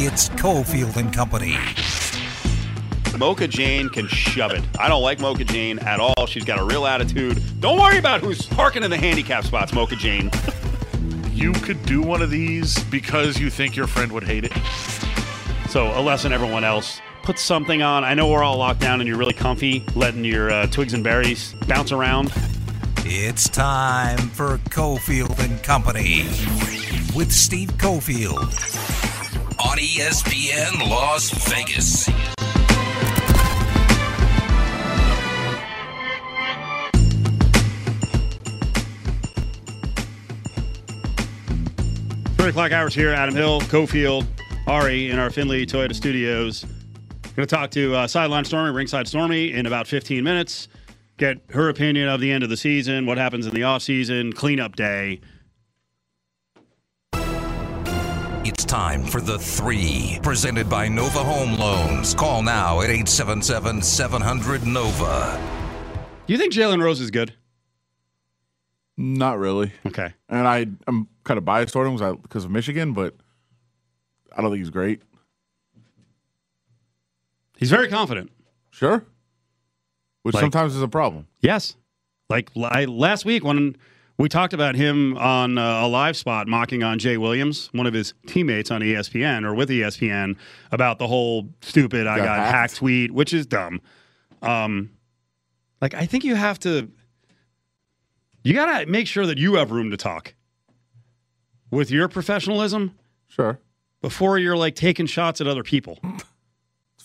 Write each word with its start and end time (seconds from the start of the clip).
It's 0.00 0.28
Cofield 0.28 0.96
and 0.96 1.12
Company. 1.12 1.56
Mocha 3.18 3.48
Jane 3.48 3.88
can 3.88 4.06
shove 4.06 4.52
it. 4.52 4.62
I 4.78 4.86
don't 4.86 5.02
like 5.02 5.18
Mocha 5.18 5.44
Jane 5.44 5.80
at 5.80 5.98
all. 5.98 6.24
She's 6.26 6.44
got 6.44 6.60
a 6.60 6.64
real 6.64 6.86
attitude. 6.86 7.42
Don't 7.58 7.80
worry 7.80 7.98
about 7.98 8.20
who's 8.20 8.46
parking 8.46 8.84
in 8.84 8.92
the 8.92 8.96
handicap 8.96 9.42
spots, 9.42 9.72
Mocha 9.72 9.96
Jane. 9.96 10.30
You 11.32 11.52
could 11.52 11.80
do 11.86 12.02
one 12.02 12.20
of 12.20 12.30
these 12.30 12.82
because 12.84 13.38
you 13.38 13.48
think 13.48 13.76
your 13.76 13.86
friend 13.86 14.10
would 14.10 14.24
hate 14.24 14.44
it. 14.44 14.52
So, 15.68 15.96
a 15.96 16.02
lesson 16.02 16.32
everyone 16.32 16.64
else. 16.64 17.00
Put 17.22 17.38
something 17.38 17.80
on. 17.80 18.02
I 18.02 18.14
know 18.14 18.26
we're 18.26 18.42
all 18.42 18.56
locked 18.56 18.80
down 18.80 19.00
and 19.00 19.06
you're 19.06 19.18
really 19.18 19.34
comfy, 19.34 19.84
letting 19.94 20.24
your 20.24 20.50
uh, 20.50 20.66
twigs 20.66 20.94
and 20.94 21.04
berries 21.04 21.54
bounce 21.68 21.92
around. 21.92 22.32
It's 23.04 23.48
time 23.48 24.18
for 24.18 24.58
Cofield 24.70 25.38
and 25.38 25.62
Company 25.62 26.24
with 27.14 27.30
Steve 27.30 27.70
Cofield 27.78 29.07
on 29.60 29.76
ESPN 29.78 30.88
Las 30.88 31.30
Vegas. 31.48 32.04
Three 42.36 42.48
o'clock 42.50 42.72
hours 42.72 42.94
here. 42.94 43.10
Adam 43.10 43.34
Hill, 43.34 43.60
Cofield, 43.62 44.26
Ari 44.66 45.10
in 45.10 45.18
our 45.18 45.30
Findlay 45.30 45.66
Toyota 45.66 45.94
studios. 45.94 46.64
Going 47.34 47.46
to 47.46 47.54
talk 47.54 47.70
to 47.72 47.94
uh, 47.94 48.06
Sideline 48.06 48.44
Stormy, 48.44 48.72
Ringside 48.72 49.08
Stormy, 49.08 49.52
in 49.52 49.66
about 49.66 49.86
15 49.86 50.22
minutes. 50.22 50.68
Get 51.16 51.38
her 51.50 51.68
opinion 51.68 52.08
of 52.08 52.20
the 52.20 52.30
end 52.30 52.44
of 52.44 52.50
the 52.50 52.56
season, 52.56 53.06
what 53.06 53.18
happens 53.18 53.46
in 53.46 53.54
the 53.54 53.62
offseason, 53.62 54.34
cleanup 54.34 54.76
day. 54.76 55.20
It's 58.48 58.64
time 58.64 59.04
for 59.04 59.20
the 59.20 59.38
three, 59.38 60.18
presented 60.22 60.70
by 60.70 60.88
Nova 60.88 61.22
Home 61.22 61.58
Loans. 61.58 62.14
Call 62.14 62.42
now 62.42 62.80
at 62.80 62.88
877 62.88 63.82
700 63.82 64.66
Nova. 64.66 65.38
Do 66.26 66.32
you 66.32 66.38
think 66.38 66.54
Jalen 66.54 66.82
Rose 66.82 66.98
is 66.98 67.10
good? 67.10 67.34
Not 68.96 69.38
really. 69.38 69.70
Okay. 69.84 70.14
And 70.30 70.48
I, 70.48 70.66
I'm 70.86 71.08
kind 71.24 71.36
of 71.36 71.44
biased 71.44 71.74
toward 71.74 71.88
him 71.88 72.16
because 72.22 72.46
of 72.46 72.50
Michigan, 72.50 72.94
but 72.94 73.16
I 74.34 74.40
don't 74.40 74.50
think 74.50 74.60
he's 74.60 74.70
great. 74.70 75.02
He's 77.58 77.70
very 77.70 77.88
confident. 77.88 78.32
Sure. 78.70 79.04
Which 80.22 80.34
Like- 80.34 80.40
sometimes 80.40 80.74
is 80.74 80.80
a 80.80 80.88
problem. 80.88 81.26
Yes. 81.40 81.76
Like 82.30 82.48
I, 82.56 82.86
last 82.86 83.26
week 83.26 83.44
when 83.44 83.76
we 84.18 84.28
talked 84.28 84.52
about 84.52 84.74
him 84.74 85.16
on 85.16 85.58
uh, 85.58 85.86
a 85.86 85.88
live 85.88 86.16
spot 86.16 86.48
mocking 86.48 86.82
on 86.82 86.98
Jay 86.98 87.16
Williams, 87.16 87.68
one 87.72 87.86
of 87.86 87.94
his 87.94 88.14
teammates 88.26 88.70
on 88.70 88.80
ESPN 88.80 89.44
or 89.44 89.54
with 89.54 89.68
ESPN, 89.68 90.36
about 90.72 90.98
the 90.98 91.06
whole 91.06 91.48
stupid 91.60 92.06
I 92.06 92.18
Got 92.18 92.24
got 92.24 92.38
hacked. 92.38 92.50
hacked 92.54 92.76
tweet, 92.76 93.12
which 93.12 93.32
is 93.32 93.46
dumb. 93.46 93.80
Um, 94.42 94.90
like 95.80 95.94
I 95.94 96.06
think 96.06 96.24
you 96.24 96.34
have 96.34 96.58
to, 96.60 96.90
you 98.42 98.54
got 98.54 98.80
to 98.80 98.86
make 98.86 99.06
sure 99.06 99.26
that 99.26 99.38
you 99.38 99.54
have 99.54 99.70
room 99.70 99.90
to 99.92 99.96
talk 99.96 100.34
with 101.70 101.90
your 101.90 102.08
professionalism 102.08 102.94
Sure. 103.28 103.60
before 104.00 104.38
you're 104.38 104.56
like 104.56 104.74
taking 104.74 105.06
shots 105.06 105.40
at 105.40 105.46
other 105.46 105.62
people. 105.62 105.98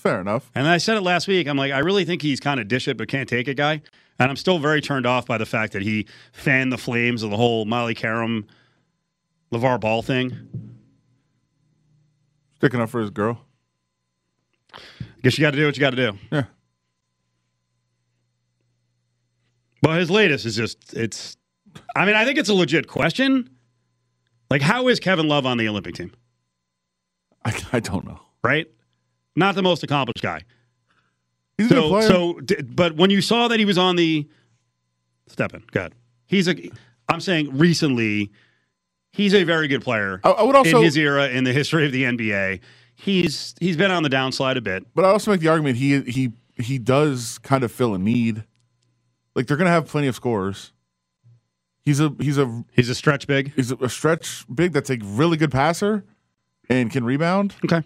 Fair 0.03 0.19
enough. 0.19 0.51
And 0.53 0.67
I 0.67 0.79
said 0.79 0.97
it 0.97 1.01
last 1.01 1.29
week. 1.29 1.47
I'm 1.47 1.55
like, 1.55 1.71
I 1.71 1.79
really 1.79 2.03
think 2.03 2.21
he's 2.21 2.41
kind 2.41 2.59
of 2.59 2.67
dish 2.67 2.89
it 2.89 2.97
but 2.97 3.07
can't 3.07 3.29
take 3.29 3.47
it 3.47 3.55
guy. 3.55 3.81
And 4.19 4.29
I'm 4.29 4.35
still 4.35 4.59
very 4.59 4.81
turned 4.81 5.05
off 5.05 5.25
by 5.25 5.37
the 5.37 5.45
fact 5.45 5.71
that 5.71 5.81
he 5.81 6.07
fanned 6.33 6.73
the 6.73 6.77
flames 6.77 7.23
of 7.23 7.29
the 7.29 7.37
whole 7.37 7.63
Molly 7.63 7.95
Qerim, 7.95 8.43
LaVar 9.53 9.79
Ball 9.79 10.01
thing. 10.01 10.77
Sticking 12.57 12.81
up 12.81 12.89
for 12.89 12.99
his 12.99 13.11
girl. 13.11 13.45
I 14.73 14.81
guess 15.23 15.37
you 15.37 15.41
got 15.41 15.51
to 15.51 15.57
do 15.57 15.65
what 15.67 15.77
you 15.77 15.79
got 15.79 15.91
to 15.91 16.11
do. 16.11 16.17
Yeah. 16.33 16.43
But 19.81 19.99
his 19.99 20.11
latest 20.11 20.45
is 20.45 20.57
just, 20.57 20.93
it's, 20.93 21.37
I 21.95 22.05
mean, 22.05 22.15
I 22.15 22.25
think 22.25 22.37
it's 22.37 22.49
a 22.49 22.53
legit 22.53 22.89
question. 22.89 23.49
Like, 24.49 24.61
how 24.61 24.89
is 24.89 24.99
Kevin 24.99 25.29
Love 25.29 25.45
on 25.45 25.57
the 25.57 25.69
Olympic 25.69 25.95
team? 25.95 26.11
I, 27.45 27.57
I 27.71 27.79
don't 27.79 28.05
know. 28.05 28.19
Right? 28.43 28.67
Not 29.35 29.55
the 29.55 29.63
most 29.63 29.83
accomplished 29.83 30.21
guy. 30.21 30.41
He's 31.57 31.71
a 31.71 31.75
good 31.75 31.89
player. 31.89 32.07
so, 32.07 32.39
but 32.65 32.95
when 32.95 33.09
you 33.09 33.21
saw 33.21 33.47
that 33.47 33.59
he 33.59 33.65
was 33.65 33.77
on 33.77 33.95
the 33.95 34.27
step 35.27 35.53
in, 35.53 35.63
good. 35.71 35.93
He's 36.25 36.47
a. 36.47 36.55
I'm 37.09 37.19
saying 37.19 37.57
recently, 37.57 38.31
he's 39.11 39.33
a 39.33 39.43
very 39.43 39.67
good 39.67 39.81
player. 39.81 40.19
I, 40.23 40.31
I 40.31 40.43
would 40.43 40.55
also, 40.55 40.77
in 40.77 40.83
his 40.83 40.97
era 40.97 41.27
in 41.29 41.43
the 41.43 41.53
history 41.53 41.85
of 41.85 41.91
the 41.91 42.03
NBA, 42.03 42.59
he's 42.95 43.53
he's 43.59 43.77
been 43.77 43.91
on 43.91 44.03
the 44.03 44.09
downslide 44.09 44.57
a 44.57 44.61
bit. 44.61 44.85
but 44.95 45.05
I 45.05 45.09
also 45.09 45.31
make 45.31 45.41
the 45.41 45.47
argument 45.49 45.77
he 45.77 46.01
he 46.01 46.31
he 46.55 46.77
does 46.79 47.37
kind 47.39 47.63
of 47.63 47.71
fill 47.71 47.93
a 47.93 47.99
need. 47.99 48.43
Like 49.35 49.47
they're 49.47 49.57
gonna 49.57 49.69
have 49.69 49.87
plenty 49.87 50.07
of 50.07 50.15
scores. 50.15 50.71
He's 51.85 51.99
a 51.99 52.13
he's 52.19 52.37
a 52.37 52.63
He's 52.71 52.89
a 52.89 52.95
stretch 52.95 53.27
big. 53.27 53.53
he's 53.55 53.71
a 53.71 53.89
stretch 53.89 54.45
big 54.53 54.71
that's 54.73 54.89
a 54.89 54.97
really 55.03 55.37
good 55.37 55.51
passer 55.51 56.05
and 56.69 56.89
can 56.89 57.03
rebound. 57.03 57.55
Okay. 57.65 57.83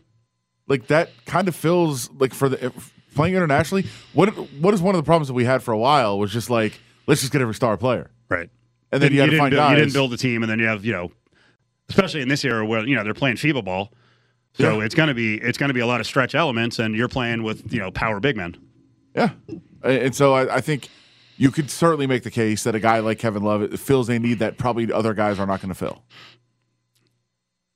Like 0.68 0.88
that 0.88 1.10
kind 1.26 1.48
of 1.48 1.56
fills 1.56 2.10
like 2.12 2.34
for 2.34 2.50
the 2.50 2.66
if- 2.66 2.94
playing 3.16 3.36
internationally. 3.36 3.86
What 4.14 4.30
what 4.60 4.74
is 4.74 4.82
one 4.82 4.96
of 4.96 5.00
the 5.00 5.06
problems 5.08 5.28
that 5.30 5.34
we 5.34 5.46
had 5.46 5.64
for 5.64 5.72
a 5.72 5.78
while 5.78 6.20
was 6.20 6.32
just 6.32 6.50
like 6.50 6.80
let's 7.08 7.22
just 7.22 7.32
get 7.34 7.42
every 7.42 7.56
star 7.56 7.78
player, 7.78 8.10
Right. 8.30 8.50
and 8.92 9.02
then 9.02 9.14
you, 9.14 9.20
had 9.22 9.26
to 9.28 9.32
didn't 9.32 9.40
find 9.42 9.52
build, 9.56 9.70
you 9.72 9.76
didn't 9.78 9.94
build 9.94 10.14
a 10.14 10.18
team, 10.18 10.44
and 10.44 10.52
then 10.52 10.60
you 10.60 10.66
have 10.68 10.84
you 10.84 10.92
know, 10.94 11.12
especially 11.90 12.22
in 12.22 12.28
this 12.28 12.44
era 12.44 12.66
where 12.66 12.86
you 12.86 12.96
know 12.96 13.04
they're 13.04 13.14
playing 13.14 13.38
FIBA 13.38 13.64
ball, 13.64 13.92
so 14.54 14.80
Yeah. 14.80 14.86
it's 14.86 14.94
gonna 14.96 15.14
be 15.14 15.36
it's 15.36 15.58
gonna 15.58 15.74
be 15.74 15.80
a 15.80 15.88
lot 15.88 16.02
of 16.02 16.06
stretch 16.08 16.36
elements, 16.36 16.80
and 16.80 16.96
you're 16.96 17.08
playing 17.08 17.44
with 17.44 17.72
you 17.74 17.80
know 17.80 17.90
power 17.92 18.20
big 18.20 18.36
men. 18.36 18.58
Yeah, 19.16 19.30
and 19.84 20.14
so 20.14 20.34
I, 20.34 20.56
I 20.58 20.62
think 20.62 20.90
you 21.38 21.50
could 21.50 21.72
certainly 21.72 22.08
make 22.08 22.24
the 22.24 22.32
case 22.32 22.64
that 22.64 22.76
a 22.76 22.80
guy 22.80 23.00
like 23.00 23.20
Kevin 23.20 23.42
Love 23.44 23.80
fills 23.80 24.10
a 24.10 24.20
need 24.20 24.40
that 24.40 24.58
probably 24.58 24.92
other 24.92 25.14
guys 25.14 25.40
are 25.40 25.46
not 25.46 25.62
going 25.62 25.70
to 25.70 25.76
fill. 25.76 26.04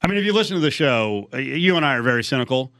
I 0.01 0.07
mean, 0.07 0.17
if 0.17 0.25
you 0.25 0.33
listen 0.33 0.55
to 0.55 0.59
the 0.61 0.71
show, 0.71 1.29
you 1.33 1.77
and 1.77 1.85
I 1.85 1.95
are 1.95 2.01
very 2.01 2.23
cynical. 2.23 2.71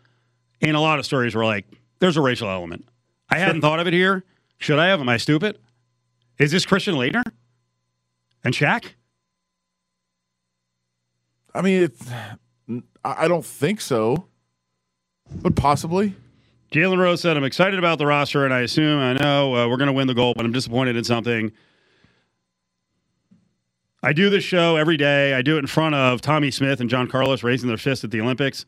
In 0.62 0.76
a 0.76 0.82
lot 0.82 1.00
of 1.00 1.06
stories, 1.06 1.36
we're 1.36 1.46
like, 1.46 1.66
there's 2.00 2.18
a 2.18 2.22
racial 2.22 2.50
element. 2.50 2.88
I 3.30 3.40
hadn't 3.40 3.62
thought 3.62 3.80
of 3.80 3.88
it 3.88 3.94
here. 3.94 4.24
Should 4.60 4.78
I 4.78 4.88
have? 4.88 5.00
Am 5.00 5.10
I 5.10 5.18
stupid? 5.18 5.58
Is 6.38 6.52
this 6.52 6.66
Christian 6.66 6.96
Laettner 6.96 7.24
and 8.44 8.54
Shaq? 8.54 8.94
I 11.54 11.62
mean, 11.62 11.84
it's, 11.84 12.84
I 13.04 13.28
don't 13.28 13.46
think 13.46 13.82
so, 13.82 14.28
but 15.42 15.56
possibly. 15.56 16.16
Jalen 16.72 17.00
Rose 17.00 17.20
said, 17.22 17.36
I'm 17.36 17.44
excited 17.44 17.78
about 17.78 17.98
the 17.98 18.06
roster, 18.06 18.46
and 18.46 18.54
I 18.54 18.62
assume, 18.62 19.00
I 19.00 19.14
know 19.14 19.56
uh, 19.56 19.68
we're 19.68 19.78
going 19.78 19.88
to 19.88 19.94
win 19.94 20.08
the 20.08 20.14
goal, 20.14 20.34
but 20.34 20.46
I'm 20.46 20.54
disappointed 20.54 20.96
in 20.96 21.04
something. 21.04 21.52
I 24.02 24.14
do 24.14 24.30
this 24.30 24.44
show 24.44 24.78
every 24.78 24.96
day. 24.96 25.34
I 25.34 25.42
do 25.42 25.58
it 25.58 25.60
in 25.60 25.68
front 25.68 25.96
of 25.96 26.22
Tommie 26.22 26.52
Smith 26.52 26.80
and 26.80 26.90
John 26.90 27.08
Carlos 27.08 27.44
raising 27.44 27.68
their 27.68 27.78
fist 27.78 28.04
at 28.04 28.12
the 28.12 28.22
Olympics. 28.22 28.66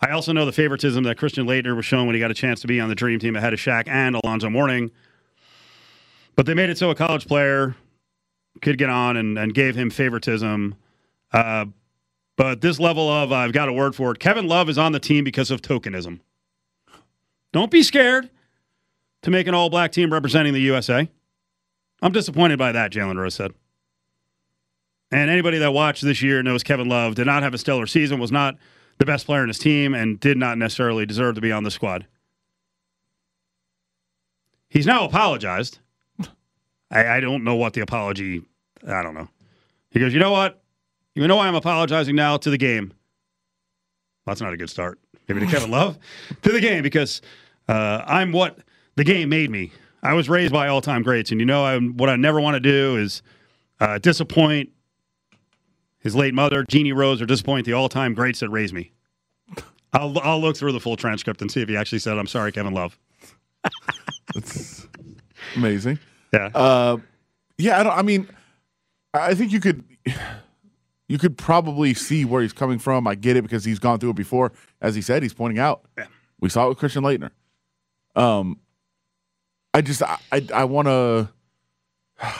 I 0.00 0.10
also 0.10 0.32
know 0.32 0.46
the 0.46 0.52
favoritism 0.52 1.04
that 1.04 1.18
Christian 1.18 1.46
Laettner 1.46 1.74
was 1.74 1.84
shown 1.84 2.06
when 2.06 2.14
he 2.14 2.20
got 2.20 2.30
a 2.30 2.34
chance 2.34 2.60
to 2.60 2.66
be 2.66 2.80
on 2.80 2.88
the 2.88 2.94
dream 2.94 3.18
team 3.18 3.34
ahead 3.34 3.52
of 3.52 3.58
Shaq 3.58 3.88
and 3.88 4.16
Alonzo 4.16 4.48
Mourning. 4.48 4.90
But 6.36 6.46
they 6.46 6.54
made 6.54 6.70
it 6.70 6.78
so 6.78 6.90
a 6.90 6.94
college 6.94 7.26
player 7.26 7.74
could 8.62 8.78
get 8.78 8.90
on 8.90 9.16
and, 9.16 9.36
and 9.36 9.52
gave 9.52 9.74
him 9.74 9.90
favoritism. 9.90 10.76
Uh, 11.32 11.66
but 12.36 12.60
this 12.60 12.78
level 12.78 13.08
of, 13.08 13.32
I've 13.32 13.52
got 13.52 13.68
a 13.68 13.72
word 13.72 13.96
for 13.96 14.12
it, 14.12 14.20
Kevin 14.20 14.46
Love 14.46 14.68
is 14.68 14.78
on 14.78 14.92
the 14.92 15.00
team 15.00 15.24
because 15.24 15.50
of 15.50 15.62
tokenism. 15.62 16.20
Don't 17.52 17.70
be 17.70 17.82
scared 17.82 18.30
to 19.22 19.30
make 19.30 19.48
an 19.48 19.54
all 19.54 19.68
black 19.70 19.90
team 19.90 20.12
representing 20.12 20.52
the 20.52 20.60
USA. 20.60 21.10
I'm 22.00 22.12
disappointed 22.12 22.58
by 22.58 22.70
that, 22.70 22.92
Jalen 22.92 23.16
Rose 23.16 23.34
said. 23.34 23.52
And 25.10 25.30
anybody 25.30 25.58
that 25.58 25.72
watched 25.72 26.04
this 26.04 26.22
year 26.22 26.42
knows 26.42 26.62
Kevin 26.62 26.88
Love 26.88 27.16
did 27.16 27.26
not 27.26 27.42
have 27.42 27.54
a 27.54 27.58
stellar 27.58 27.86
season, 27.86 28.20
was 28.20 28.30
not 28.30 28.56
the 28.98 29.06
best 29.06 29.26
player 29.26 29.42
in 29.42 29.48
his 29.48 29.58
team, 29.58 29.94
and 29.94 30.18
did 30.20 30.36
not 30.36 30.58
necessarily 30.58 31.06
deserve 31.06 31.36
to 31.36 31.40
be 31.40 31.52
on 31.52 31.64
the 31.64 31.70
squad. 31.70 32.06
He's 34.68 34.86
now 34.86 35.04
apologized. 35.04 35.78
I, 36.90 37.06
I 37.06 37.20
don't 37.20 37.44
know 37.44 37.56
what 37.56 37.74
the 37.74 37.80
apology, 37.80 38.42
I 38.86 39.02
don't 39.02 39.14
know. 39.14 39.28
He 39.90 40.00
goes, 40.00 40.12
you 40.12 40.20
know 40.20 40.30
what? 40.30 40.62
You 41.14 41.26
know 41.26 41.36
why 41.36 41.48
I'm 41.48 41.54
apologizing 41.54 42.14
now 42.14 42.36
to 42.36 42.50
the 42.50 42.58
game? 42.58 42.92
That's 44.26 44.40
not 44.40 44.52
a 44.52 44.56
good 44.56 44.70
start. 44.70 44.98
Maybe 45.26 45.40
to 45.40 45.46
Kevin 45.46 45.70
Love 45.70 45.98
to 46.42 46.52
the 46.52 46.60
game 46.60 46.82
because 46.82 47.22
uh, 47.68 48.02
I'm 48.06 48.32
what 48.32 48.58
the 48.96 49.04
game 49.04 49.28
made 49.28 49.50
me. 49.50 49.72
I 50.02 50.14
was 50.14 50.28
raised 50.28 50.52
by 50.52 50.68
all 50.68 50.80
time 50.80 51.02
greats, 51.02 51.30
and 51.30 51.40
you 51.40 51.46
know 51.46 51.64
I, 51.64 51.78
what 51.78 52.08
I 52.08 52.16
never 52.16 52.40
want 52.40 52.54
to 52.54 52.60
do 52.60 52.96
is 52.96 53.22
uh, 53.80 53.98
disappoint 53.98 54.70
his 56.08 56.16
late 56.16 56.32
mother, 56.32 56.64
Jeannie 56.70 56.92
Rose, 56.92 57.20
or 57.20 57.26
disappoint 57.26 57.66
the 57.66 57.74
all 57.74 57.90
time 57.90 58.14
greats 58.14 58.40
that 58.40 58.48
raised 58.48 58.72
me. 58.72 58.92
I'll 59.92 60.18
I'll 60.20 60.40
look 60.40 60.56
through 60.56 60.72
the 60.72 60.80
full 60.80 60.96
transcript 60.96 61.42
and 61.42 61.50
see 61.50 61.60
if 61.60 61.68
he 61.68 61.76
actually 61.76 61.98
said, 61.98 62.16
"I'm 62.18 62.26
sorry, 62.26 62.50
Kevin 62.50 62.72
Love." 62.72 62.98
That's 64.34 64.86
amazing. 65.54 65.98
Yeah, 66.32 66.50
Uh, 66.54 66.96
yeah, 67.58 67.78
I 67.80 67.82
don't. 67.82 67.92
I 67.98 68.02
mean, 68.02 68.26
I 69.12 69.34
think 69.34 69.52
you 69.52 69.60
could. 69.60 69.84
you 71.08 71.18
could 71.18 71.36
probably 71.36 71.92
see 71.94 72.24
where 72.24 72.40
he's 72.42 72.52
coming 72.52 72.78
from. 72.78 73.06
I 73.06 73.14
get 73.14 73.36
it 73.36 73.42
because 73.42 73.64
he's 73.64 73.78
gone 73.78 73.98
through 73.98 74.10
it 74.10 74.16
before. 74.16 74.52
As 74.80 74.94
he 74.94 75.02
said, 75.02 75.22
he's 75.22 75.34
pointing 75.34 75.58
out. 75.58 75.82
Yeah. 75.96 76.06
We 76.40 76.48
saw 76.48 76.66
it 76.66 76.68
with 76.70 76.78
Christian 76.78 77.02
Laettner. 77.02 77.30
Um, 78.16 78.58
I 79.74 79.82
just 79.82 80.02
I 80.02 80.18
I, 80.32 80.46
I 80.54 80.64
want 80.64 80.88
to. 80.88 81.28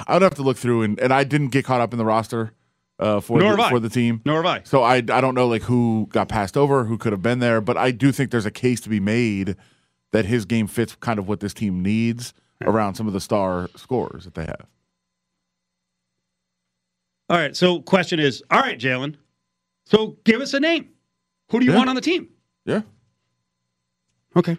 I 0.06 0.14
would 0.14 0.22
have 0.22 0.34
to 0.34 0.42
look 0.42 0.56
through 0.56 0.82
and 0.82 0.98
and 1.00 1.12
I 1.12 1.24
didn't 1.24 1.48
get 1.48 1.64
caught 1.64 1.80
up 1.80 1.92
in 1.92 1.98
the 1.98 2.04
roster 2.04 2.52
uh, 2.98 3.20
for 3.20 3.38
Nor 3.40 3.56
the, 3.56 3.62
for 3.64 3.80
the 3.80 3.88
team. 3.88 4.20
Nor 4.24 4.42
have 4.42 4.46
I. 4.46 4.62
So 4.64 4.82
I 4.82 4.96
I 4.96 5.20
don't 5.20 5.34
know 5.34 5.46
like 5.48 5.62
who 5.62 6.08
got 6.10 6.28
passed 6.28 6.56
over, 6.56 6.84
who 6.84 6.98
could 6.98 7.12
have 7.12 7.22
been 7.22 7.38
there, 7.38 7.60
but 7.60 7.76
I 7.76 7.90
do 7.90 8.12
think 8.12 8.30
there's 8.30 8.46
a 8.46 8.50
case 8.50 8.80
to 8.82 8.88
be 8.88 9.00
made 9.00 9.56
that 10.12 10.24
his 10.24 10.44
game 10.44 10.66
fits 10.66 10.94
kind 10.96 11.18
of 11.18 11.28
what 11.28 11.40
this 11.40 11.52
team 11.54 11.82
needs 11.82 12.32
around 12.62 12.94
some 12.94 13.06
of 13.06 13.12
the 13.12 13.20
star 13.20 13.68
scorers 13.76 14.24
that 14.24 14.34
they 14.34 14.44
have. 14.44 14.66
All 17.30 17.36
right. 17.36 17.54
So, 17.54 17.80
question 17.82 18.18
is, 18.18 18.42
all 18.50 18.60
right, 18.60 18.78
Jalen. 18.78 19.16
So, 19.84 20.16
give 20.24 20.40
us 20.40 20.54
a 20.54 20.60
name. 20.60 20.88
Who 21.50 21.60
do 21.60 21.66
you 21.66 21.72
Yeah. 21.72 21.76
want 21.78 21.90
on 21.90 21.94
the 21.94 22.00
team? 22.00 22.28
Yeah. 22.64 22.80
Okay. 24.34 24.56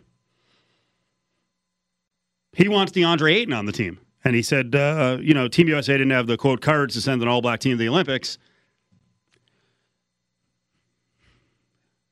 He 2.54 2.68
wants 2.68 2.92
DeAndre 2.92 3.34
Ayton 3.34 3.54
on 3.54 3.66
the 3.66 3.72
team. 3.72 4.00
And 4.24 4.36
he 4.36 4.42
said, 4.42 4.76
uh, 4.76 5.18
you 5.22 5.34
know, 5.34 5.48
Team 5.48 5.68
USA 5.70 5.94
didn't 5.94 6.10
have 6.12 6.28
the 6.28 6.38
quote 6.38 6.62
courage 6.62 6.94
to 6.94 7.02
send 7.02 7.22
an 7.22 7.28
all 7.28 7.42
black 7.42 7.60
team 7.60 7.74
to 7.74 7.78
the 7.78 7.88
Olympics. 7.88 8.38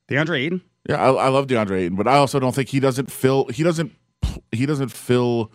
DeAndre 0.08 0.38
Ayton? 0.46 0.62
Yeah, 0.88 0.96
I, 0.96 1.26
I 1.26 1.28
love 1.28 1.46
DeAndre 1.46 1.80
Ayton, 1.82 1.96
but 1.96 2.08
I 2.08 2.16
also 2.16 2.40
don't 2.40 2.54
think 2.54 2.70
he 2.70 2.80
doesn't 2.80 3.10
fill 3.10 3.46
he 3.48 3.62
doesn't 3.62 3.92
he 4.52 4.64
doesn't 4.64 4.88
fill 4.88 5.52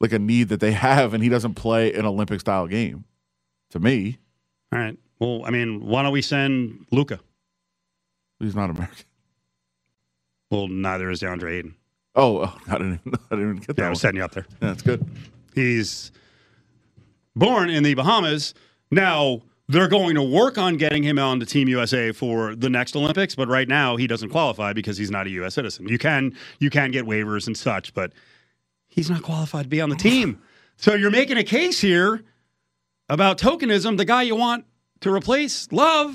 like 0.00 0.12
a 0.12 0.18
need 0.18 0.48
that 0.48 0.60
they 0.60 0.72
have, 0.86 1.14
and 1.14 1.22
he 1.22 1.28
doesn't 1.28 1.54
play 1.54 1.92
an 1.92 2.04
Olympic 2.04 2.40
style 2.40 2.66
game. 2.66 3.04
To 3.70 3.80
me, 3.80 4.18
All 4.72 4.78
right. 4.78 4.96
Well, 5.18 5.42
I 5.44 5.50
mean, 5.50 5.84
why 5.84 6.02
don't 6.02 6.12
we 6.12 6.22
send 6.22 6.86
Luka? 6.92 7.18
he's 8.38 8.54
not 8.54 8.70
American. 8.70 9.06
Well, 10.50 10.68
neither 10.68 11.10
is 11.10 11.20
DeAndre 11.20 11.58
Ayton. 11.58 11.74
Oh, 12.14 12.44
oh, 12.44 12.58
I 12.68 12.78
didn't 12.78 13.00
I 13.06 13.34
didn't 13.34 13.42
even 13.50 13.56
get 13.56 13.66
that. 13.68 13.78
Yeah, 13.78 13.86
I 13.86 13.90
was 13.90 14.00
setting 14.00 14.18
you 14.18 14.24
up 14.24 14.32
there. 14.32 14.46
Yeah, 14.60 14.68
that's 14.68 14.82
good. 14.82 15.04
He's 15.56 16.12
born 17.34 17.70
in 17.70 17.82
the 17.82 17.94
Bahamas. 17.94 18.54
Now 18.90 19.42
they're 19.68 19.88
going 19.88 20.14
to 20.14 20.22
work 20.22 20.58
on 20.58 20.76
getting 20.76 21.02
him 21.02 21.18
on 21.18 21.38
the 21.38 21.46
Team 21.46 21.66
USA 21.66 22.12
for 22.12 22.54
the 22.54 22.70
next 22.70 22.94
Olympics, 22.94 23.34
but 23.34 23.48
right 23.48 23.66
now 23.66 23.96
he 23.96 24.06
doesn't 24.06 24.28
qualify 24.28 24.74
because 24.74 24.98
he's 24.98 25.10
not 25.10 25.26
a 25.26 25.30
U.S. 25.30 25.54
citizen. 25.54 25.88
You 25.88 25.98
can 25.98 26.36
you 26.60 26.70
can 26.70 26.90
get 26.90 27.06
waivers 27.06 27.46
and 27.46 27.56
such, 27.56 27.94
but 27.94 28.12
he's 28.86 29.10
not 29.10 29.22
qualified 29.22 29.64
to 29.64 29.68
be 29.68 29.80
on 29.80 29.90
the 29.90 29.96
team. 29.96 30.40
So 30.78 30.94
you're 30.94 31.10
making 31.10 31.38
a 31.38 31.42
case 31.42 31.80
here 31.80 32.22
about 33.08 33.38
tokenism. 33.38 33.96
The 33.96 34.04
guy 34.04 34.24
you 34.24 34.36
want 34.36 34.66
to 35.00 35.10
replace 35.10 35.72
Love 35.72 36.14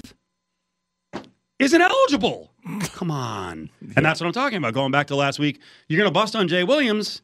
isn't 1.57 1.81
eligible. 1.81 2.51
Come 2.81 3.09
on, 3.09 3.71
and 3.95 4.05
that's 4.05 4.21
what 4.21 4.27
I'm 4.27 4.33
talking 4.33 4.59
about. 4.59 4.75
Going 4.75 4.91
back 4.91 5.07
to 5.07 5.15
last 5.15 5.39
week, 5.39 5.59
you're 5.88 5.97
going 5.97 6.07
to 6.07 6.13
bust 6.13 6.35
on 6.35 6.47
Jay 6.47 6.63
Williams. 6.63 7.23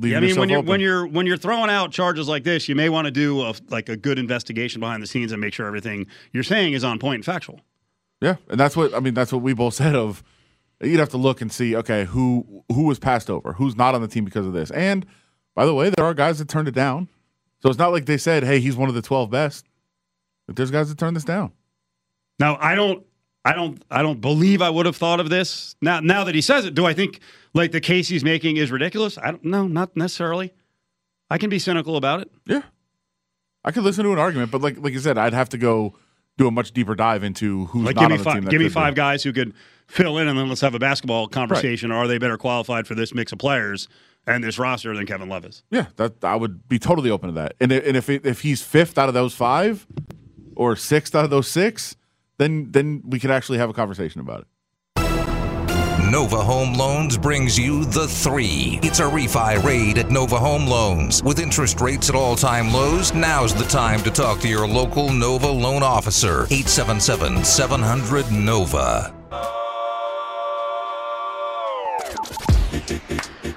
Yeah, 0.00 0.16
I 0.16 0.20
mean, 0.20 0.36
when 0.36 0.48
you're 0.48 0.58
open. 0.58 0.68
when 0.68 0.80
you're 0.80 1.06
when 1.06 1.26
you're 1.26 1.36
throwing 1.36 1.70
out 1.70 1.92
charges 1.92 2.28
like 2.28 2.42
this, 2.42 2.68
you 2.68 2.74
may 2.74 2.88
want 2.88 3.04
to 3.06 3.10
do 3.12 3.42
a, 3.42 3.54
like 3.68 3.88
a 3.88 3.96
good 3.96 4.18
investigation 4.18 4.80
behind 4.80 5.02
the 5.02 5.06
scenes 5.06 5.30
and 5.30 5.40
make 5.40 5.54
sure 5.54 5.66
everything 5.66 6.06
you're 6.32 6.42
saying 6.42 6.72
is 6.72 6.82
on 6.82 6.98
point 6.98 7.16
and 7.16 7.24
factual. 7.24 7.60
Yeah, 8.20 8.36
and 8.48 8.58
that's 8.58 8.76
what 8.76 8.92
I 8.94 9.00
mean. 9.00 9.14
That's 9.14 9.32
what 9.32 9.42
we 9.42 9.54
both 9.54 9.74
said. 9.82 9.94
Of 9.94 10.24
you'd 10.82 10.98
have 10.98 11.10
to 11.10 11.16
look 11.16 11.40
and 11.40 11.52
see, 11.52 11.76
okay, 11.76 12.04
who 12.04 12.64
who 12.72 12.84
was 12.84 12.98
passed 12.98 13.30
over, 13.30 13.52
who's 13.52 13.76
not 13.76 13.94
on 13.94 14.02
the 14.02 14.08
team 14.08 14.24
because 14.24 14.46
of 14.46 14.52
this. 14.52 14.70
And 14.72 15.06
by 15.54 15.64
the 15.64 15.74
way, 15.74 15.90
there 15.90 16.04
are 16.04 16.14
guys 16.14 16.38
that 16.40 16.48
turned 16.48 16.66
it 16.66 16.74
down. 16.74 17.08
So 17.62 17.68
it's 17.68 17.78
not 17.78 17.92
like 17.92 18.06
they 18.06 18.18
said, 18.18 18.42
"Hey, 18.42 18.58
he's 18.58 18.76
one 18.76 18.88
of 18.88 18.94
the 18.94 19.02
twelve 19.02 19.30
best." 19.30 19.66
But 20.46 20.56
there's 20.56 20.70
guys 20.70 20.88
that 20.88 20.98
turned 20.98 21.16
this 21.16 21.24
down. 21.24 21.52
Now, 22.38 22.58
I 22.60 22.74
don't, 22.74 23.04
I 23.44 23.54
don't, 23.54 23.82
I 23.90 24.02
don't 24.02 24.20
believe 24.20 24.60
I 24.60 24.68
would 24.68 24.86
have 24.86 24.96
thought 24.96 25.20
of 25.20 25.30
this. 25.30 25.76
Now, 25.80 26.00
now 26.00 26.24
that 26.24 26.34
he 26.34 26.40
says 26.40 26.66
it, 26.66 26.74
do 26.74 26.84
I 26.84 26.92
think 26.92 27.20
like 27.54 27.72
the 27.72 27.80
case 27.80 28.08
he's 28.08 28.24
making 28.24 28.56
is 28.56 28.70
ridiculous? 28.70 29.16
I 29.18 29.30
don't 29.30 29.44
know, 29.44 29.66
not 29.66 29.96
necessarily. 29.96 30.52
I 31.30 31.38
can 31.38 31.48
be 31.50 31.58
cynical 31.58 31.96
about 31.96 32.20
it. 32.20 32.30
Yeah, 32.46 32.62
I 33.64 33.70
could 33.72 33.82
listen 33.84 34.04
to 34.04 34.12
an 34.12 34.18
argument, 34.18 34.50
but 34.50 34.60
like 34.60 34.78
like 34.78 34.92
you 34.92 34.98
said, 35.00 35.16
I'd 35.18 35.32
have 35.34 35.48
to 35.50 35.58
go 35.58 35.96
do 36.36 36.46
a 36.48 36.50
much 36.50 36.72
deeper 36.72 36.94
dive 36.94 37.22
into 37.24 37.66
who's 37.66 37.84
Like, 37.86 37.96
not 37.96 38.02
give 38.02 38.10
me 38.10 38.14
on 38.16 38.18
the 38.18 38.24
team. 38.24 38.32
five, 38.34 38.44
that 38.44 38.50
give 38.50 38.58
me 38.60 38.64
could 38.66 38.70
be. 38.70 38.74
five 38.74 38.94
guys 38.94 39.22
who 39.22 39.32
could 39.32 39.54
fill 39.86 40.18
in, 40.18 40.28
and 40.28 40.38
then 40.38 40.48
let's 40.48 40.60
have 40.60 40.74
a 40.74 40.78
basketball 40.78 41.28
conversation. 41.28 41.90
Are 41.92 42.06
they 42.08 42.18
better 42.18 42.36
qualified 42.36 42.86
for 42.86 42.94
this 42.94 43.14
mix 43.14 43.30
of 43.32 43.38
players 43.38 43.88
and 44.26 44.42
this 44.42 44.58
roster 44.58 44.94
than 44.96 45.06
Kevin 45.06 45.28
Love 45.28 45.44
is? 45.44 45.62
Yeah, 45.70 45.86
that 45.96 46.24
I 46.24 46.34
would 46.36 46.68
be 46.68 46.78
totally 46.78 47.10
open 47.10 47.28
to 47.28 47.34
that. 47.34 47.54
And 47.60 47.70
and 47.72 47.96
if 47.96 48.08
it, 48.10 48.26
if 48.26 48.40
he's 48.42 48.62
fifth 48.62 48.98
out 48.98 49.08
of 49.08 49.14
those 49.14 49.32
five, 49.34 49.86
or 50.56 50.74
sixth 50.76 51.14
out 51.14 51.24
of 51.24 51.30
those 51.30 51.48
six, 51.48 51.94
then 52.38 52.70
then 52.72 53.02
we 53.06 53.18
could 53.20 53.30
actually 53.30 53.58
have 53.58 53.70
a 53.70 53.74
conversation 53.74 54.20
about 54.20 54.40
it. 54.40 54.46
Nova 56.02 56.42
Home 56.42 56.74
Loans 56.74 57.16
brings 57.16 57.58
you 57.58 57.84
the 57.84 58.06
three. 58.08 58.78
It's 58.82 58.98
a 58.98 59.04
refi 59.04 59.62
raid 59.62 59.98
at 59.98 60.10
Nova 60.10 60.38
Home 60.38 60.66
Loans. 60.66 61.22
With 61.22 61.38
interest 61.38 61.80
rates 61.80 62.08
at 62.08 62.14
all 62.14 62.36
time 62.36 62.72
lows, 62.72 63.14
now's 63.14 63.54
the 63.54 63.64
time 63.64 64.00
to 64.00 64.10
talk 64.10 64.40
to 64.40 64.48
your 64.48 64.66
local 64.66 65.12
Nova 65.12 65.48
loan 65.48 65.82
officer. 65.82 66.46
877 66.50 67.44
700 67.44 68.32
Nova. 68.32 69.14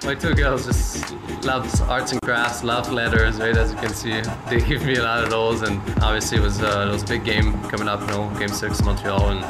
My 0.06 0.16
two 0.16 0.34
girls 0.34 0.66
just 0.66 1.14
love 1.44 1.82
arts 1.90 2.12
and 2.12 2.22
crafts, 2.22 2.64
love 2.64 2.92
letters, 2.92 3.40
right? 3.40 3.58
As 3.58 3.72
you 3.72 3.78
can 3.78 3.94
see, 3.94 4.22
they 4.50 4.62
give 4.62 4.86
me 4.86 4.96
a 4.96 5.04
lot 5.04 5.24
of 5.24 5.30
those, 5.30 5.64
and 5.64 5.82
obviously 6.02 6.38
it 6.38 6.42
was 6.42 6.62
uh, 6.62 6.86
it 6.88 6.92
was 6.92 7.04
a 7.04 7.08
big 7.08 7.26
game 7.26 7.62
coming 7.64 7.88
up, 7.88 8.00
you 8.02 8.08
know, 8.08 8.30
Game 8.40 8.50
Six 8.50 8.82
Montreal, 8.84 9.30
and 9.30 9.44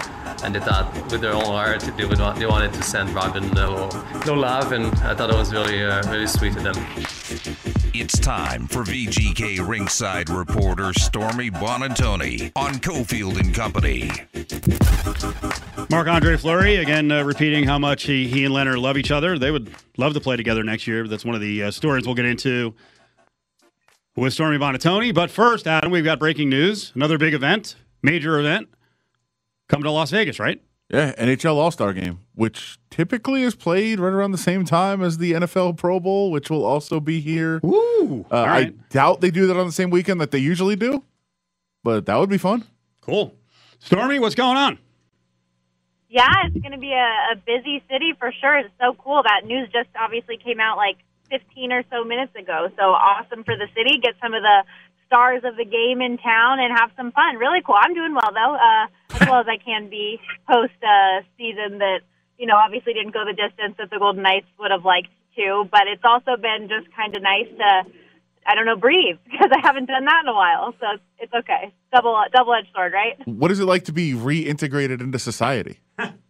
and 0.44 0.54
they 0.54 0.60
thought 0.60 0.94
with 1.12 1.22
their 1.22 1.34
own 1.34 1.44
heart 1.44 1.81
they 1.98 2.06
would 2.06 2.19
want, 2.19 2.39
they 2.39 2.45
wanted 2.45 2.74
to 2.74 2.84
send 2.84 3.10
Robin 3.12 3.44
a 3.44 3.54
little, 3.54 3.88
little 4.19 4.38
love, 4.38 4.72
and 4.72 4.86
I 5.00 5.16
thought 5.16 5.30
it 5.30 5.36
was 5.36 5.51
really 5.51 5.84
uh, 5.84 6.01
really 6.10 6.28
sweet 6.28 6.56
of 6.56 6.63
them. 6.63 6.75
It's 7.94 8.19
time 8.19 8.68
for 8.68 8.84
VGK 8.84 9.68
ringside 9.68 10.30
reporter 10.30 10.94
Stormy 10.94 11.50
Buonantony 11.50 12.51
on 12.56 12.75
Cofield 12.75 13.39
and 13.39 13.54
Company. 13.54 14.12
Marc 15.89 16.07
Andre 16.07 16.38
Fleury, 16.38 16.75
again, 16.75 17.12
uh, 17.12 17.24
repeating 17.24 17.63
how 17.63 17.80
much 17.80 18.04
he, 18.04 18.28
he 18.28 18.45
and 18.45 18.54
Lehner 18.54 18.80
love 18.80 18.98
each 18.98 19.10
other. 19.10 19.40
They 19.40 19.51
would 19.51 19.74
love 19.98 20.13
to 20.13 20.19
play 20.19 20.36
together 20.36 20.63
next 20.63 20.86
year. 20.86 21.07
That's 21.07 21.25
one 21.25 21.33
of 21.33 21.42
the 21.42 21.63
uh, 21.63 21.72
stories 21.72 22.06
we'll 22.06 22.16
get 22.16 22.25
into 22.25 22.75
with 24.16 24.33
Stormy 24.33 24.57
Buonantony. 24.57 25.13
But 25.13 25.31
first, 25.31 25.66
Adam, 25.66 25.92
we've 25.92 26.04
got 26.04 26.19
breaking 26.19 26.50
news. 26.50 26.92
Another 26.94 27.18
big 27.18 27.33
event, 27.33 27.76
major 28.04 28.38
event, 28.40 28.68
coming 29.68 29.83
to 29.83 29.92
Las 29.92 30.12
Vegas, 30.12 30.40
right? 30.40 30.62
Yeah, 30.90 31.14
NHL 31.16 31.56
All 31.56 31.71
Star 31.71 31.92
Game, 31.92 32.19
which 32.33 32.78
typically 32.90 33.44
is 33.44 33.56
played 33.56 34.00
right 34.00 34.14
around 34.14 34.31
the 34.31 34.38
same 34.38 34.64
time 34.64 35.02
as 35.02 35.18
the 35.18 35.33
NFL 35.33 35.78
Pro 35.78 36.00
Bowl, 36.00 36.31
which 36.31 36.50
will 36.50 36.64
also 36.64 37.02
be 37.02 37.19
here. 37.19 37.59
Woo! 37.62 38.26
Uh, 38.31 38.36
All 38.36 38.47
right. 38.47 38.68
I 38.68 38.74
doubt 38.90 39.19
they 39.19 39.31
do 39.31 39.47
that 39.47 39.57
on 39.57 39.66
the 39.66 39.74
same 39.74 39.90
weekend 39.90 40.21
that 40.21 40.31
they 40.31 40.38
usually 40.38 40.78
do, 40.78 41.04
but 41.83 42.06
that 42.06 42.16
would 42.16 42.30
be 42.30 42.38
fun. 42.38 42.64
Cool. 43.02 43.36
Stormy, 43.80 44.19
what's 44.19 44.36
going 44.36 44.57
on? 44.57 44.80
Yeah, 46.09 46.28
it's 46.45 46.57
going 46.57 46.71
to 46.71 46.78
be 46.78 46.94
a, 46.94 47.33
a 47.33 47.36
busy 47.45 47.83
city 47.92 48.14
for 48.18 48.31
sure. 48.40 48.57
It's 48.57 48.74
so 48.80 48.95
cool. 48.97 49.24
That 49.24 49.45
news 49.45 49.68
just 49.74 49.90
obviously 50.00 50.38
came 50.38 50.59
out 50.62 50.78
like 50.78 50.97
15 51.30 51.74
or 51.74 51.83
so 51.92 52.06
minutes 52.06 52.33
ago. 52.36 52.69
So 52.78 52.83
awesome 52.83 53.44
for 53.44 53.56
the 53.57 53.68
city. 53.76 54.00
Get 54.02 54.16
some 54.21 54.33
of 54.33 54.42
the 54.42 54.64
stars 55.07 55.42
of 55.44 55.57
the 55.57 55.66
game 55.66 56.02
in 56.02 56.18
town 56.18 56.59
and 56.59 56.76
have 56.78 56.92
some 56.95 57.11
fun. 57.11 57.37
Really 57.37 57.61
cool. 57.66 57.76
I'm 57.80 57.95
doing 57.95 58.14
well 58.14 58.31
though, 58.31 58.56
uh, 58.56 58.85
as 59.16 59.28
well 59.28 59.40
as 59.42 59.47
I 59.47 59.57
can 59.57 59.90
be 59.90 60.19
post 60.47 60.78
uh, 60.83 61.23
season 61.37 61.80
that 61.80 62.02
you 62.37 62.45
know 62.45 62.56
obviously 62.56 62.94
didn't 62.94 63.14
go 63.14 63.26
the 63.26 63.33
distance 63.33 63.76
that 63.80 63.90
the 63.90 63.97
Golden 63.97 64.21
Knights 64.21 64.47
would 64.59 64.71
have 64.71 64.85
liked 64.85 65.09
to. 65.35 65.66
But 65.71 65.87
it's 65.87 66.04
also 66.04 66.37
been 66.37 66.69
just 66.69 66.94
kind 66.95 67.16
of 67.16 67.23
nice 67.23 67.49
to. 67.57 67.92
I 68.49 68.56
don't 68.56 68.66
know, 68.66 68.78
breathe 68.78 69.18
because 69.30 69.52
I 69.52 69.59
haven't 69.61 69.87
done 69.87 70.06
that 70.06 70.21
in 70.23 70.30
a 70.30 70.33
while, 70.33 70.73
so 70.80 70.85
it's, 70.94 71.04
it's 71.19 71.33
okay. 71.33 71.73
Double 71.92 72.16
double 72.33 72.54
edged 72.54 72.69
sword, 72.73 72.94
right? 72.94 73.19
What 73.28 73.52
is 73.52 73.59
it 73.59 73.66
like 73.66 73.83
to 73.85 73.92
be 73.92 74.14
reintegrated 74.14 75.02
into 75.02 75.19
society? 75.19 75.81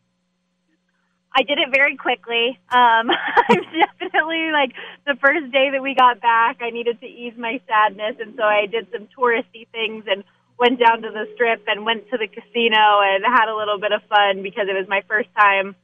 I 1.38 1.44
did 1.44 1.60
it 1.60 1.70
very 1.70 1.96
quickly. 1.96 2.58
Um, 2.74 3.14
I'm 3.50 3.62
definitely 3.70 4.50
like 4.50 4.74
the 5.06 5.14
first 5.22 5.54
day 5.54 5.70
that 5.70 5.84
we 5.84 5.94
got 5.94 6.20
back, 6.20 6.58
I 6.62 6.72
needed 6.72 7.00
to 7.02 7.06
ease 7.06 7.38
my 7.38 7.62
sadness, 7.70 8.18
and 8.20 8.34
so 8.36 8.42
I 8.42 8.66
did 8.66 8.88
some 8.92 9.08
touristy 9.14 9.70
things 9.72 10.06
and 10.10 10.24
went 10.58 10.80
down 10.80 11.04
to 11.04 11.12
the 11.14 11.30
strip 11.36 11.62
and 11.68 11.86
went 11.86 12.10
to 12.10 12.18
the 12.18 12.26
casino 12.26 13.06
and 13.06 13.22
had 13.24 13.54
a 13.54 13.56
little 13.56 13.78
bit 13.78 13.92
of 13.92 14.02
fun 14.10 14.42
because 14.42 14.66
it 14.68 14.74
was 14.74 14.90
my 14.90 15.04
first 15.08 15.30
time, 15.38 15.76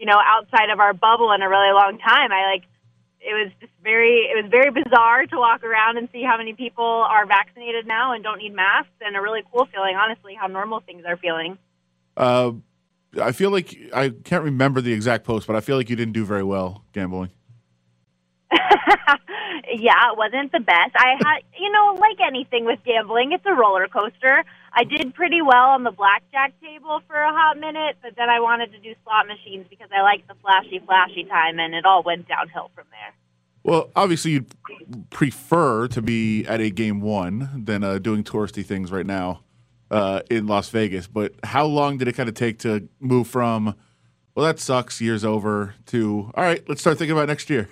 you 0.00 0.06
know, 0.06 0.16
outside 0.16 0.70
of 0.72 0.80
our 0.80 0.94
bubble 0.94 1.30
in 1.32 1.42
a 1.42 1.48
really 1.48 1.76
long 1.76 1.98
time. 2.00 2.32
I 2.32 2.56
like 2.56 2.64
it 3.20 3.36
was 3.36 3.52
just 3.60 3.72
very 3.84 4.32
it 4.32 4.42
was 4.42 4.50
very 4.50 4.72
bizarre 4.72 5.26
to 5.26 5.36
walk 5.36 5.62
around 5.62 5.98
and 5.98 6.08
see 6.10 6.24
how 6.24 6.38
many 6.38 6.54
people 6.54 7.04
are 7.06 7.26
vaccinated 7.26 7.86
now 7.86 8.14
and 8.14 8.24
don't 8.24 8.38
need 8.38 8.54
masks 8.54 8.96
and 9.02 9.14
a 9.14 9.20
really 9.20 9.42
cool 9.52 9.68
feeling 9.70 9.94
honestly 9.94 10.32
how 10.34 10.46
normal 10.46 10.80
things 10.80 11.04
are 11.06 11.18
feeling. 11.18 11.58
Uh, 12.16 12.52
I 13.20 13.32
feel 13.32 13.50
like 13.50 13.76
I 13.94 14.10
can't 14.24 14.44
remember 14.44 14.80
the 14.80 14.92
exact 14.92 15.24
post, 15.24 15.46
but 15.46 15.56
I 15.56 15.60
feel 15.60 15.76
like 15.76 15.90
you 15.90 15.96
didn't 15.96 16.14
do 16.14 16.24
very 16.24 16.42
well 16.42 16.84
gambling. 16.92 17.30
yeah, 18.52 20.10
it 20.10 20.16
wasn't 20.16 20.52
the 20.52 20.60
best. 20.60 20.92
I 20.96 21.16
had, 21.18 21.42
you 21.58 21.70
know, 21.70 21.96
like 21.98 22.18
anything 22.26 22.64
with 22.64 22.80
gambling, 22.84 23.32
it's 23.32 23.44
a 23.46 23.54
roller 23.54 23.86
coaster. 23.88 24.44
I 24.72 24.84
did 24.84 25.14
pretty 25.14 25.42
well 25.42 25.70
on 25.70 25.84
the 25.84 25.90
blackjack 25.90 26.58
table 26.60 27.00
for 27.06 27.16
a 27.16 27.32
hot 27.32 27.58
minute, 27.58 27.96
but 28.02 28.16
then 28.16 28.30
I 28.30 28.40
wanted 28.40 28.72
to 28.72 28.78
do 28.78 28.94
slot 29.04 29.26
machines 29.26 29.66
because 29.68 29.88
I 29.94 30.02
like 30.02 30.26
the 30.26 30.34
flashy, 30.40 30.80
flashy 30.84 31.24
time, 31.24 31.58
and 31.58 31.74
it 31.74 31.84
all 31.84 32.02
went 32.02 32.28
downhill 32.28 32.70
from 32.74 32.84
there. 32.90 33.14
Well, 33.64 33.90
obviously, 33.94 34.32
you'd 34.32 35.10
prefer 35.10 35.86
to 35.88 36.02
be 36.02 36.44
at 36.46 36.60
a 36.60 36.70
game 36.70 37.00
one 37.00 37.62
than 37.64 37.84
uh, 37.84 37.98
doing 37.98 38.24
touristy 38.24 38.64
things 38.64 38.90
right 38.90 39.06
now 39.06 39.42
uh, 39.92 40.22
in 40.30 40.46
Las 40.46 40.70
Vegas. 40.70 41.06
But 41.06 41.34
how 41.44 41.66
long 41.66 41.98
did 41.98 42.08
it 42.08 42.14
kind 42.14 42.28
of 42.28 42.34
take 42.34 42.58
to 42.60 42.88
move 42.98 43.28
from, 43.28 43.76
well, 44.34 44.46
that 44.46 44.58
sucks, 44.58 45.00
year's 45.00 45.24
over, 45.24 45.74
to, 45.86 46.32
all 46.34 46.42
right, 46.42 46.66
let's 46.68 46.80
start 46.80 46.98
thinking 46.98 47.16
about 47.16 47.28
next 47.28 47.50
year? 47.50 47.68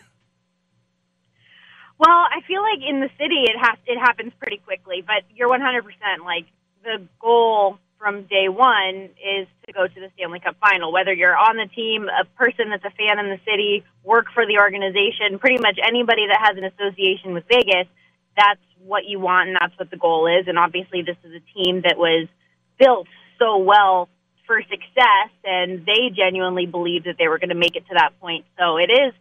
Well, 1.98 2.08
I 2.08 2.40
feel 2.46 2.62
like 2.62 2.80
in 2.86 3.00
the 3.00 3.10
city 3.18 3.44
it 3.44 3.58
has 3.58 3.76
it 3.86 3.98
happens 3.98 4.32
pretty 4.38 4.56
quickly, 4.58 5.04
but 5.06 5.24
you're 5.34 5.50
100% 5.50 5.82
like 6.24 6.46
the 6.82 7.06
goal 7.20 7.78
from 7.98 8.22
day 8.24 8.48
one 8.48 9.10
is 9.20 9.46
to 9.66 9.72
go 9.74 9.86
to 9.86 10.00
the 10.00 10.08
Stanley 10.16 10.40
Cup 10.40 10.56
final. 10.60 10.92
Whether 10.92 11.12
you're 11.12 11.36
on 11.36 11.58
the 11.58 11.66
team, 11.66 12.08
a 12.08 12.24
person 12.36 12.70
that's 12.70 12.84
a 12.84 12.90
fan 12.96 13.18
in 13.18 13.28
the 13.28 13.38
city, 13.44 13.84
work 14.02 14.26
for 14.32 14.46
the 14.46 14.56
organization, 14.56 15.38
pretty 15.38 15.60
much 15.60 15.78
anybody 15.84 16.26
that 16.26 16.40
has 16.40 16.56
an 16.56 16.64
association 16.64 17.34
with 17.34 17.44
Vegas, 17.52 17.86
that's 18.37 18.60
what 18.84 19.04
you 19.06 19.20
want 19.20 19.49
and 19.49 19.58
that's 19.60 19.76
what 19.78 19.90
the 19.90 19.96
goal 19.96 20.26
is. 20.26 20.49
And 20.49 20.58
obviously, 20.58 21.02
this 21.02 21.16
is 21.25 21.32
a 21.34 21.62
team 21.62 21.82
that 21.82 21.99
was 21.99 22.28
built 22.78 23.06
so 23.38 23.58
well 23.58 24.08
for 24.46 24.60
success, 24.62 25.30
and 25.44 25.87
they 25.87 26.10
genuinely 26.14 26.66
believed 26.66 27.06
that 27.06 27.16
they 27.18 27.28
were 27.28 27.38
going 27.38 27.50
to 27.50 27.54
make 27.54 27.76
it 27.76 27.87
to 27.87 27.94
that 27.94 28.18
point. 28.20 28.44
So 28.58 28.78
it 28.78 28.90
is, 28.90 29.14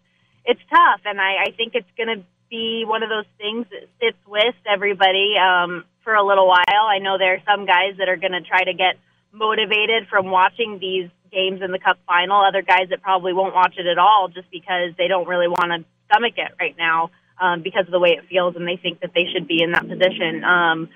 it's 0.43 0.61
tough, 0.69 1.01
and 1.05 1.21
I, 1.21 1.45
I 1.47 1.51
think 1.55 1.75
it's 1.75 1.89
going 1.95 2.17
to 2.17 2.23
be 2.49 2.83
one 2.85 3.03
of 3.03 3.09
those 3.09 3.29
things 3.37 3.67
that 3.69 3.85
sits 4.01 4.17
with 4.27 4.55
everybody 4.65 5.35
um, 5.37 5.85
for 6.03 6.15
a 6.15 6.25
little 6.25 6.47
while. 6.47 6.85
I 6.89 6.97
know 6.97 7.19
there 7.19 7.35
are 7.35 7.43
some 7.45 7.67
guys 7.67 7.97
that 7.99 8.09
are 8.09 8.17
going 8.17 8.31
to 8.31 8.41
try 8.41 8.63
to 8.63 8.73
get 8.73 8.97
motivated 9.31 10.07
from 10.09 10.31
watching 10.31 10.79
these 10.79 11.11
games 11.31 11.61
in 11.61 11.71
the 11.71 11.77
Cup 11.77 11.99
final. 12.07 12.41
Other 12.41 12.63
guys 12.63 12.89
that 12.89 13.03
probably 13.03 13.33
won't 13.33 13.53
watch 13.53 13.75
it 13.77 13.85
at 13.85 13.99
all 13.99 14.29
just 14.33 14.49
because 14.49 14.97
they 14.97 15.07
don't 15.07 15.27
really 15.27 15.47
want 15.47 15.69
to 15.69 15.85
stomach 16.09 16.33
it 16.37 16.53
right 16.59 16.75
now 16.75 17.11
um, 17.39 17.61
because 17.63 17.85
of 17.85 17.91
the 17.91 17.99
way 17.99 18.11
it 18.11 18.27
feels, 18.29 18.55
and 18.55 18.67
they 18.67 18.77
think 18.77 19.01
that 19.01 19.11
they 19.13 19.25
should 19.33 19.47
be 19.47 19.61
in 19.61 19.71
that 19.71 19.87
position. 19.87 20.43
Um, 20.43 20.89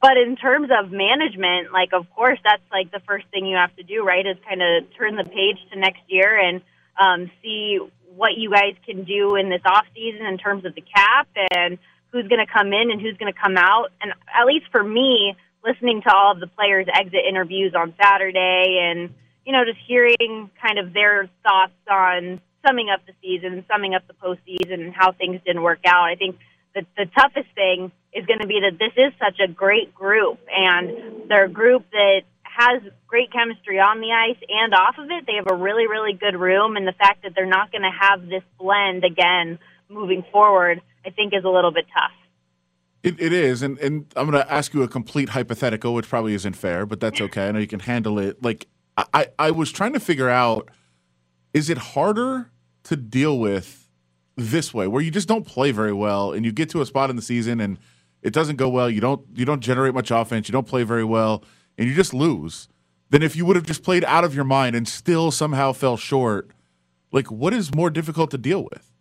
but 0.00 0.16
in 0.16 0.36
terms 0.36 0.70
of 0.72 0.90
management, 0.90 1.72
like 1.72 1.90
of 1.92 2.08
course 2.14 2.38
that's 2.42 2.62
like 2.72 2.90
the 2.90 3.00
first 3.06 3.26
thing 3.30 3.46
you 3.46 3.56
have 3.56 3.74
to 3.76 3.82
do, 3.82 4.02
right? 4.04 4.26
Is 4.26 4.36
kind 4.48 4.62
of 4.62 4.84
turn 4.96 5.16
the 5.16 5.24
page 5.24 5.58
to 5.72 5.78
next 5.78 6.00
year 6.08 6.38
and 6.38 6.62
um, 6.98 7.30
see 7.42 7.78
what 8.16 8.36
you 8.36 8.50
guys 8.50 8.74
can 8.86 9.04
do 9.04 9.36
in 9.36 9.50
this 9.50 9.60
off 9.64 9.84
season 9.94 10.26
in 10.26 10.38
terms 10.38 10.64
of 10.64 10.74
the 10.74 10.80
cap 10.82 11.28
and 11.52 11.78
who's 12.12 12.26
going 12.28 12.44
to 12.44 12.52
come 12.52 12.72
in 12.72 12.90
and 12.90 13.00
who's 13.00 13.16
going 13.18 13.32
to 13.32 13.38
come 13.38 13.56
out. 13.56 13.88
And 14.00 14.12
at 14.34 14.46
least 14.46 14.66
for 14.72 14.82
me, 14.82 15.36
listening 15.64 16.02
to 16.02 16.14
all 16.14 16.32
of 16.32 16.40
the 16.40 16.46
players' 16.48 16.86
exit 16.92 17.20
interviews 17.28 17.74
on 17.76 17.94
Saturday 18.02 18.80
and 18.82 19.12
you 19.44 19.52
know 19.52 19.64
just 19.64 19.78
hearing 19.86 20.50
kind 20.60 20.78
of 20.78 20.92
their 20.92 21.28
thoughts 21.42 21.72
on 21.90 22.40
summing 22.66 22.90
up 22.90 23.00
the 23.06 23.12
season, 23.22 23.64
summing 23.70 23.94
up 23.94 24.06
the 24.06 24.14
postseason, 24.14 24.74
and 24.74 24.94
how 24.94 25.12
things 25.12 25.40
didn't 25.44 25.62
work 25.62 25.80
out. 25.86 26.04
I 26.04 26.14
think 26.14 26.38
the 26.74 26.86
the 26.96 27.06
toughest 27.06 27.48
thing 27.54 27.92
is 28.12 28.26
going 28.26 28.40
to 28.40 28.46
be 28.46 28.60
that 28.60 28.78
this 28.78 28.92
is 28.96 29.12
such 29.18 29.38
a 29.40 29.48
great 29.50 29.94
group, 29.94 30.38
and 30.50 31.28
they're 31.28 31.44
a 31.46 31.50
group 31.50 31.84
that 31.92 32.22
has 32.42 32.82
great 33.06 33.32
chemistry 33.32 33.78
on 33.78 34.00
the 34.00 34.12
ice 34.12 34.42
and 34.48 34.74
off 34.74 34.96
of 34.98 35.10
it. 35.10 35.24
They 35.26 35.34
have 35.34 35.46
a 35.50 35.54
really, 35.54 35.86
really 35.86 36.12
good 36.12 36.36
room, 36.38 36.76
and 36.76 36.86
the 36.86 36.92
fact 36.92 37.22
that 37.22 37.32
they're 37.34 37.46
not 37.46 37.70
going 37.72 37.82
to 37.82 37.90
have 37.90 38.28
this 38.28 38.42
blend 38.58 39.04
again 39.04 39.58
moving 39.88 40.24
forward, 40.32 40.80
I 41.04 41.10
think, 41.10 41.32
is 41.34 41.44
a 41.44 41.48
little 41.48 41.72
bit 41.72 41.86
tough. 41.92 42.12
It, 43.02 43.20
it 43.20 43.32
is, 43.32 43.62
and, 43.62 43.78
and 43.78 44.06
I'm 44.14 44.30
going 44.30 44.42
to 44.44 44.52
ask 44.52 44.74
you 44.74 44.82
a 44.82 44.88
complete 44.88 45.30
hypothetical, 45.30 45.94
which 45.94 46.08
probably 46.08 46.34
isn't 46.34 46.54
fair, 46.54 46.84
but 46.84 47.00
that's 47.00 47.20
okay. 47.28 47.48
I 47.48 47.52
know 47.52 47.60
you 47.60 47.66
can 47.66 47.80
handle 47.80 48.18
it. 48.18 48.42
Like, 48.42 48.66
I, 49.14 49.28
I 49.38 49.52
was 49.52 49.72
trying 49.72 49.94
to 49.94 50.00
figure 50.00 50.28
out 50.28 50.68
is 51.52 51.70
it 51.70 51.78
harder 51.78 52.50
to 52.84 52.96
deal 52.96 53.38
with 53.38 53.88
this 54.36 54.72
way, 54.72 54.86
where 54.86 55.02
you 55.02 55.10
just 55.10 55.28
don't 55.28 55.46
play 55.46 55.70
very 55.70 55.92
well, 55.92 56.32
and 56.32 56.44
you 56.44 56.52
get 56.52 56.70
to 56.70 56.80
a 56.80 56.86
spot 56.86 57.10
in 57.10 57.16
the 57.16 57.22
season 57.22 57.60
and 57.60 57.78
it 58.22 58.32
doesn't 58.32 58.56
go 58.56 58.68
well. 58.68 58.90
You 58.90 59.00
don't 59.00 59.22
you 59.34 59.44
don't 59.44 59.60
generate 59.60 59.94
much 59.94 60.10
offense. 60.10 60.48
You 60.48 60.52
don't 60.52 60.66
play 60.66 60.82
very 60.82 61.04
well 61.04 61.44
and 61.78 61.88
you 61.88 61.94
just 61.94 62.12
lose 62.12 62.68
than 63.08 63.22
if 63.22 63.34
you 63.34 63.44
would 63.46 63.56
have 63.56 63.66
just 63.66 63.82
played 63.82 64.04
out 64.04 64.24
of 64.24 64.34
your 64.34 64.44
mind 64.44 64.76
and 64.76 64.86
still 64.86 65.30
somehow 65.30 65.72
fell 65.72 65.96
short. 65.96 66.50
Like, 67.12 67.30
what 67.30 67.52
is 67.52 67.74
more 67.74 67.90
difficult 67.90 68.30
to 68.30 68.38
deal 68.38 68.62
with? 68.62 68.92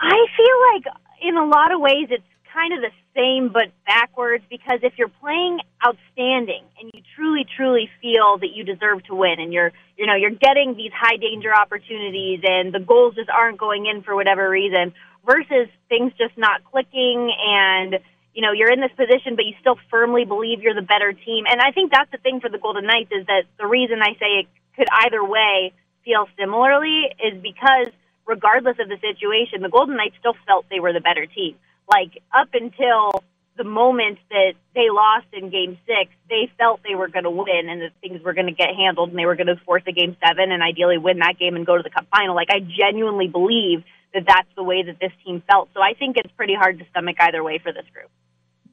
I 0.00 0.26
feel 0.36 0.56
like 0.74 0.94
in 1.22 1.36
a 1.36 1.46
lot 1.46 1.72
of 1.72 1.80
ways 1.80 2.08
it's 2.10 2.24
kind 2.52 2.72
of 2.74 2.80
the 2.80 2.90
same 3.14 3.50
but 3.52 3.72
backwards 3.86 4.44
because 4.48 4.80
if 4.82 4.94
you're 4.96 5.12
playing 5.20 5.58
outstanding 5.84 6.62
and 6.80 6.90
you 6.94 7.02
truly 7.16 7.44
truly 7.56 7.88
feel 8.00 8.38
that 8.38 8.50
you 8.54 8.64
deserve 8.64 9.02
to 9.04 9.14
win 9.14 9.40
and 9.40 9.52
you're 9.52 9.72
you 9.96 10.06
know 10.06 10.14
you're 10.14 10.30
getting 10.30 10.76
these 10.76 10.92
high 10.94 11.16
danger 11.16 11.52
opportunities 11.54 12.40
and 12.44 12.72
the 12.72 12.78
goals 12.78 13.14
just 13.16 13.28
aren't 13.28 13.58
going 13.58 13.86
in 13.86 14.02
for 14.02 14.14
whatever 14.14 14.48
reason 14.48 14.92
versus 15.26 15.68
things 15.88 16.12
just 16.18 16.36
not 16.38 16.62
clicking 16.64 17.32
and 17.40 17.98
you 18.34 18.42
know, 18.42 18.52
you're 18.52 18.70
in 18.70 18.80
this 18.80 18.92
position, 18.96 19.34
but 19.34 19.44
you 19.44 19.54
still 19.60 19.76
firmly 19.90 20.24
believe 20.24 20.62
you're 20.62 20.74
the 20.74 20.86
better 20.86 21.12
team. 21.12 21.44
And 21.50 21.60
I 21.60 21.72
think 21.72 21.92
that's 21.92 22.10
the 22.10 22.18
thing 22.18 22.40
for 22.40 22.48
the 22.48 22.58
Golden 22.58 22.86
Knights 22.86 23.10
is 23.10 23.26
that 23.26 23.44
the 23.58 23.66
reason 23.66 24.00
I 24.02 24.14
say 24.18 24.40
it 24.40 24.46
could 24.76 24.86
either 25.04 25.22
way 25.24 25.72
feel 26.04 26.26
similarly 26.38 27.10
is 27.18 27.42
because 27.42 27.92
regardless 28.26 28.76
of 28.78 28.88
the 28.88 28.98
situation, 29.02 29.62
the 29.62 29.68
Golden 29.68 29.96
Knights 29.96 30.14
still 30.20 30.34
felt 30.46 30.66
they 30.70 30.80
were 30.80 30.92
the 30.92 31.00
better 31.00 31.26
team. 31.26 31.56
Like 31.90 32.22
up 32.32 32.48
until 32.52 33.22
the 33.56 33.64
moment 33.64 34.18
that 34.30 34.54
they 34.74 34.88
lost 34.90 35.26
in 35.32 35.50
game 35.50 35.76
six, 35.86 36.10
they 36.28 36.50
felt 36.58 36.80
they 36.82 36.94
were 36.94 37.08
going 37.08 37.24
to 37.24 37.30
win 37.30 37.68
and 37.68 37.82
that 37.82 37.92
things 38.00 38.22
were 38.22 38.32
going 38.32 38.46
to 38.46 38.52
get 38.52 38.74
handled 38.74 39.10
and 39.10 39.18
they 39.18 39.26
were 39.26 39.36
going 39.36 39.48
to 39.48 39.60
force 39.66 39.82
a 39.86 39.92
game 39.92 40.16
seven 40.24 40.50
and 40.50 40.62
ideally 40.62 40.98
win 40.98 41.18
that 41.18 41.38
game 41.38 41.56
and 41.56 41.66
go 41.66 41.76
to 41.76 41.82
the 41.82 41.90
cup 41.90 42.06
final. 42.10 42.34
Like 42.34 42.48
I 42.50 42.60
genuinely 42.60 43.28
believe 43.28 43.84
that 44.14 44.24
that's 44.26 44.48
the 44.56 44.62
way 44.62 44.82
that 44.82 44.98
this 45.00 45.12
team 45.24 45.42
felt. 45.50 45.68
So 45.74 45.80
I 45.80 45.94
think 45.94 46.16
it's 46.16 46.32
pretty 46.36 46.54
hard 46.54 46.78
to 46.78 46.86
stomach 46.90 47.16
either 47.20 47.42
way 47.42 47.58
for 47.58 47.72
this 47.72 47.84
group. 47.92 48.10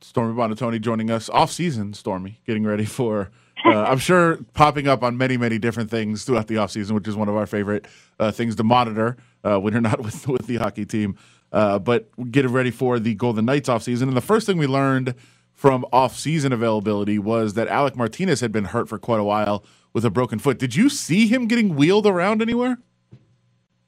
Stormy 0.02 0.34
Buonantony 0.34 0.80
joining 0.80 1.10
us 1.10 1.30
off 1.30 1.52
season. 1.52 1.94
Stormy 1.94 2.40
getting 2.46 2.64
ready 2.64 2.86
for. 2.86 3.30
Uh, 3.66 3.84
I'm 3.84 3.98
sure 3.98 4.38
popping 4.54 4.88
up 4.88 5.04
on 5.04 5.18
many, 5.18 5.36
many 5.36 5.58
different 5.58 5.90
things 5.90 6.24
throughout 6.24 6.48
the 6.48 6.58
off 6.58 6.72
season, 6.72 6.96
which 6.96 7.08
is 7.08 7.16
one 7.16 7.28
of 7.28 7.36
our 7.36 7.48
favorite 7.48 7.88
uh, 8.20 8.32
things 8.32 8.56
to 8.58 8.64
monitor 8.64 9.18
uh, 9.44 9.60
when 9.60 9.74
you're 9.74 9.82
not 9.82 10.00
with 10.04 10.28
with 10.28 10.48
the 10.48 10.58
hockey 10.58 10.86
team. 10.86 11.18
Uh, 11.52 11.80
but 11.80 12.10
getting 12.32 12.52
ready 12.52 12.72
for 12.72 13.00
the 13.00 13.16
Golden 13.16 13.46
Knights 13.46 13.70
off 13.70 13.84
season, 13.84 14.08
and 14.08 14.18
the 14.18 14.22
first 14.22 14.46
thing 14.46 14.58
we 14.58 14.68
learned 14.68 15.16
from 15.54 15.86
off 15.92 16.16
season 16.18 16.54
availability 16.54 17.18
was 17.18 17.56
that 17.56 17.68
Alec 17.68 17.96
Martinez 17.96 18.42
had 18.42 18.52
been 18.52 18.66
hurt 18.66 18.88
for 18.88 19.00
quite 19.00 19.20
a 19.20 19.24
while 19.24 19.64
with 19.94 20.06
a 20.06 20.10
broken 20.10 20.38
foot. 20.38 20.60
Did 20.60 20.76
you 20.76 20.90
see 20.90 21.28
him 21.28 21.48
getting 21.48 21.76
wheeled 21.76 22.06
around 22.06 22.42
anywhere? 22.42 22.78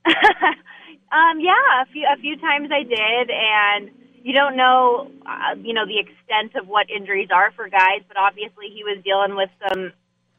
um, 0.06 1.40
yeah, 1.40 1.84
a 1.84 1.86
few 1.92 2.08
a 2.12 2.18
few 2.20 2.38
times 2.38 2.70
I 2.72 2.84
did, 2.84 3.30
and 3.30 3.92
you 4.24 4.34
don't 4.34 4.56
know, 4.56 5.12
uh, 5.26 5.56
you 5.62 5.74
know, 5.74 5.86
the 5.86 6.00
extent 6.00 6.56
of 6.56 6.68
what 6.68 6.90
injuries 6.90 7.30
are 7.32 7.52
for 7.52 7.70
guys, 7.70 8.02
but 8.08 8.18
obviously 8.18 8.68
he 8.74 8.84
was 8.84 9.04
dealing 9.04 9.36
with 9.36 9.50
some 9.68 9.92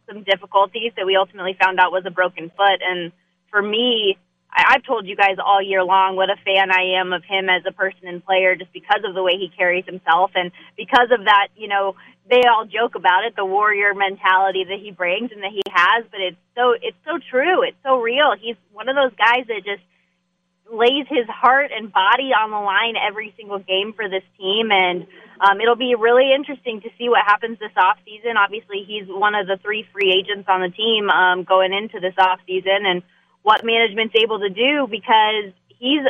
some 0.08 0.24
difficulties 0.24 0.92
that 0.96 1.06
we 1.06 1.16
ultimately 1.16 1.56
found 1.60 1.78
out 1.78 1.92
was 1.92 2.04
a 2.06 2.10
broken 2.10 2.50
foot. 2.56 2.80
And 2.82 3.12
for 3.50 3.62
me, 3.62 4.18
I, 4.52 4.74
I've 4.74 4.84
told 4.84 5.06
you 5.06 5.16
guys 5.16 5.36
all 5.44 5.62
year 5.62 5.82
long 5.84 6.16
what 6.16 6.30
a 6.30 6.36
fan 6.44 6.70
I 6.70 7.00
am 7.00 7.12
of 7.12 7.24
him 7.24 7.48
as 7.48 7.62
a 7.66 7.72
person 7.72 8.08
and 8.08 8.24
player, 8.24 8.56
just 8.56 8.72
because 8.72 9.02
of 9.04 9.14
the 9.14 9.22
way 9.22 9.32
he 9.38 9.50
carries 9.56 9.84
himself, 9.84 10.32
and 10.34 10.50
because 10.76 11.08
of 11.10 11.24
that, 11.24 11.48
you 11.56 11.68
know, 11.68 11.96
they 12.28 12.42
all 12.46 12.64
joke 12.64 12.94
about 12.94 13.24
it, 13.24 13.34
the 13.34 13.44
warrior 13.44 13.92
mentality 13.94 14.64
that 14.64 14.78
he 14.78 14.92
brings 14.92 15.32
and 15.32 15.42
that 15.42 15.50
he 15.50 15.62
has. 15.70 16.04
But 16.10 16.20
it's 16.20 16.36
so 16.54 16.74
it's 16.80 16.98
so 17.04 17.18
true, 17.30 17.62
it's 17.62 17.80
so 17.82 18.00
real. 18.00 18.34
He's 18.40 18.56
one 18.72 18.88
of 18.88 18.96
those 18.96 19.14
guys 19.18 19.46
that 19.48 19.64
just 19.64 19.82
lays 20.70 21.06
his 21.10 21.26
heart 21.26 21.70
and 21.74 21.92
body 21.92 22.30
on 22.30 22.50
the 22.50 22.62
line 22.62 22.94
every 22.94 23.34
single 23.36 23.58
game 23.58 23.92
for 23.92 24.08
this 24.08 24.22
team, 24.38 24.70
and 24.70 25.06
um, 25.40 25.60
it'll 25.60 25.74
be 25.74 25.94
really 25.98 26.32
interesting 26.32 26.80
to 26.82 26.88
see 26.96 27.08
what 27.08 27.26
happens 27.26 27.58
this 27.58 27.74
off 27.76 27.98
season. 28.04 28.36
Obviously, 28.36 28.84
he's 28.86 29.08
one 29.08 29.34
of 29.34 29.46
the 29.46 29.58
three 29.62 29.84
free 29.92 30.14
agents 30.14 30.46
on 30.48 30.60
the 30.60 30.70
team 30.70 31.10
um, 31.10 31.42
going 31.42 31.72
into 31.72 31.98
this 31.98 32.14
off 32.18 32.38
season, 32.46 32.86
and 32.86 33.02
what 33.42 33.64
management's 33.64 34.14
able 34.16 34.40
to 34.40 34.50
do 34.50 34.86
because 34.90 35.52
he's, 35.68 36.02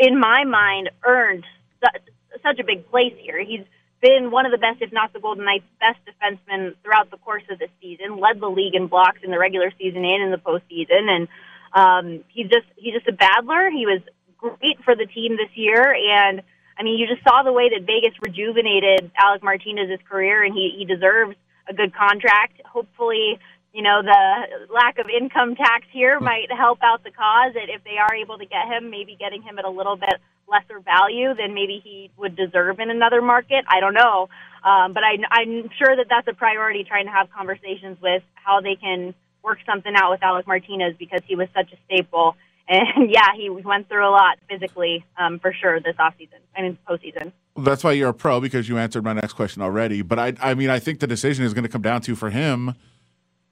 in 0.00 0.18
my 0.18 0.44
mind, 0.44 0.90
earned 1.04 1.44
su- 1.82 2.00
such 2.42 2.58
a 2.58 2.64
big 2.64 2.88
place 2.90 3.14
here. 3.18 3.42
He's 3.42 3.64
been 4.00 4.30
one 4.30 4.46
of 4.46 4.52
the 4.52 4.58
best, 4.58 4.82
if 4.82 4.92
not 4.92 5.12
the 5.12 5.20
Golden 5.20 5.44
Knights' 5.44 5.64
best 5.80 5.98
defensemen 6.06 6.74
throughout 6.82 7.10
the 7.10 7.16
course 7.18 7.44
of 7.50 7.58
the 7.58 7.68
season. 7.80 8.18
Led 8.18 8.40
the 8.40 8.48
league 8.48 8.74
in 8.74 8.88
blocks 8.88 9.18
in 9.22 9.30
the 9.30 9.38
regular 9.38 9.72
season 9.78 10.04
and 10.04 10.24
in 10.24 10.30
the 10.30 10.38
postseason, 10.38 11.08
and 11.08 11.28
um, 11.72 12.24
he's 12.28 12.48
just 12.48 12.66
he's 12.76 12.94
just 12.94 13.08
a 13.08 13.12
battler. 13.12 13.70
He 13.70 13.86
was 13.86 14.00
great 14.36 14.82
for 14.84 14.94
the 14.94 15.06
team 15.06 15.36
this 15.36 15.50
year, 15.54 15.94
and 15.94 16.42
I 16.78 16.82
mean, 16.82 16.98
you 16.98 17.06
just 17.06 17.22
saw 17.22 17.42
the 17.42 17.52
way 17.52 17.70
that 17.70 17.86
Vegas 17.86 18.14
rejuvenated 18.20 19.10
Alec 19.16 19.42
Martinez's 19.42 20.00
career, 20.08 20.42
and 20.42 20.54
he 20.54 20.74
he 20.76 20.84
deserves 20.84 21.36
a 21.68 21.74
good 21.74 21.94
contract. 21.94 22.60
Hopefully, 22.64 23.38
you 23.76 23.82
know, 23.82 24.00
the 24.00 24.72
lack 24.72 24.98
of 24.98 25.04
income 25.10 25.54
tax 25.54 25.84
here 25.92 26.18
might 26.18 26.50
help 26.50 26.78
out 26.82 27.04
the 27.04 27.10
cause. 27.10 27.52
And 27.60 27.68
if 27.68 27.84
they 27.84 27.98
are 27.98 28.14
able 28.14 28.38
to 28.38 28.46
get 28.46 28.66
him, 28.66 28.88
maybe 28.88 29.18
getting 29.20 29.42
him 29.42 29.58
at 29.58 29.66
a 29.66 29.70
little 29.70 29.96
bit 29.96 30.14
lesser 30.48 30.80
value 30.80 31.34
than 31.34 31.52
maybe 31.52 31.82
he 31.84 32.10
would 32.16 32.34
deserve 32.36 32.80
in 32.80 32.88
another 32.88 33.20
market. 33.20 33.66
I 33.68 33.80
don't 33.80 33.92
know. 33.92 34.30
Um, 34.64 34.94
but 34.94 35.02
I, 35.04 35.18
I'm 35.30 35.68
sure 35.76 35.94
that 35.94 36.06
that's 36.08 36.26
a 36.26 36.32
priority, 36.32 36.84
trying 36.84 37.04
to 37.04 37.12
have 37.12 37.28
conversations 37.30 37.98
with 38.00 38.22
how 38.32 38.62
they 38.62 38.76
can 38.76 39.12
work 39.44 39.58
something 39.66 39.92
out 39.94 40.10
with 40.10 40.22
Alec 40.22 40.46
Martinez 40.46 40.94
because 40.98 41.20
he 41.26 41.36
was 41.36 41.48
such 41.54 41.70
a 41.72 41.76
staple. 41.84 42.34
And 42.68 43.12
yeah, 43.12 43.28
he 43.36 43.48
went 43.48 43.88
through 43.88 44.04
a 44.04 44.10
lot 44.10 44.38
physically 44.50 45.04
um, 45.16 45.38
for 45.38 45.52
sure 45.52 45.78
this 45.78 45.94
offseason 46.00 46.40
and 46.56 46.66
in 46.66 46.78
postseason. 46.84 47.30
That's 47.56 47.84
why 47.84 47.92
you're 47.92 48.08
a 48.08 48.12
pro 48.12 48.40
because 48.40 48.68
you 48.68 48.76
answered 48.76 49.04
my 49.04 49.12
next 49.12 49.34
question 49.34 49.62
already. 49.62 50.02
But 50.02 50.18
I, 50.18 50.32
I 50.40 50.54
mean, 50.54 50.68
I 50.68 50.80
think 50.80 50.98
the 50.98 51.06
decision 51.06 51.44
is 51.44 51.54
going 51.54 51.62
to 51.62 51.68
come 51.68 51.82
down 51.82 52.00
to 52.00 52.16
for 52.16 52.30
him 52.30 52.74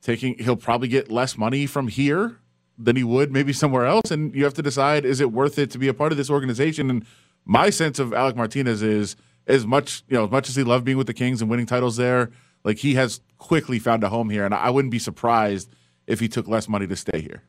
taking. 0.05 0.39
He'll 0.39 0.55
probably 0.55 0.87
get 0.87 1.11
less 1.11 1.37
money 1.37 1.67
from 1.67 1.89
here 1.89 2.37
than 2.79 2.95
he 2.95 3.03
would 3.03 3.33
maybe 3.33 3.53
somewhere 3.53 3.87
else, 3.87 4.13
and 4.13 4.33
you 4.35 4.45
have 4.45 4.55
to 4.55 4.63
decide 4.63 5.05
is 5.05 5.21
it 5.21 5.33
worth 5.33 5.59
it 5.59 5.71
to 5.73 5.79
be 5.79 5.89
a 5.89 5.95
part 5.95 6.13
of 6.13 6.19
this 6.19 6.31
organization. 6.31 6.91
And 6.91 7.05
my 7.45 7.71
sense 7.71 7.99
of 7.99 8.13
Alec 8.13 8.37
Martinez 8.37 8.83
is 8.83 9.17
as 9.49 9.67
much 9.67 10.05
you 10.09 10.17
know 10.17 10.27
as 10.27 10.31
much 10.31 10.49
as 10.49 10.55
he 10.55 10.63
loved 10.63 10.85
being 10.85 10.99
with 10.99 11.09
the 11.09 11.15
Kings 11.15 11.41
and 11.41 11.51
winning 11.51 11.67
titles 11.67 11.97
there, 11.97 12.31
like 12.63 12.79
he 12.79 12.95
has 12.95 13.21
quickly 13.39 13.81
found 13.81 14.05
a 14.05 14.09
home 14.09 14.31
here, 14.31 14.45
and 14.45 14.55
I 14.55 14.71
wouldn't 14.71 14.93
be 14.93 15.01
surprised 15.01 15.75
if 16.07 16.21
he 16.21 16.29
took 16.29 16.47
less 16.47 16.69
money 16.69 16.87
to 16.87 16.97
stay 16.97 17.21
here. 17.21 17.43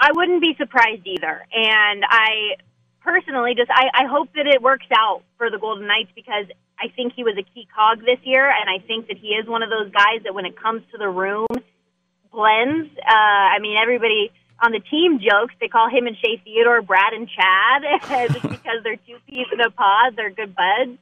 I 0.00 0.10
wouldn't 0.14 0.40
be 0.40 0.54
surprised 0.56 1.02
either. 1.04 1.46
And 1.52 2.04
I 2.08 2.56
personally 3.02 3.54
just 3.54 3.70
I, 3.70 4.04
I 4.04 4.06
hope 4.06 4.28
that 4.34 4.46
it 4.46 4.62
works 4.62 4.86
out 4.96 5.22
for 5.38 5.50
the 5.50 5.58
Golden 5.58 5.86
Knights 5.86 6.10
because 6.14 6.46
I 6.78 6.88
think 6.94 7.12
he 7.14 7.24
was 7.24 7.36
a 7.38 7.42
key 7.42 7.68
cog 7.74 8.00
this 8.00 8.18
year, 8.24 8.48
and 8.48 8.68
I 8.70 8.84
think 8.86 9.08
that 9.08 9.18
he 9.18 9.28
is 9.28 9.46
one 9.46 9.62
of 9.62 9.70
those 9.70 9.92
guys 9.92 10.22
that 10.24 10.34
when 10.34 10.46
it 10.46 10.56
comes 10.56 10.82
to 10.92 10.98
the 10.98 11.08
room 11.08 11.46
blends. 12.32 12.88
Uh, 12.96 13.46
I 13.54 13.58
mean, 13.60 13.76
everybody 13.80 14.32
on 14.62 14.72
the 14.72 14.80
team 14.80 15.18
jokes 15.18 15.54
they 15.60 15.68
call 15.68 15.88
him 15.88 16.06
and 16.06 16.16
Shea 16.16 16.40
Theodore 16.44 16.82
Brad 16.82 17.12
and 17.12 17.28
Chad 17.28 17.82
just 18.32 18.48
because 18.48 18.82
they're 18.84 18.96
two 18.96 19.18
peas 19.28 19.46
in 19.52 19.60
a 19.60 19.70
pod. 19.70 20.16
They're 20.16 20.30
good 20.30 20.54
buds. 20.54 20.98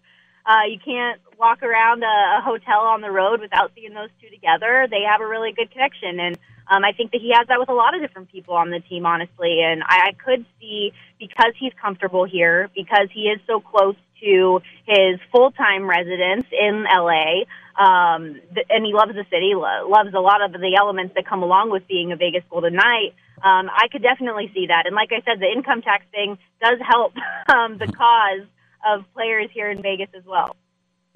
Uh, 0.47 0.65
you 0.71 0.79
can't 0.83 1.21
walk 1.39 1.63
around 1.63 2.03
a, 2.03 2.39
a 2.39 2.41
hotel 2.43 2.81
on 2.81 3.03
the 3.03 3.11
road 3.11 3.41
without 3.41 3.73
seeing 3.75 3.93
those 3.93 4.09
two 4.21 4.31
together. 4.31 4.87
They 4.91 5.03
have 5.03 5.21
a 5.21 5.27
really 5.27 5.53
good 5.53 5.71
connection, 5.71 6.19
and 6.19 6.39
um, 6.71 6.85
I 6.85 6.93
think 6.93 7.13
that 7.13 7.21
he 7.21 7.33
has 7.35 7.47
that 7.49 7.59
with 7.59 7.69
a 7.69 7.75
lot 7.75 7.95
of 7.95 8.01
different 8.01 8.31
people 8.31 8.55
on 8.55 8.71
the 8.71 8.81
team, 8.81 9.07
honestly. 9.07 9.61
And 9.63 9.83
I, 9.83 10.11
I 10.11 10.13
could 10.13 10.45
see 10.61 10.93
because 11.19 11.53
he's 11.59 11.73
comfortable 11.81 12.25
here, 12.25 12.69
because 12.75 13.09
he 13.13 13.23
is 13.23 13.41
so 13.47 13.61
close 13.61 13.97
to 14.21 14.61
his 14.87 15.21
full 15.33 15.51
time 15.53 15.89
residence 15.89 16.47
in 16.53 16.85
LA, 16.85 17.45
um, 17.79 18.41
th- 18.55 18.67
and 18.69 18.85
he 18.85 18.93
loves 18.93 19.13
the 19.15 19.25
city, 19.31 19.55
lo- 19.55 19.89
loves 19.89 20.13
a 20.15 20.21
lot 20.21 20.43
of 20.43 20.53
the 20.53 20.77
elements 20.79 21.15
that 21.15 21.27
come 21.27 21.43
along 21.43 21.71
with 21.71 21.87
being 21.87 22.13
a 22.13 22.17
Vegas 22.17 22.43
Golden 22.51 22.75
Knight. 22.75 23.15
Um, 23.43 23.71
I 23.71 23.87
could 23.91 24.03
definitely 24.03 24.51
see 24.53 24.67
that. 24.67 24.87
And 24.87 24.95
like 24.95 25.11
I 25.13 25.23
said, 25.25 25.41
the 25.41 25.47
income 25.47 25.83
tax 25.83 26.05
thing 26.11 26.39
does 26.61 26.79
help 26.87 27.13
um, 27.49 27.79
the 27.79 27.87
cause 27.87 28.47
of 28.87 29.05
players 29.15 29.49
here 29.53 29.71
in 29.71 29.81
Vegas 29.81 30.09
as 30.17 30.25
well. 30.27 30.57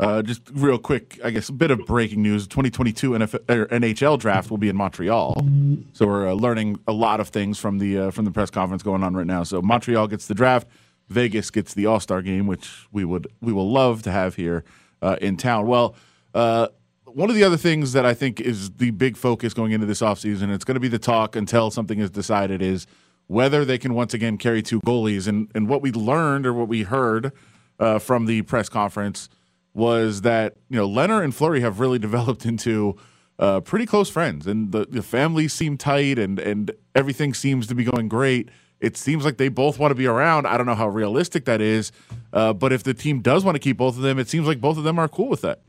Uh, 0.02 0.20
just 0.20 0.42
real 0.52 0.78
quick, 0.78 1.20
I 1.22 1.30
guess 1.30 1.48
a 1.48 1.52
bit 1.52 1.70
of 1.70 1.86
breaking 1.86 2.22
news: 2.22 2.48
2022 2.48 3.10
NFL, 3.12 3.68
NHL 3.68 4.18
draft 4.18 4.50
will 4.50 4.58
be 4.58 4.68
in 4.68 4.74
Montreal, 4.74 5.36
so 5.92 6.06
we're 6.08 6.28
uh, 6.28 6.32
learning 6.32 6.80
a 6.88 6.92
lot 6.92 7.20
of 7.20 7.28
things 7.28 7.56
from 7.60 7.78
the 7.78 7.98
uh, 7.98 8.10
from 8.10 8.24
the 8.24 8.32
press 8.32 8.50
conference 8.50 8.82
going 8.82 9.04
on 9.04 9.14
right 9.14 9.28
now. 9.28 9.44
So 9.44 9.62
Montreal 9.62 10.08
gets 10.08 10.26
the 10.26 10.34
draft, 10.34 10.66
Vegas 11.08 11.52
gets 11.52 11.72
the 11.74 11.86
All 11.86 12.00
Star 12.00 12.20
game, 12.20 12.48
which 12.48 12.88
we 12.90 13.04
would 13.04 13.28
we 13.40 13.52
will 13.52 13.70
love 13.70 14.02
to 14.02 14.10
have 14.10 14.34
here 14.34 14.64
uh, 15.02 15.18
in 15.20 15.36
town. 15.36 15.68
Well, 15.68 15.94
uh, 16.34 16.66
one 17.04 17.30
of 17.30 17.36
the 17.36 17.44
other 17.44 17.56
things 17.56 17.92
that 17.92 18.04
I 18.04 18.12
think 18.12 18.40
is 18.40 18.72
the 18.72 18.90
big 18.90 19.16
focus 19.16 19.54
going 19.54 19.70
into 19.70 19.86
this 19.86 20.00
offseason, 20.00 20.52
it's 20.52 20.64
going 20.64 20.74
to 20.74 20.80
be 20.80 20.88
the 20.88 20.98
talk 20.98 21.36
until 21.36 21.70
something 21.70 22.00
is 22.00 22.10
decided, 22.10 22.60
is 22.60 22.88
whether 23.28 23.64
they 23.64 23.78
can 23.78 23.94
once 23.94 24.14
again 24.14 24.36
carry 24.36 24.62
two 24.62 24.80
goalies. 24.80 25.28
And 25.28 25.48
and 25.54 25.68
what 25.68 25.80
we 25.80 25.92
learned 25.92 26.44
or 26.44 26.52
what 26.52 26.66
we 26.66 26.82
heard 26.82 27.30
uh, 27.78 28.00
from 28.00 28.26
the 28.26 28.42
press 28.42 28.68
conference 28.68 29.28
was 29.74 30.22
that 30.22 30.56
you 30.68 30.76
know 30.76 30.88
Lehner 30.88 31.22
and 31.22 31.34
Fleury 31.34 31.60
have 31.60 31.80
really 31.80 31.98
developed 32.08 32.44
into 32.46 32.96
uh, 33.38 33.60
pretty 33.60 33.86
close 33.86 34.08
friends, 34.08 34.46
and 34.46 34.72
the, 34.72 34.86
the 34.86 35.02
families 35.02 35.52
seem 35.52 35.76
tight, 35.76 36.18
and 36.18 36.38
and 36.38 36.70
everything 36.94 37.34
seems 37.34 37.66
to 37.66 37.74
be 37.74 37.84
going 37.84 38.08
great. 38.08 38.48
It 38.80 38.96
seems 38.96 39.24
like 39.24 39.36
they 39.36 39.48
both 39.48 39.78
want 39.78 39.92
to 39.92 39.94
be 39.94 40.06
around. 40.06 40.46
I 40.46 40.56
don't 40.56 40.66
know 40.66 40.74
how 40.74 40.88
realistic 40.88 41.44
that 41.44 41.60
is, 41.60 41.92
uh, 42.32 42.52
but 42.52 42.72
if 42.72 42.82
the 42.82 42.94
team 42.94 43.20
does 43.20 43.44
want 43.44 43.54
to 43.54 43.60
keep 43.60 43.76
both 43.76 43.96
of 43.96 44.02
them, 44.02 44.18
it 44.18 44.28
seems 44.28 44.46
like 44.46 44.60
both 44.60 44.76
of 44.76 44.82
them 44.84 44.98
are 44.98 45.08
cool 45.08 45.28
with 45.28 45.42
that. 45.42 45.60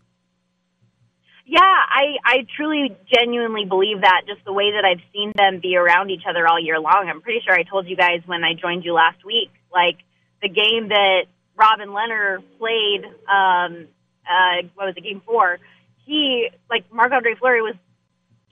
Yeah, 1.45 1.59
I 1.61 2.17
I 2.25 2.47
truly 2.55 2.95
genuinely 3.13 3.65
believe 3.65 4.01
that 4.01 4.21
just 4.27 4.43
the 4.45 4.53
way 4.53 4.71
that 4.71 4.85
I've 4.85 5.01
seen 5.13 5.31
them 5.35 5.59
be 5.61 5.75
around 5.75 6.09
each 6.09 6.23
other 6.27 6.47
all 6.47 6.59
year 6.59 6.79
long. 6.79 7.07
I'm 7.07 7.21
pretty 7.21 7.41
sure 7.45 7.53
I 7.53 7.63
told 7.63 7.87
you 7.87 7.95
guys 7.95 8.21
when 8.25 8.43
I 8.43 8.53
joined 8.53 8.85
you 8.85 8.93
last 8.93 9.23
week, 9.23 9.51
like 9.71 9.97
the 10.41 10.49
game 10.49 10.89
that 10.89 11.25
Robin 11.55 11.89
Lehner 11.89 12.37
played, 12.57 13.05
um, 13.29 13.87
uh, 14.27 14.67
what 14.75 14.87
was 14.87 14.95
it, 14.97 15.03
game 15.03 15.21
four? 15.25 15.59
He, 16.05 16.49
like, 16.69 16.85
Marc 16.91 17.11
Andre 17.11 17.35
Fleury 17.35 17.61
was 17.61 17.75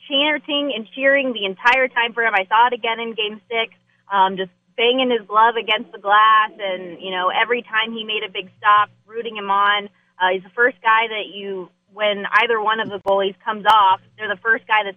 chanting 0.09 0.73
and 0.75 0.87
cheering 0.95 1.33
the 1.33 1.45
entire 1.45 1.87
time 1.87 2.13
for 2.13 2.23
him. 2.23 2.33
I 2.33 2.45
saw 2.47 2.67
it 2.67 2.73
again 2.73 2.99
in 2.99 3.13
game 3.13 3.41
six, 3.47 3.73
um, 4.11 4.37
just 4.37 4.51
banging 4.77 5.11
his 5.11 5.27
glove 5.27 5.55
against 5.55 5.91
the 5.91 5.99
glass. 5.99 6.51
And, 6.57 7.01
you 7.01 7.11
know, 7.11 7.29
every 7.29 7.61
time 7.61 7.91
he 7.91 8.03
made 8.03 8.23
a 8.27 8.31
big 8.31 8.49
stop, 8.57 8.89
rooting 9.05 9.35
him 9.35 9.49
on. 9.49 9.89
Uh, 10.19 10.29
he's 10.33 10.43
the 10.43 10.55
first 10.55 10.77
guy 10.81 11.07
that 11.09 11.33
you, 11.33 11.69
when 11.93 12.25
either 12.43 12.61
one 12.61 12.79
of 12.79 12.89
the 12.89 12.99
goalies 12.99 13.35
comes 13.43 13.65
off, 13.65 14.01
they're 14.17 14.29
the 14.29 14.41
first 14.41 14.67
guy 14.67 14.83
that 14.85 14.95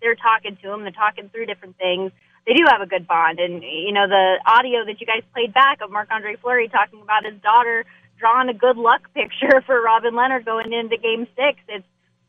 they're 0.00 0.16
talking 0.16 0.56
to 0.62 0.72
him. 0.72 0.82
They're 0.82 0.92
talking 0.92 1.28
through 1.28 1.46
different 1.46 1.76
things 1.76 2.10
they 2.46 2.54
do 2.54 2.64
have 2.68 2.80
a 2.80 2.86
good 2.86 3.06
bond. 3.06 3.38
And 3.38 3.62
you 3.62 3.92
know, 3.92 4.08
the 4.08 4.38
audio 4.46 4.84
that 4.84 5.00
you 5.00 5.06
guys 5.06 5.22
played 5.32 5.54
back 5.54 5.80
of 5.80 5.90
Marc 5.90 6.10
Andre 6.10 6.36
Fleury 6.36 6.68
talking 6.68 7.00
about 7.00 7.24
his 7.24 7.40
daughter 7.42 7.84
drawing 8.22 8.48
a 8.48 8.54
good 8.54 8.76
luck 8.76 9.12
picture 9.14 9.60
for 9.66 9.82
Robin 9.82 10.14
Lehner 10.14 10.44
going 10.44 10.72
into 10.72 10.96
Game 10.96 11.26
Six. 11.36 11.58
It's 11.68 11.84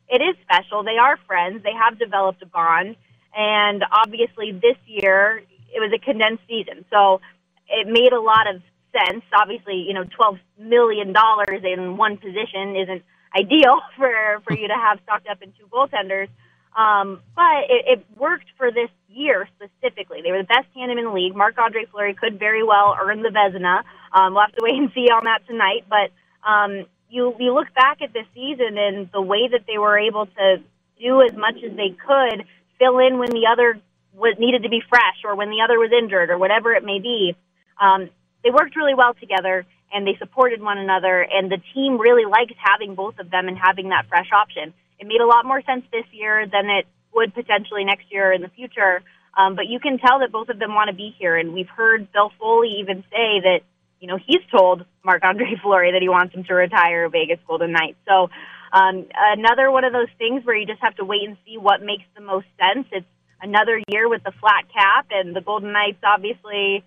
it 0.10 0.22
is 0.22 0.36
special. 0.42 0.84
They 0.84 0.98
are 0.98 1.18
friends. 1.28 1.64
They 1.64 1.74
have 1.74 1.98
developed 1.98 2.42
a 2.42 2.46
bond, 2.48 2.96
and 3.36 3.84
obviously 3.92 4.52
this 4.52 4.78
year 4.86 5.44
it 5.74 5.80
was 5.80 5.92
a 5.94 6.00
condensed 6.04 6.44
season, 6.48 6.84
so 6.92 7.22
it 7.70 7.88
made 7.88 8.12
a 8.12 8.20
lot 8.20 8.48
of 8.54 8.62
sense. 8.92 9.24
Obviously, 9.40 9.86
you 9.88 9.94
know, 9.94 10.04
twelve 10.18 10.38
million 10.58 11.14
dollars 11.14 11.62
in 11.64 11.96
one 11.96 12.18
position 12.18 12.76
isn't 12.76 13.04
ideal 13.38 13.80
for 13.96 14.42
for 14.46 14.58
you 14.58 14.68
to 14.68 14.76
have 14.76 15.00
stocked 15.04 15.28
up 15.28 15.42
in 15.44 15.54
two 15.54 15.68
goaltenders. 15.72 16.28
Um, 16.76 17.22
but 17.36 17.70
it, 17.70 18.00
it 18.00 18.06
worked 18.18 18.48
for 18.58 18.72
this 18.72 18.90
year 19.10 19.48
specifically. 19.56 20.22
They 20.24 20.32
were 20.32 20.40
the 20.40 20.48
best 20.50 20.68
tandem 20.74 20.98
in 20.98 21.06
the 21.06 21.12
league. 21.12 21.36
Marc 21.36 21.58
Andre 21.58 21.86
Fleury 21.86 22.16
could 22.16 22.40
very 22.40 22.64
well 22.64 22.96
earn 23.00 23.22
the 23.22 23.30
Vezina. 23.30 23.84
Um, 24.12 24.34
we'll 24.34 24.44
have 24.44 24.56
to 24.56 24.62
wait 24.64 24.76
and 24.76 24.92
see 24.94 25.08
on 25.10 25.26
that 25.26 25.46
tonight. 25.48 25.86
But 25.88 26.12
um, 26.48 26.86
you 27.10 27.36
you 27.40 27.54
look 27.54 27.74
back 27.76 28.02
at 28.02 28.14
this 28.14 28.26
season 28.34 28.78
and 28.78 29.10
the 29.12 29.22
way 29.22 29.48
that 29.52 29.66
they 29.68 29.78
were 29.78 29.98
able 29.98 30.26
to 30.26 30.58
do 31.00 31.22
as 31.22 31.36
much 31.36 31.56
as 31.64 31.76
they 31.76 31.90
could, 31.90 32.46
fill 32.80 33.00
in 33.00 33.20
when 33.20 33.30
the 33.30 33.48
other 33.52 33.80
was 34.14 34.36
needed 34.40 34.64
to 34.64 34.70
be 34.70 34.82
fresh 34.88 35.24
or 35.24 35.36
when 35.36 35.50
the 35.50 35.62
other 35.64 35.78
was 35.80 35.92
injured 35.92 36.30
or 36.30 36.38
whatever 36.38 36.74
it 36.74 36.84
may 36.84 37.00
be. 37.00 37.36
Um, 37.80 38.10
they 38.44 38.52
worked 38.52 38.76
really 38.76 38.94
well 38.94 39.14
together 39.14 39.66
and 39.92 40.08
they 40.08 40.16
supported 40.18 40.62
one 40.62 40.78
another. 40.78 41.22
And 41.22 41.52
the 41.52 41.62
team 41.74 42.00
really 42.00 42.26
likes 42.26 42.54
having 42.58 42.96
both 42.96 43.20
of 43.20 43.30
them 43.30 43.48
and 43.48 43.58
having 43.58 43.90
that 43.90 44.08
fresh 44.08 44.30
option. 44.34 44.74
It 45.04 45.08
made 45.08 45.20
a 45.20 45.28
lot 45.28 45.46
more 45.46 45.62
sense 45.62 45.84
this 45.92 46.06
year 46.14 46.48
than 46.48 46.70
it 46.70 46.88
would 47.14 47.34
potentially 47.34 47.84
next 47.84 48.06
year 48.10 48.32
in 48.32 48.42
the 48.42 48.48
future. 48.48 49.04
Um, 49.38 49.54
but 49.54 49.68
you 49.68 49.82
can 49.82 49.98
tell 49.98 50.20
that 50.20 50.32
both 50.32 50.48
of 50.48 50.60
them 50.60 50.74
want 50.76 50.88
to 50.88 50.96
be 50.96 51.14
here, 51.20 51.36
and 51.36 51.54
we've 51.54 51.68
heard 51.68 52.10
Bill 52.14 52.32
Foley 52.40 52.78
even 52.80 53.04
say 53.12 53.44
that 53.44 53.60
you 54.00 54.08
know 54.08 54.16
he's 54.16 54.40
told 54.50 54.86
Marc 55.04 55.26
Andre 55.26 55.56
Fleury 55.62 55.92
that 55.92 56.02
he 56.02 56.08
wants 56.08 56.34
him 56.34 56.46
to 56.46 56.54
retire 56.54 57.10
Vegas 57.10 57.40
Golden 57.46 57.74
Knights. 57.74 57.98
So 58.08 58.30
um, 58.72 59.06
another 59.12 59.70
one 59.72 59.84
of 59.84 59.92
those 59.92 60.08
things 60.18 60.46
where 60.46 60.56
you 60.56 60.66
just 60.66 60.80
have 60.80 60.96
to 60.96 61.04
wait 61.04 61.28
and 61.28 61.36
see 61.46 61.58
what 61.58 61.82
makes 61.82 62.06
the 62.16 62.22
most 62.22 62.48
sense. 62.56 62.88
It's 62.94 63.06
another 63.42 63.82
year 63.90 64.08
with 64.08 64.24
the 64.24 64.32
flat 64.40 64.72
cap, 64.72 65.08
and 65.12 65.36
the 65.36 65.42
Golden 65.42 65.74
Knights 65.74 66.00
obviously 66.02 66.82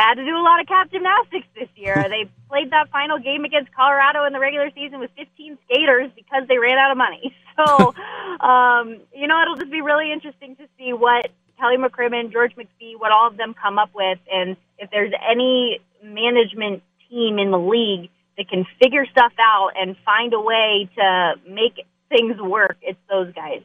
had 0.00 0.14
to 0.14 0.24
do 0.24 0.36
a 0.36 0.42
lot 0.42 0.60
of 0.60 0.66
cap 0.66 0.90
gymnastics 0.90 1.46
this 1.54 1.68
year. 1.76 1.94
they 2.08 2.28
played 2.48 2.70
that 2.70 2.90
final 2.90 3.18
game 3.18 3.44
against 3.44 3.72
Colorado 3.74 4.24
in 4.24 4.32
the 4.32 4.40
regular 4.40 4.70
season 4.74 4.98
with 5.00 5.10
15 5.16 5.58
skaters 5.64 6.10
because 6.16 6.46
they 6.48 6.58
ran 6.58 6.78
out 6.78 6.90
of 6.90 6.96
money. 6.96 7.34
So, 7.54 7.94
um, 8.40 8.98
you 9.14 9.28
know, 9.28 9.40
it'll 9.40 9.54
just 9.54 9.70
be 9.70 9.80
really 9.80 10.10
interesting 10.10 10.56
to 10.56 10.66
see 10.76 10.92
what 10.92 11.30
Kelly 11.56 11.76
McCrimmon, 11.76 12.32
George 12.32 12.52
McPhee, 12.56 12.98
what 12.98 13.12
all 13.12 13.28
of 13.28 13.36
them 13.36 13.54
come 13.54 13.78
up 13.78 13.90
with, 13.94 14.18
and 14.28 14.56
if 14.78 14.90
there's 14.90 15.12
any 15.30 15.78
management 16.02 16.82
team 17.08 17.38
in 17.38 17.52
the 17.52 17.58
league 17.58 18.10
that 18.36 18.48
can 18.48 18.66
figure 18.82 19.06
stuff 19.06 19.32
out 19.38 19.70
and 19.76 19.96
find 20.04 20.34
a 20.34 20.40
way 20.40 20.90
to 20.96 21.34
make 21.48 21.86
things 22.08 22.40
work, 22.40 22.76
it's 22.82 22.98
those 23.08 23.32
guys. 23.34 23.62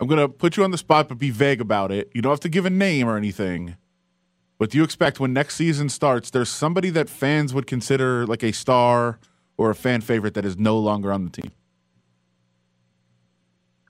I'm 0.00 0.08
going 0.08 0.18
to 0.18 0.28
put 0.28 0.56
you 0.56 0.64
on 0.64 0.70
the 0.70 0.78
spot, 0.78 1.08
but 1.08 1.18
be 1.18 1.30
vague 1.30 1.60
about 1.60 1.92
it. 1.92 2.10
You 2.14 2.22
don't 2.22 2.32
have 2.32 2.40
to 2.40 2.48
give 2.48 2.64
a 2.64 2.70
name 2.70 3.06
or 3.06 3.18
anything. 3.18 3.76
But 4.60 4.68
do 4.68 4.76
you 4.76 4.84
expect 4.84 5.18
when 5.18 5.32
next 5.32 5.56
season 5.56 5.88
starts, 5.88 6.28
there's 6.28 6.50
somebody 6.50 6.90
that 6.90 7.08
fans 7.08 7.54
would 7.54 7.66
consider 7.66 8.26
like 8.26 8.42
a 8.42 8.52
star 8.52 9.18
or 9.56 9.70
a 9.70 9.74
fan 9.74 10.02
favorite 10.02 10.34
that 10.34 10.44
is 10.44 10.58
no 10.58 10.78
longer 10.78 11.10
on 11.10 11.24
the 11.24 11.30
team? 11.30 11.50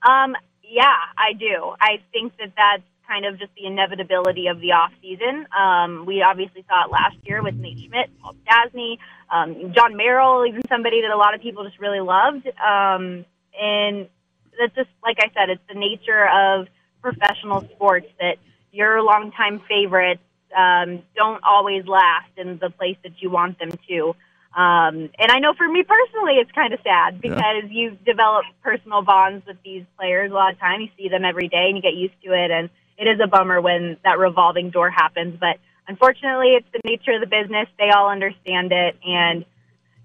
Um, 0.09 0.37
yeah, 0.63 0.95
I 1.19 1.33
do. 1.33 1.75
I 1.81 1.99
think 2.13 2.35
that 2.39 2.53
that's 2.57 2.85
kind 3.09 3.27
of 3.27 3.37
just 3.41 3.51
the 3.57 3.67
inevitability 3.67 4.47
of 4.47 4.61
the 4.61 4.71
off 4.71 4.93
season. 5.03 5.45
Um, 5.51 6.07
we 6.07 6.23
obviously 6.23 6.65
saw 6.69 6.87
it 6.87 6.93
last 6.93 7.17
year 7.25 7.43
with 7.43 7.57
Nate 7.57 7.81
Schmidt, 7.81 8.09
Paul 8.23 8.37
Stastny, 8.47 8.99
um, 9.29 9.73
Jon 9.75 9.97
Merrill, 9.97 10.47
even 10.47 10.63
somebody 10.69 11.03
that 11.03 11.11
a 11.11 11.17
lot 11.17 11.35
of 11.35 11.41
people 11.41 11.65
just 11.65 11.81
really 11.81 11.99
loved. 11.99 12.47
Um, 12.47 13.25
and 13.61 14.09
that's 14.57 14.75
just 14.77 14.91
like 15.03 15.17
I 15.19 15.33
said, 15.35 15.51
it's 15.51 15.67
the 15.69 15.75
nature 15.75 16.29
of 16.29 16.69
professional 17.03 17.63
sports 17.75 18.07
that 18.21 18.37
your 18.71 19.03
longtime 19.03 19.63
favorites 19.69 20.23
um, 20.57 21.03
don't 21.17 21.43
always 21.45 21.87
last 21.87 22.31
in 22.37 22.59
the 22.59 22.71
place 22.71 22.97
that 23.03 23.13
you 23.21 23.31
want 23.31 23.59
them 23.59 23.71
to. 23.89 24.15
Um, 24.55 25.11
and 25.17 25.31
I 25.31 25.39
know 25.39 25.55
for 25.55 25.69
me 25.69 25.85
personally, 25.85 26.35
it's 26.35 26.51
kind 26.51 26.75
of 26.75 26.81
sad 26.83 27.21
because 27.21 27.39
yeah. 27.39 27.71
you 27.71 27.97
develop 28.05 28.45
personal 28.63 29.03
bonds 29.03 29.47
with 29.47 29.57
these 29.65 29.85
players 29.97 30.33
a 30.33 30.35
lot 30.35 30.53
of 30.53 30.59
time. 30.59 30.81
You 30.81 30.89
see 30.99 31.09
them 31.09 31.25
every 31.25 31.49
day 31.49 31.67
and 31.69 31.77
you 31.77 31.83
get 31.83 31.95
used 31.95 32.21
to 32.25 32.33
it. 32.33 32.51
And 32.51 32.69
it 32.99 33.07
is 33.07 33.21
a 33.23 33.29
bummer 33.29 33.61
when 33.61 33.97
that 34.05 34.19
revolving 34.19 34.71
door 34.71 34.91
happens. 34.91 35.39
But 35.39 35.59
unfortunately, 35.87 36.57
it's 36.57 36.67
the 36.73 36.81
nature 36.85 37.13
of 37.13 37.21
the 37.21 37.29
business. 37.29 37.69
They 37.79 37.91
all 37.91 38.11
understand 38.11 38.73
it. 38.73 38.97
And 39.07 39.45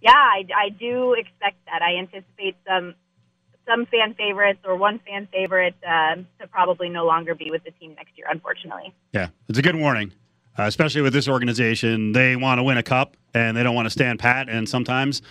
yeah, 0.01 0.13
I, 0.13 0.45
I 0.55 0.69
do 0.69 1.13
expect 1.13 1.57
that. 1.65 1.81
I 1.81 1.97
anticipate 1.97 2.55
some 2.67 2.93
some 3.67 3.87
fan 3.87 4.13
favorites 4.13 4.59
or 4.63 4.75
one 4.75 4.99
fan 5.07 5.27
favorite 5.31 5.73
uh, 5.81 6.17
to 6.39 6.47
probably 6.51 6.87
no 6.87 7.03
longer 7.03 7.33
be 7.33 7.49
with 7.49 7.63
the 7.63 7.71
team 7.71 7.95
next 7.95 8.15
year, 8.15 8.27
unfortunately. 8.29 8.93
Yeah, 9.11 9.29
it's 9.49 9.57
a 9.57 9.63
good 9.63 9.75
warning 9.75 10.11
uh, 10.57 10.63
especially 10.63 11.01
with 11.01 11.13
this 11.13 11.27
organization. 11.27 12.11
They 12.11 12.35
want 12.35 12.59
to 12.59 12.63
win 12.63 12.77
a 12.77 12.83
cup 12.83 13.17
and 13.33 13.55
they 13.55 13.63
don't 13.63 13.75
want 13.75 13.85
to 13.85 13.89
stand 13.89 14.19
pat. 14.19 14.49
And 14.49 14.67
sometimes 14.67 15.21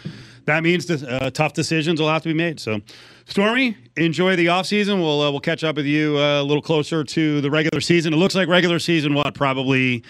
that 0.45 0.63
means 0.63 0.91
uh, 0.91 1.31
tough 1.33 1.55
decisions 1.55 2.01
will 2.01 2.11
have 2.11 2.23
to 2.23 2.29
be 2.29 2.35
made. 2.35 2.61
So, 2.61 2.81
Stormy, 3.25 3.77
enjoy 3.97 4.37
the 4.37 4.47
offseason. 4.47 5.01
We'll, 5.01 5.23
uh, 5.23 5.31
we'll 5.31 5.41
catch 5.41 5.65
up 5.65 5.77
with 5.77 5.87
you 5.87 6.19
uh, 6.19 6.43
a 6.43 6.45
little 6.45 6.63
closer 6.63 7.05
to 7.05 7.41
the 7.41 7.51
regular 7.51 7.81
season. 7.81 8.13
It 8.13 8.17
looks 8.17 8.35
like 8.35 8.49
regular 8.49 8.79
season, 8.79 9.15
what, 9.15 9.35
probably 9.35 10.05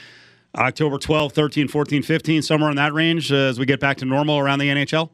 October 0.56 0.98
12, 0.98 1.32
13, 1.32 1.68
14, 1.68 2.02
15, 2.02 2.42
somewhere 2.42 2.70
in 2.70 2.76
that 2.76 2.92
range 2.92 3.32
uh, 3.32 3.36
as 3.36 3.58
we 3.58 3.66
get 3.66 3.80
back 3.80 3.98
to 3.98 4.04
normal 4.04 4.38
around 4.38 4.58
the 4.58 4.68
NHL? 4.68 5.10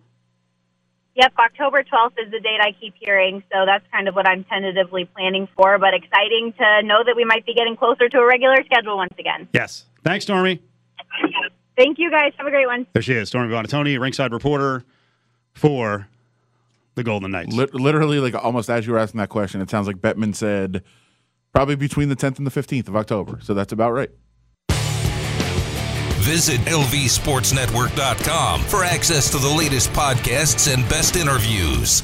Yep, 1.17 1.33
October 1.39 1.83
12th 1.83 2.25
is 2.25 2.31
the 2.31 2.41
date 2.41 2.61
I 2.63 2.73
keep 2.81 2.95
hearing, 2.99 3.43
so 3.53 3.67
that's 3.67 3.85
kind 3.93 4.09
of 4.09 4.15
what 4.15 4.27
I'm 4.27 4.45
tentatively 4.45 5.05
planning 5.05 5.49
for, 5.57 5.77
but 5.79 5.93
exciting 5.93 6.55
to 6.57 6.83
know 6.85 7.03
that 7.05 7.15
we 7.17 7.25
might 7.25 7.45
be 7.45 7.53
getting 7.53 7.77
closer 7.77 8.09
to 8.09 8.19
a 8.19 8.27
regular 8.27 8.57
schedule 8.65 8.97
once 8.97 9.13
again. 9.19 9.49
Yes. 9.53 9.85
Thanks, 10.05 10.25
Stormy. 10.25 10.63
Thank 11.77 11.99
you, 11.99 12.11
guys. 12.11 12.33
Have 12.37 12.47
a 12.47 12.51
great 12.51 12.67
one. 12.67 12.87
There 12.93 13.03
she 13.03 13.15
is, 13.15 13.29
Stormy 13.29 13.53
Buonantony, 13.53 13.99
ringside 13.99 14.33
reporter 14.33 14.85
for 15.55 16.09
the 16.95 17.03
Golden 17.03 17.31
Knights. 17.31 17.55
literally, 17.55 18.21
like 18.21 18.35
almost 18.35 18.69
as 18.69 18.87
you 18.87 18.93
were 18.93 18.99
asking 18.99 19.19
that 19.19 19.31
question, 19.31 19.61
it 19.61 19.71
sounds 19.71 19.87
like 19.87 19.97
Bettman 19.97 20.35
said 20.35 20.83
probably 21.53 21.77
between 21.77 22.09
the 22.09 22.17
10th 22.17 22.39
and 22.39 22.47
the 22.47 22.51
15th 22.51 22.89
of 22.89 22.97
October. 22.97 23.39
So 23.43 23.55
that's 23.55 23.73
about 23.73 23.93
right. 23.93 24.11
Visit 26.21 26.61
LVSportsNetwork.com 26.63 28.63
for 28.65 28.85
access 28.85 29.31
to 29.31 29.39
the 29.39 29.49
latest 29.49 29.91
podcasts 29.93 30.73
and 30.73 30.87
best 30.89 31.17
interviews. 31.17 32.03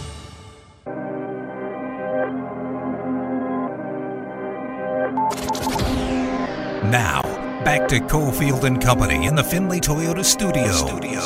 Now, 6.90 7.20
back 7.66 7.88
to 7.88 7.98
Cofield 7.98 8.62
and 8.62 8.81
Company 8.81 9.26
in 9.26 9.35
the 9.35 9.42
Findlay 9.42 9.81
Toyota 9.81 10.24
studio. 10.24 10.70
studio. 10.70 11.20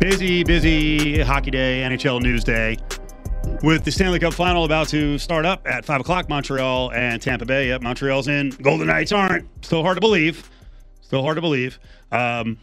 Busy, 0.00 0.44
busy 0.44 1.20
hockey 1.20 1.50
day, 1.50 1.82
NHL 1.82 2.22
news 2.22 2.42
day 2.42 2.78
with 3.62 3.84
the 3.84 3.92
Stanley 3.92 4.18
Cup 4.18 4.32
final 4.32 4.64
about 4.64 4.88
to 4.88 5.18
start 5.18 5.44
up 5.44 5.60
at 5.66 5.84
5 5.84 6.00
o'clock, 6.00 6.30
Montreal 6.30 6.90
and 6.92 7.20
Tampa 7.20 7.44
Bay. 7.44 7.68
Yep, 7.68 7.82
Montreal's 7.82 8.28
in. 8.28 8.48
Golden 8.62 8.86
Knights 8.86 9.12
aren't. 9.12 9.46
Still 9.62 9.82
hard 9.82 9.98
to 9.98 10.00
believe. 10.00 10.48
Still 11.02 11.20
hard 11.20 11.36
to 11.36 11.42
believe. 11.42 11.78
Um, 12.10 12.56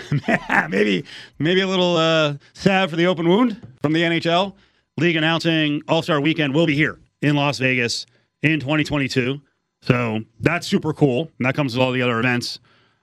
maybe 0.68 1.04
maybe 1.38 1.60
a 1.60 1.66
little 1.66 1.96
uh, 1.96 2.34
sad 2.52 2.90
for 2.90 2.96
the 2.96 3.06
open 3.06 3.28
wound 3.28 3.60
from 3.80 3.92
the 3.92 4.02
NHL. 4.02 4.54
League 4.98 5.16
announcing 5.16 5.82
All 5.88 6.02
Star 6.02 6.20
Weekend 6.20 6.54
will 6.54 6.66
be 6.66 6.74
here 6.74 6.98
in 7.22 7.34
Las 7.36 7.58
Vegas 7.58 8.06
in 8.42 8.60
2022. 8.60 9.40
So 9.80 10.20
that's 10.40 10.66
super 10.66 10.92
cool. 10.92 11.30
And 11.38 11.46
that 11.46 11.54
comes 11.54 11.74
with 11.74 11.82
all 11.82 11.92
the 11.92 12.02
other 12.02 12.18
events 12.18 12.58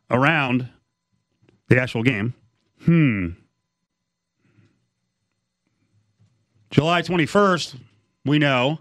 around 0.10 0.68
the 1.68 1.82
actual 1.82 2.04
game. 2.04 2.34
Hmm. 2.86 3.30
July 6.72 7.02
21st, 7.02 7.80
we 8.26 8.38
know 8.38 8.80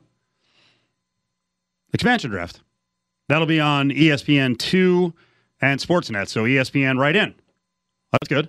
expansion 1.93 2.31
draft. 2.31 2.61
That'll 3.29 3.47
be 3.47 3.61
on 3.61 3.91
ESPN2 3.91 5.13
and 5.61 5.81
Sportsnet. 5.81 6.29
So 6.29 6.45
ESPN 6.45 6.99
right 6.99 7.17
in. 7.17 7.35
That's 8.13 8.29
good. 8.29 8.49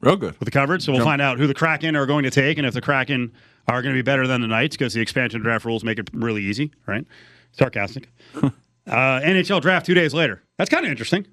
Real 0.00 0.16
good. 0.16 0.38
With 0.38 0.46
the 0.46 0.50
coverage. 0.50 0.82
So 0.84 0.92
we'll 0.92 1.00
Jump. 1.00 1.08
find 1.08 1.22
out 1.22 1.38
who 1.38 1.46
the 1.46 1.54
Kraken 1.54 1.96
are 1.96 2.06
going 2.06 2.24
to 2.24 2.30
take 2.30 2.58
and 2.58 2.66
if 2.66 2.74
the 2.74 2.80
Kraken 2.80 3.32
are 3.68 3.80
going 3.80 3.94
to 3.94 3.98
be 3.98 4.02
better 4.02 4.26
than 4.26 4.40
the 4.40 4.46
Knights 4.46 4.76
because 4.76 4.92
the 4.94 5.00
expansion 5.00 5.40
draft 5.40 5.64
rules 5.64 5.84
make 5.84 5.98
it 5.98 6.10
really 6.12 6.42
easy, 6.42 6.72
right? 6.86 7.06
Sarcastic. 7.52 8.08
uh, 8.42 8.50
NHL 8.86 9.60
draft 9.60 9.86
two 9.86 9.94
days 9.94 10.12
later. 10.12 10.42
That's 10.58 10.70
kind 10.70 10.84
of 10.84 10.90
interesting. 10.90 11.26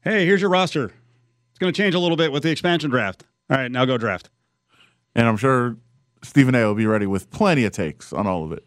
Hey, 0.00 0.24
here's 0.24 0.40
your 0.40 0.50
roster. 0.50 0.86
It's 0.86 1.58
going 1.58 1.72
to 1.72 1.76
change 1.76 1.94
a 1.94 1.98
little 1.98 2.16
bit 2.16 2.32
with 2.32 2.42
the 2.42 2.50
expansion 2.50 2.90
draft. 2.90 3.24
All 3.50 3.56
right, 3.56 3.70
now 3.70 3.84
go 3.84 3.98
draft. 3.98 4.30
And 5.14 5.28
I'm 5.28 5.36
sure 5.36 5.76
Stephen 6.22 6.54
A 6.54 6.64
will 6.64 6.74
be 6.74 6.86
ready 6.86 7.06
with 7.06 7.30
plenty 7.30 7.64
of 7.64 7.72
takes 7.72 8.12
on 8.12 8.26
all 8.26 8.44
of 8.44 8.52
it. 8.52 8.66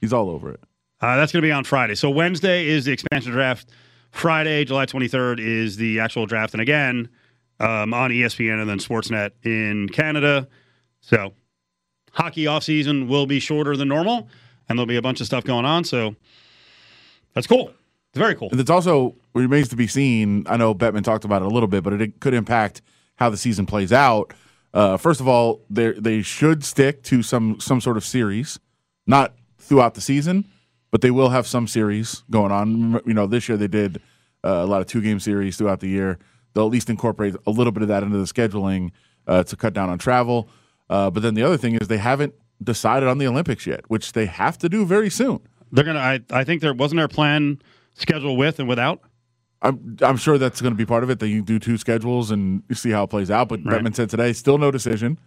He's 0.00 0.12
all 0.12 0.28
over 0.28 0.50
it. 0.50 0.60
Uh, 1.00 1.16
that's 1.16 1.32
going 1.32 1.42
to 1.42 1.46
be 1.46 1.52
on 1.52 1.64
Friday. 1.64 1.94
So 1.94 2.10
Wednesday 2.10 2.66
is 2.66 2.86
the 2.86 2.92
expansion 2.92 3.32
draft. 3.32 3.70
Friday, 4.16 4.64
July 4.64 4.86
23rd, 4.86 5.40
is 5.40 5.76
the 5.76 6.00
actual 6.00 6.26
draft. 6.26 6.54
And 6.54 6.60
again, 6.60 7.08
um, 7.60 7.94
on 7.94 8.10
ESPN 8.10 8.60
and 8.60 8.68
then 8.68 8.78
Sportsnet 8.78 9.32
in 9.44 9.88
Canada. 9.88 10.48
So 11.00 11.34
hockey 12.12 12.44
offseason 12.44 13.08
will 13.08 13.26
be 13.26 13.40
shorter 13.40 13.76
than 13.76 13.88
normal, 13.88 14.28
and 14.68 14.78
there'll 14.78 14.86
be 14.86 14.96
a 14.96 15.02
bunch 15.02 15.20
of 15.20 15.26
stuff 15.26 15.44
going 15.44 15.64
on. 15.64 15.84
So 15.84 16.16
that's 17.34 17.46
cool. 17.46 17.68
It's 18.10 18.18
very 18.18 18.34
cool. 18.34 18.48
And 18.50 18.60
it's 18.60 18.70
also 18.70 19.14
remains 19.34 19.68
to 19.68 19.76
be 19.76 19.86
seen. 19.86 20.46
I 20.48 20.56
know 20.56 20.74
Bettman 20.74 21.04
talked 21.04 21.24
about 21.24 21.42
it 21.42 21.46
a 21.46 21.50
little 21.50 21.68
bit, 21.68 21.84
but 21.84 21.92
it 22.00 22.20
could 22.20 22.34
impact 22.34 22.82
how 23.16 23.30
the 23.30 23.36
season 23.36 23.66
plays 23.66 23.92
out. 23.92 24.32
Uh, 24.72 24.96
first 24.96 25.20
of 25.20 25.28
all, 25.28 25.60
they 25.70 25.92
they 25.92 26.22
should 26.22 26.64
stick 26.64 27.02
to 27.04 27.22
some 27.22 27.60
some 27.60 27.80
sort 27.80 27.96
of 27.96 28.04
series, 28.04 28.58
not 29.06 29.34
throughout 29.58 29.94
the 29.94 30.00
season, 30.00 30.44
but 30.96 31.02
they 31.02 31.10
will 31.10 31.28
have 31.28 31.46
some 31.46 31.68
series 31.68 32.24
going 32.30 32.50
on. 32.50 33.02
You 33.04 33.12
know, 33.12 33.26
this 33.26 33.50
year 33.50 33.58
they 33.58 33.68
did 33.68 33.98
uh, 34.42 34.48
a 34.48 34.64
lot 34.64 34.80
of 34.80 34.86
two 34.86 35.02
game 35.02 35.20
series 35.20 35.58
throughout 35.58 35.80
the 35.80 35.88
year. 35.88 36.18
They'll 36.54 36.64
at 36.64 36.72
least 36.72 36.88
incorporate 36.88 37.34
a 37.46 37.50
little 37.50 37.70
bit 37.70 37.82
of 37.82 37.88
that 37.88 38.02
into 38.02 38.16
the 38.16 38.24
scheduling 38.24 38.92
uh, 39.26 39.42
to 39.42 39.56
cut 39.56 39.74
down 39.74 39.90
on 39.90 39.98
travel. 39.98 40.48
Uh, 40.88 41.10
but 41.10 41.22
then 41.22 41.34
the 41.34 41.42
other 41.42 41.58
thing 41.58 41.74
is 41.74 41.88
they 41.88 41.98
haven't 41.98 42.32
decided 42.62 43.10
on 43.10 43.18
the 43.18 43.26
Olympics 43.26 43.66
yet, 43.66 43.82
which 43.90 44.12
they 44.12 44.24
have 44.24 44.56
to 44.56 44.70
do 44.70 44.86
very 44.86 45.10
soon. 45.10 45.40
They're 45.70 45.84
gonna. 45.84 45.98
I, 45.98 46.20
I 46.30 46.44
think 46.44 46.62
there 46.62 46.72
wasn't 46.72 47.00
there 47.00 47.04
a 47.04 47.10
plan 47.10 47.60
schedule 47.92 48.34
with 48.34 48.58
and 48.58 48.66
without. 48.66 49.02
I'm 49.60 49.98
I'm 50.00 50.16
sure 50.16 50.38
that's 50.38 50.62
going 50.62 50.72
to 50.72 50.78
be 50.78 50.86
part 50.86 51.04
of 51.04 51.10
it. 51.10 51.18
That 51.18 51.28
you 51.28 51.42
do 51.42 51.58
two 51.58 51.76
schedules 51.76 52.30
and 52.30 52.62
you 52.70 52.74
see 52.74 52.90
how 52.90 53.04
it 53.04 53.08
plays 53.08 53.30
out. 53.30 53.50
But 53.50 53.60
right. 53.66 53.82
Bettman 53.82 53.94
said 53.94 54.08
today, 54.08 54.32
still 54.32 54.56
no 54.56 54.70
decision, 54.70 55.18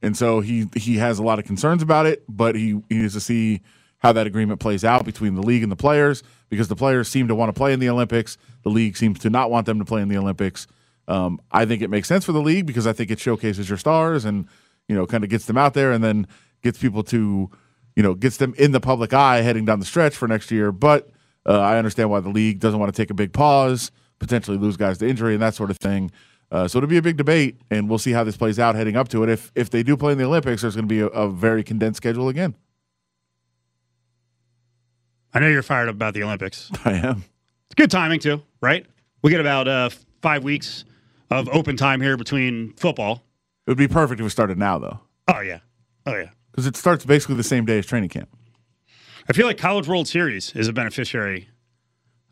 and 0.00 0.16
so 0.16 0.38
he 0.38 0.68
he 0.76 0.98
has 0.98 1.18
a 1.18 1.24
lot 1.24 1.40
of 1.40 1.44
concerns 1.44 1.82
about 1.82 2.06
it. 2.06 2.22
But 2.28 2.54
he, 2.54 2.80
he 2.88 2.98
needs 2.98 3.14
to 3.14 3.20
see 3.20 3.62
how 4.02 4.12
that 4.12 4.26
agreement 4.26 4.58
plays 4.58 4.84
out 4.84 5.04
between 5.04 5.34
the 5.36 5.42
league 5.42 5.62
and 5.62 5.70
the 5.70 5.76
players 5.76 6.22
because 6.50 6.68
the 6.68 6.76
players 6.76 7.08
seem 7.08 7.28
to 7.28 7.34
want 7.34 7.48
to 7.48 7.52
play 7.52 7.72
in 7.72 7.78
the 7.78 7.88
Olympics. 7.88 8.36
The 8.62 8.68
league 8.68 8.96
seems 8.96 9.20
to 9.20 9.30
not 9.30 9.50
want 9.50 9.64
them 9.64 9.78
to 9.78 9.84
play 9.84 10.02
in 10.02 10.08
the 10.08 10.16
Olympics. 10.18 10.66
Um, 11.06 11.40
I 11.52 11.64
think 11.64 11.82
it 11.82 11.90
makes 11.90 12.08
sense 12.08 12.24
for 12.24 12.32
the 12.32 12.40
league 12.40 12.66
because 12.66 12.86
I 12.86 12.92
think 12.92 13.10
it 13.10 13.20
showcases 13.20 13.68
your 13.68 13.78
stars 13.78 14.24
and 14.24 14.48
you 14.88 14.96
know 14.96 15.06
kind 15.06 15.22
of 15.24 15.30
gets 15.30 15.46
them 15.46 15.56
out 15.56 15.74
there 15.74 15.92
and 15.92 16.02
then 16.02 16.26
gets 16.62 16.78
people 16.78 17.02
to 17.04 17.50
you 17.94 18.02
know 18.02 18.14
gets 18.14 18.36
them 18.38 18.54
in 18.58 18.72
the 18.72 18.80
public 18.80 19.12
eye 19.12 19.40
heading 19.42 19.64
down 19.64 19.78
the 19.78 19.86
stretch 19.86 20.16
for 20.16 20.26
next 20.26 20.50
year. 20.50 20.72
But 20.72 21.08
uh, 21.46 21.60
I 21.60 21.78
understand 21.78 22.10
why 22.10 22.20
the 22.20 22.28
league 22.28 22.58
doesn't 22.58 22.78
want 22.78 22.92
to 22.92 23.00
take 23.00 23.10
a 23.10 23.14
big 23.14 23.32
pause, 23.32 23.92
potentially 24.18 24.58
lose 24.58 24.76
guys 24.76 24.98
to 24.98 25.08
injury 25.08 25.34
and 25.34 25.42
that 25.42 25.54
sort 25.54 25.70
of 25.70 25.78
thing. 25.78 26.10
Uh, 26.50 26.68
so 26.68 26.78
it'll 26.78 26.88
be 26.88 26.98
a 26.98 27.02
big 27.02 27.16
debate, 27.16 27.56
and 27.70 27.88
we'll 27.88 27.98
see 27.98 28.12
how 28.12 28.22
this 28.22 28.36
plays 28.36 28.58
out 28.58 28.74
heading 28.74 28.94
up 28.96 29.08
to 29.08 29.22
it. 29.22 29.28
If 29.28 29.52
if 29.54 29.70
they 29.70 29.82
do 29.82 29.96
play 29.96 30.12
in 30.12 30.18
the 30.18 30.24
Olympics, 30.24 30.62
there's 30.62 30.74
going 30.74 30.88
to 30.88 30.92
be 30.94 31.00
a, 31.00 31.06
a 31.06 31.30
very 31.30 31.62
condensed 31.62 31.98
schedule 31.98 32.28
again. 32.28 32.54
I 35.34 35.40
know 35.40 35.48
you're 35.48 35.62
fired 35.62 35.88
up 35.88 35.94
about 35.94 36.14
the 36.14 36.22
Olympics. 36.22 36.70
I 36.84 36.92
am. 36.92 37.24
It's 37.66 37.74
good 37.76 37.90
timing 37.90 38.20
too, 38.20 38.42
right? 38.60 38.84
We 39.22 39.30
get 39.30 39.40
about 39.40 39.66
uh, 39.68 39.90
five 40.20 40.44
weeks 40.44 40.84
of 41.30 41.48
open 41.48 41.76
time 41.76 42.00
here 42.00 42.16
between 42.16 42.74
football. 42.74 43.22
It 43.66 43.70
would 43.70 43.78
be 43.78 43.88
perfect 43.88 44.20
if 44.20 44.24
we 44.24 44.30
started 44.30 44.58
now, 44.58 44.78
though. 44.78 45.00
Oh 45.28 45.40
yeah, 45.40 45.60
oh 46.06 46.14
yeah, 46.14 46.30
because 46.50 46.66
it 46.66 46.76
starts 46.76 47.04
basically 47.04 47.36
the 47.36 47.44
same 47.44 47.64
day 47.64 47.78
as 47.78 47.86
training 47.86 48.10
camp. 48.10 48.28
I 49.28 49.32
feel 49.32 49.46
like 49.46 49.56
College 49.56 49.86
World 49.88 50.08
Series 50.08 50.54
is 50.56 50.66
a 50.68 50.72
beneficiary 50.72 51.48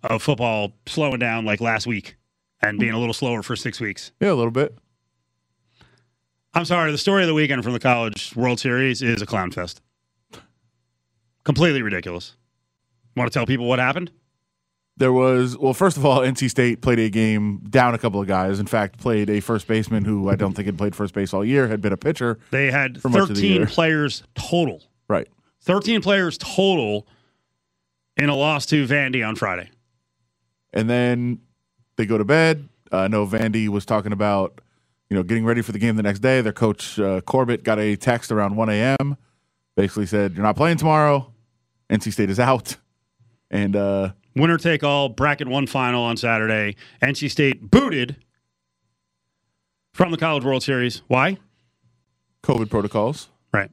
of 0.02 0.22
football 0.22 0.72
slowing 0.86 1.20
down 1.20 1.44
like 1.44 1.60
last 1.60 1.86
week. 1.86 2.16
and 2.62 2.78
being 2.78 2.92
a 2.92 2.98
little 2.98 3.14
slower 3.14 3.42
for 3.42 3.54
six 3.56 3.80
weeks. 3.80 4.12
Yeah, 4.20 4.32
a 4.32 4.34
little 4.34 4.50
bit. 4.50 4.76
I'm 6.52 6.64
sorry. 6.64 6.90
The 6.90 6.98
story 6.98 7.22
of 7.22 7.28
the 7.28 7.34
weekend 7.34 7.62
from 7.62 7.72
the 7.72 7.78
College 7.78 8.34
World 8.34 8.58
Series 8.60 9.00
is 9.02 9.22
a 9.22 9.26
clown 9.26 9.50
fest. 9.52 9.80
Completely 11.44 11.80
ridiculous. 11.80 12.34
Want 13.20 13.30
to 13.30 13.38
tell 13.38 13.44
people 13.44 13.68
what 13.68 13.78
happened? 13.78 14.10
There 14.96 15.12
was 15.12 15.58
well, 15.58 15.74
first 15.74 15.98
of 15.98 16.06
all, 16.06 16.20
NC 16.20 16.48
State 16.48 16.80
played 16.80 16.98
a 16.98 17.10
game 17.10 17.58
down 17.68 17.92
a 17.92 17.98
couple 17.98 18.18
of 18.18 18.26
guys. 18.26 18.58
In 18.58 18.64
fact, 18.64 18.98
played 18.98 19.28
a 19.28 19.40
first 19.40 19.66
baseman 19.66 20.06
who 20.06 20.30
I 20.30 20.36
don't 20.36 20.54
think 20.54 20.64
had 20.64 20.78
played 20.78 20.96
first 20.96 21.12
base 21.12 21.34
all 21.34 21.44
year, 21.44 21.68
had 21.68 21.82
been 21.82 21.92
a 21.92 21.98
pitcher. 21.98 22.38
They 22.50 22.70
had 22.70 22.96
of 22.96 23.02
the 23.02 23.26
13 23.26 23.66
players 23.66 24.22
total. 24.34 24.82
Right. 25.06 25.28
13 25.64 26.00
players 26.00 26.38
total 26.38 27.06
in 28.16 28.30
a 28.30 28.34
loss 28.34 28.64
to 28.66 28.86
Vandy 28.86 29.26
on 29.26 29.36
Friday. 29.36 29.68
And 30.72 30.88
then 30.88 31.40
they 31.96 32.06
go 32.06 32.16
to 32.16 32.24
bed. 32.24 32.70
Uh, 32.90 33.00
I 33.00 33.08
know 33.08 33.26
Vandy 33.26 33.68
was 33.68 33.84
talking 33.84 34.12
about, 34.12 34.62
you 35.10 35.16
know, 35.16 35.22
getting 35.22 35.44
ready 35.44 35.60
for 35.60 35.72
the 35.72 35.78
game 35.78 35.96
the 35.96 36.02
next 36.02 36.20
day. 36.20 36.40
Their 36.40 36.54
coach 36.54 36.98
uh, 36.98 37.20
Corbin 37.20 37.60
got 37.60 37.78
a 37.78 37.96
text 37.96 38.32
around 38.32 38.56
1 38.56 38.70
a.m. 38.70 39.18
Basically 39.76 40.06
said, 40.06 40.32
"You're 40.36 40.42
not 40.42 40.56
playing 40.56 40.78
tomorrow. 40.78 41.34
NC 41.90 42.14
State 42.14 42.30
is 42.30 42.40
out." 42.40 42.76
And 43.50 43.74
uh, 43.74 44.12
Winner 44.36 44.58
take 44.58 44.84
all, 44.84 45.08
bracket 45.08 45.48
one 45.48 45.66
final 45.66 46.02
on 46.02 46.16
Saturday. 46.16 46.76
NC 47.02 47.30
State 47.30 47.70
booted 47.70 48.16
from 49.92 50.10
the 50.12 50.16
College 50.16 50.44
World 50.44 50.62
Series. 50.62 51.02
Why? 51.08 51.38
COVID 52.42 52.70
protocols. 52.70 53.28
Right. 53.52 53.70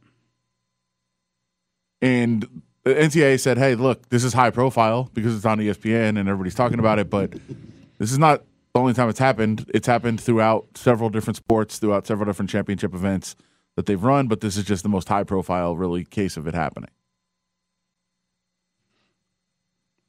And 2.02 2.62
the 2.84 2.94
NCAA 2.94 3.40
said, 3.40 3.58
"Hey, 3.58 3.76
look, 3.76 4.10
this 4.10 4.24
is 4.24 4.34
high 4.34 4.50
profile 4.50 5.10
because 5.13 5.36
it's 5.36 5.46
on 5.46 5.60
ESPN 5.60 6.20
and 6.20 6.28
everybody's 6.28 6.56
talking 6.56 6.80
about 6.80 7.00
it, 7.00 7.10
but 7.10 7.32
this 7.98 8.12
is 8.12 8.18
not 8.18 8.44
the 8.74 8.80
only 8.80 8.94
time 8.94 9.10
it's 9.10 9.20
happened. 9.20 9.70
It's 9.74 9.88
happened 9.88 10.20
throughout 10.20 10.68
several 10.76 11.10
different 11.10 11.38
sports, 11.38 11.80
throughout 11.80 12.08
several 12.08 12.26
different 12.26 12.50
championship 12.50 12.94
events 12.94 13.36
that 13.76 13.86
they've 13.86 14.02
run, 14.02 14.28
but 14.28 14.42
this 14.42 14.58
is 14.58 14.63
just 14.63 14.84
the 14.84 14.90
most 14.90 15.08
high 15.08 15.24
profile 15.24 15.76
really 15.76 16.04
case 16.04 16.36
of 16.36 16.48
it 16.48 16.56
happening." 16.56 16.90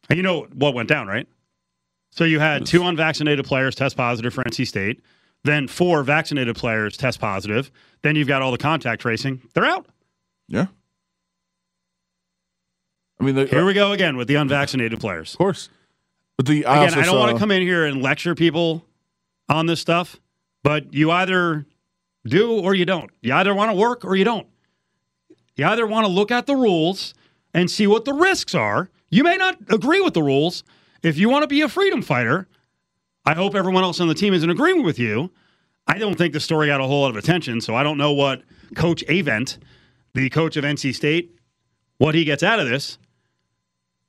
And 0.09 0.16
you 0.16 0.23
know 0.23 0.47
what 0.55 0.75
went 0.75 0.88
down, 0.88 1.07
right? 1.07 1.27
So 2.11 2.25
you 2.25 2.40
had 2.40 2.66
two 2.66 2.85
unvaccinated 2.85 3.44
players 3.44 3.75
test 3.75 3.97
positive 3.97 4.33
for 4.33 4.42
NC 4.44 4.66
State, 4.66 5.03
then 5.44 5.68
four 5.68 6.03
vaccinated 6.03 6.57
players 6.57 6.97
test 6.97 7.21
positive. 7.21 7.71
Then 8.03 8.16
you've 8.16 8.29
got 8.29 8.42
all 8.42 8.51
the 8.51 8.59
contact 8.59 9.03
tracing. 9.03 9.42
They're 9.55 9.66
out. 9.66 9.87
Yeah. 10.49 10.66
I 13.21 13.25
mean, 13.25 13.35
the, 13.35 13.47
Here 13.47 13.64
we 13.64 13.73
uh, 13.73 13.75
go 13.75 13.92
again 13.92 14.16
with 14.16 14.29
the 14.29 14.37
unvaccinated 14.37 15.01
players. 15.01 15.35
of 15.35 15.38
course. 15.38 15.68
But 16.37 16.47
the 16.47 16.64
I 16.66 16.85
Again, 16.85 16.99
I 16.99 17.05
don't 17.05 17.18
want 17.18 17.33
to 17.33 17.38
come 17.38 17.51
in 17.51 17.62
here 17.62 17.85
and 17.85 18.01
lecture 18.01 18.35
people 18.35 18.85
on 19.49 19.66
this 19.66 19.81
stuff, 19.81 20.21
but 20.62 20.94
you 20.94 21.11
either 21.11 21.66
do 22.27 22.53
or 22.61 22.75
you 22.75 22.85
don't. 22.85 23.11
You 23.21 23.35
either 23.35 23.55
want 23.55 23.71
to 23.71 23.77
work 23.77 24.05
or 24.05 24.14
you 24.14 24.25
don't. 24.25 24.47
You 25.57 25.66
either 25.66 25.87
want 25.87 26.07
to 26.07 26.12
look 26.12 26.31
at 26.31 26.47
the 26.47 26.55
rules 26.55 27.12
and 27.53 27.68
see 27.68 27.88
what 27.88 28.05
the 28.05 28.12
risks 28.12 28.55
are. 28.55 28.88
You 29.11 29.25
may 29.25 29.37
not 29.37 29.57
agree 29.68 30.01
with 30.01 30.14
the 30.14 30.23
rules. 30.23 30.64
If 31.03 31.16
you 31.16 31.29
want 31.29 31.42
to 31.42 31.49
be 31.49 31.62
a 31.62 31.68
freedom 31.68 32.03
fighter, 32.03 32.49
I 33.25 33.35
hope 33.35 33.55
everyone 33.55 33.85
else 33.85 34.01
on 34.01 34.09
the 34.09 34.14
team 34.14 34.35
is 34.35 34.42
in 34.42 34.51
agreement 34.51 34.85
with 34.85 34.99
you. 34.99 35.31
I 35.87 35.99
don't 35.99 36.16
think 36.16 36.33
the 36.33 36.40
story 36.40 36.66
got 36.66 36.81
a 36.81 36.85
whole 36.85 37.03
lot 37.03 37.11
of 37.11 37.16
attention, 37.16 37.61
so 37.61 37.75
I 37.75 37.83
don't 37.83 37.97
know 37.97 38.12
what 38.12 38.42
Coach 38.75 39.05
Avent, 39.07 39.59
the 40.14 40.29
coach 40.29 40.57
of 40.57 40.64
NC 40.64 40.94
State, 40.94 41.35
what 41.97 42.14
he 42.14 42.25
gets 42.25 42.42
out 42.42 42.61
of 42.61 42.68
this 42.68 42.99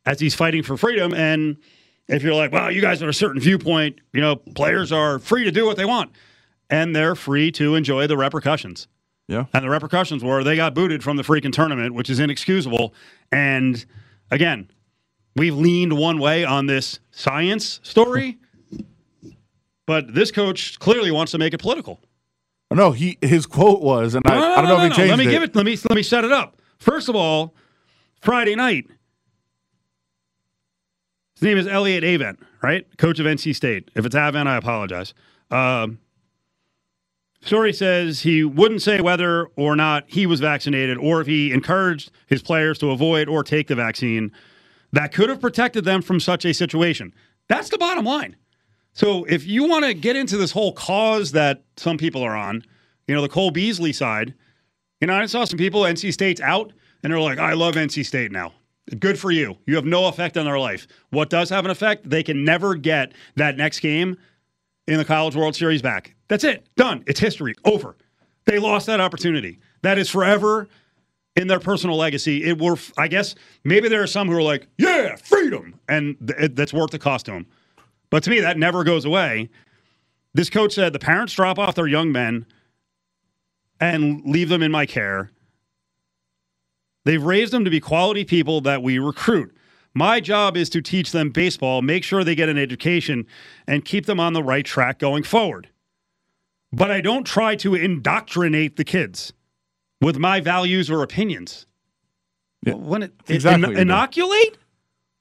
as 0.06 0.20
he's 0.20 0.36
fighting 0.36 0.64
for 0.64 0.76
freedom. 0.76 1.14
And 1.14 1.58
if 2.08 2.24
you're 2.24 2.36
like, 2.36 2.52
well, 2.52 2.72
you 2.72 2.82
guys 2.82 3.02
are 3.02 3.10
a 3.10 3.14
certain 3.14 3.40
viewpoint, 3.42 4.00
you 4.14 4.20
know, 4.20 4.36
players 4.36 4.92
are 4.92 5.20
free 5.20 5.44
to 5.46 5.52
do 5.52 5.66
what 5.66 5.78
they 5.78 5.86
want, 5.86 6.12
and 6.70 6.96
they're 6.96 7.16
free 7.16 7.52
to 7.54 7.76
enjoy 7.76 8.08
the 8.08 8.18
repercussions. 8.18 8.88
Yeah. 9.28 9.46
And 9.54 9.64
the 9.64 9.70
repercussions 9.70 10.24
were 10.24 10.44
they 10.44 10.56
got 10.56 10.74
booted 10.74 11.04
from 11.04 11.16
the 11.18 11.24
freaking 11.24 11.54
tournament, 11.54 11.94
which 11.94 12.10
is 12.10 12.20
inexcusable. 12.20 12.94
And 13.32 13.86
again, 14.32 14.70
we've 15.36 15.56
leaned 15.56 15.94
one 15.94 16.20
way 16.20 16.44
on 16.44 16.66
this 16.68 17.00
science 17.12 17.80
story, 17.84 18.38
but 19.86 20.14
this 20.14 20.32
coach 20.32 20.80
clearly 20.80 21.12
wants 21.12 21.32
to 21.32 21.38
make 21.38 21.54
it 21.54 21.60
political. 21.60 22.00
No, 22.72 22.92
he 22.92 23.18
his 23.22 23.46
quote 23.48 23.82
was, 23.82 24.14
and 24.16 24.24
I, 24.28 24.36
No, 24.36 24.40
no, 24.42 24.46
I 24.54 24.56
don't 24.58 24.64
no, 24.66 24.70
know 24.70 24.78
no, 24.78 24.86
if 24.86 24.92
he 24.92 24.96
changed 24.98 25.10
Let 25.10 25.20
me 25.20 25.28
it. 25.28 25.32
give 25.32 25.44
it. 25.44 25.56
Let 25.56 25.66
me 25.66 25.78
let 25.90 25.96
me 25.96 26.04
set 26.04 26.24
it 26.24 26.32
up. 26.32 26.62
First 26.78 27.10
of 27.10 27.16
all, 27.16 27.56
Friday 28.22 28.56
night. 28.56 28.86
His 31.36 31.44
name 31.44 31.58
is 31.58 31.68
Elliott 31.68 32.04
Avent, 32.04 32.38
right? 32.62 32.86
Coach 32.98 33.18
of 33.20 33.26
NC 33.26 33.56
State. 33.56 33.90
If 33.96 34.06
it's 34.06 34.16
Avent, 34.16 34.46
I 34.48 34.58
apologize. 34.58 35.14
Um, 35.50 36.00
story 37.42 37.72
says 37.72 38.22
he 38.22 38.44
wouldn't 38.44 38.82
say 38.82 39.00
whether 39.00 39.46
or 39.56 39.76
not 39.78 40.04
he 40.08 40.26
was 40.26 40.42
vaccinated 40.42 40.98
or 40.98 41.22
if 41.22 41.28
he 41.28 41.54
encouraged 41.54 42.12
his 42.28 42.42
players 42.42 42.78
to 42.80 42.92
avoid 42.92 43.30
or 43.30 43.42
take 43.44 43.68
the 43.68 43.76
vaccine 43.76 44.32
that 44.92 45.14
could 45.14 45.30
have 45.30 45.42
protected 45.42 45.86
them 45.86 46.02
from 46.02 46.20
such 46.20 46.46
a 46.46 46.54
situation. 46.54 47.14
That's 47.48 47.70
the 47.70 47.78
bottom 47.78 48.06
line. 48.06 48.36
So 48.94 49.24
if 49.26 49.46
you 49.46 49.68
want 49.68 49.86
to 49.86 49.94
get 49.94 50.16
into 50.16 50.38
this 50.38 50.52
whole 50.52 50.74
cause 50.74 51.32
that 51.32 51.64
some 51.78 51.98
people 51.98 52.22
are 52.24 52.36
on, 52.36 52.64
you 53.08 53.16
know, 53.16 53.22
the 53.22 53.30
Cole 53.30 53.52
Beasley 53.52 53.94
side, 53.94 54.34
you 55.02 55.08
know, 55.08 55.14
I 55.14 55.26
saw 55.26 55.46
some 55.46 55.58
people, 55.58 55.82
NC 55.82 56.12
State's 56.14 56.42
out, 56.42 56.74
and 57.04 57.12
they're 57.14 57.20
like, 57.20 57.40
I 57.40 57.54
love 57.54 57.76
NC 57.76 58.06
State 58.06 58.32
now. 58.32 58.54
Good 59.00 59.20
for 59.20 59.32
you. 59.32 59.58
You 59.66 59.76
have 59.76 59.86
no 59.86 60.08
effect 60.08 60.36
on 60.38 60.46
their 60.46 60.60
life. 60.60 60.88
What 61.12 61.30
does 61.30 61.50
have 61.50 61.64
an 61.64 61.72
effect? 61.72 62.10
They 62.10 62.24
can 62.24 62.44
never 62.44 62.76
get 62.76 63.14
that 63.36 63.56
next 63.56 63.80
game 63.80 64.18
in 64.88 64.98
the 64.98 65.06
College 65.06 65.36
World 65.36 65.56
Series 65.56 65.82
back. 65.82 66.16
That's 66.28 66.44
it. 66.44 66.68
Done. 66.76 67.04
It's 67.06 67.20
history. 67.20 67.54
Over. 67.66 67.96
They 68.46 68.58
lost 68.58 68.88
that 68.88 69.00
opportunity. 69.00 69.60
That 69.84 70.00
is 70.00 70.10
forever 70.10 70.68
in 71.36 71.48
their 71.48 71.60
personal 71.60 71.98
legacy. 71.98 72.44
It 72.44 72.60
were, 72.60 72.78
I 72.98 73.08
guess, 73.08 73.36
maybe 73.64 73.88
there 73.88 74.04
are 74.04 74.08
some 74.08 74.28
who 74.28 74.36
are 74.36 74.44
like, 74.44 74.68
yeah, 74.78 75.16
freedom, 75.16 75.80
and 75.88 76.16
th- 76.28 76.52
that's 76.54 76.74
worth 76.74 76.92
the 76.92 77.00
cost 77.00 77.26
to 77.28 77.32
them. 77.32 77.48
But 78.10 78.24
to 78.24 78.30
me, 78.30 78.40
that 78.42 78.58
never 78.58 78.84
goes 78.84 79.06
away. 79.06 79.50
This 80.34 80.50
coach 80.50 80.74
said 80.74 80.94
the 80.94 81.00
parents 81.00 81.34
drop 81.34 81.58
off 81.58 81.76
their 81.76 81.88
young 81.88 82.12
men 82.12 82.46
and 83.80 84.22
leave 84.26 84.50
them 84.50 84.62
in 84.62 84.72
my 84.72 84.86
care. 84.86 85.32
They've 87.06 87.24
raised 87.24 87.54
them 87.54 87.64
to 87.66 87.72
be 87.72 87.80
quality 87.80 88.26
people 88.26 88.62
that 88.62 88.84
we 88.84 89.00
recruit. 89.00 89.56
My 89.94 90.20
job 90.20 90.56
is 90.56 90.70
to 90.72 90.82
teach 90.82 91.12
them 91.12 91.30
baseball, 91.30 91.82
make 91.82 92.04
sure 92.04 92.24
they 92.24 92.36
get 92.36 92.50
an 92.50 92.58
education, 92.58 93.26
and 93.68 93.84
keep 93.84 94.06
them 94.06 94.20
on 94.20 94.34
the 94.34 94.44
right 94.44 94.66
track 94.66 95.00
going 95.00 95.24
forward. 95.24 95.70
But 96.72 96.92
I 96.92 97.02
don't 97.02 97.26
try 97.26 97.56
to 97.58 97.74
indoctrinate 97.74 98.76
the 98.76 98.84
kids 98.84 99.34
with 100.02 100.18
my 100.18 100.40
values 100.40 100.90
or 100.90 101.04
opinions. 101.04 101.66
Yeah, 102.66 102.74
when 102.74 103.04
it, 103.04 103.14
exactly 103.28 103.74
in- 103.74 103.80
inoculate 103.80 104.58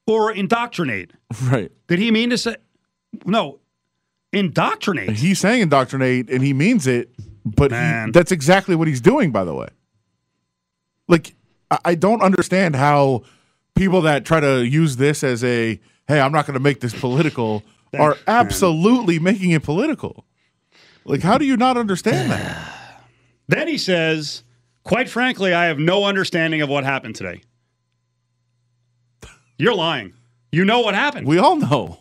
or 0.07 0.31
indoctrinate? 0.31 1.11
Right. 1.43 1.71
Did 1.87 1.99
he 1.99 2.11
mean 2.11 2.31
to 2.31 2.37
say 2.37 2.57
no? 3.25 3.59
Indoctrinate. 4.31 5.11
He's 5.11 5.39
saying 5.39 5.61
indoctrinate, 5.61 6.29
and 6.29 6.43
he 6.43 6.53
means 6.53 6.85
it, 6.85 7.11
but 7.45 7.71
he, 7.71 8.11
that's 8.11 8.31
exactly 8.31 8.75
what 8.75 8.87
he's 8.87 9.01
doing. 9.01 9.31
By 9.31 9.43
the 9.43 9.55
way, 9.55 9.69
like 11.07 11.35
I, 11.71 11.79
I 11.85 11.95
don't 11.95 12.21
understand 12.21 12.75
how 12.75 13.23
people 13.75 14.01
that 14.01 14.25
try 14.25 14.39
to 14.39 14.65
use 14.65 14.97
this 14.97 15.23
as 15.23 15.43
a 15.43 15.79
hey, 16.09 16.19
I'm 16.19 16.31
not 16.31 16.45
going 16.45 16.55
to 16.55 16.59
make 16.59 16.81
this 16.81 16.99
political, 16.99 17.63
are 17.97 18.17
absolutely 18.27 19.19
making 19.19 19.51
it 19.51 19.63
political. 19.63 20.25
Like, 21.05 21.21
how 21.21 21.37
do 21.37 21.45
you 21.45 21.55
not 21.55 21.77
understand 21.77 22.31
that? 22.31 22.65
Then 23.47 23.67
he 23.67 23.79
says, 23.79 24.43
quite 24.89 25.07
frankly, 25.07 25.53
I 25.53 25.65
have 25.65 25.77
no 25.77 26.05
understanding 26.05 26.63
of 26.63 26.69
what 26.69 26.83
happened 26.83 27.15
today. 27.15 27.43
You're 29.59 29.75
lying. 29.75 30.13
You 30.51 30.65
know 30.65 30.79
what 30.79 30.95
happened. 30.95 31.27
We 31.27 31.37
all 31.37 31.57
know. 31.57 31.99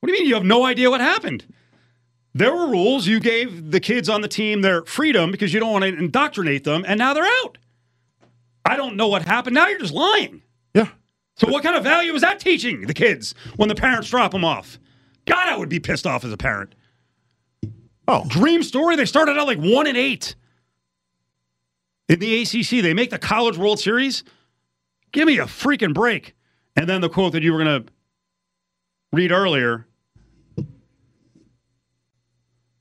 What 0.00 0.06
do 0.06 0.12
you 0.14 0.20
mean 0.20 0.28
you 0.28 0.34
have 0.34 0.44
no 0.44 0.64
idea 0.64 0.88
what 0.88 1.02
happened? 1.02 1.44
There 2.32 2.54
were 2.54 2.68
rules. 2.68 3.06
You 3.06 3.20
gave 3.20 3.70
the 3.70 3.78
kids 3.78 4.08
on 4.08 4.22
the 4.22 4.28
team 4.28 4.62
their 4.62 4.86
freedom 4.86 5.30
because 5.30 5.52
you 5.52 5.60
don't 5.60 5.70
want 5.70 5.84
to 5.84 5.94
indoctrinate 5.94 6.64
them, 6.64 6.82
and 6.88 6.98
now 6.98 7.12
they're 7.12 7.28
out. 7.44 7.58
I 8.64 8.76
don't 8.76 8.96
know 8.96 9.08
what 9.08 9.20
happened. 9.26 9.54
Now 9.54 9.68
you're 9.68 9.78
just 9.78 9.92
lying. 9.92 10.40
Yeah. 10.72 10.88
So 11.36 11.48
what 11.50 11.62
kind 11.62 11.76
of 11.76 11.84
value 11.84 12.14
is 12.14 12.22
that 12.22 12.40
teaching 12.40 12.86
the 12.86 12.94
kids 12.94 13.34
when 13.56 13.68
the 13.68 13.74
parents 13.74 14.08
drop 14.08 14.32
them 14.32 14.46
off? 14.46 14.78
God, 15.26 15.46
I 15.46 15.58
would 15.58 15.68
be 15.68 15.78
pissed 15.78 16.06
off 16.06 16.24
as 16.24 16.32
a 16.32 16.38
parent. 16.38 16.74
Oh, 18.08 18.24
Dream 18.28 18.62
story. 18.62 18.96
They 18.96 19.04
started 19.04 19.36
out 19.36 19.46
like 19.46 19.58
one 19.58 19.86
and 19.86 19.98
eight 19.98 20.34
in 22.08 22.18
the 22.18 22.42
ACC. 22.42 22.82
They 22.82 22.94
make 22.94 23.10
the 23.10 23.18
College 23.18 23.56
World 23.56 23.80
Series. 23.80 24.24
Give 25.12 25.26
me 25.26 25.38
a 25.38 25.44
freaking 25.44 25.94
break. 25.94 26.34
And 26.76 26.88
then 26.88 27.00
the 27.00 27.08
quote 27.08 27.32
that 27.32 27.42
you 27.42 27.52
were 27.52 27.62
going 27.62 27.84
to 27.84 27.92
read 29.12 29.30
earlier. 29.30 29.86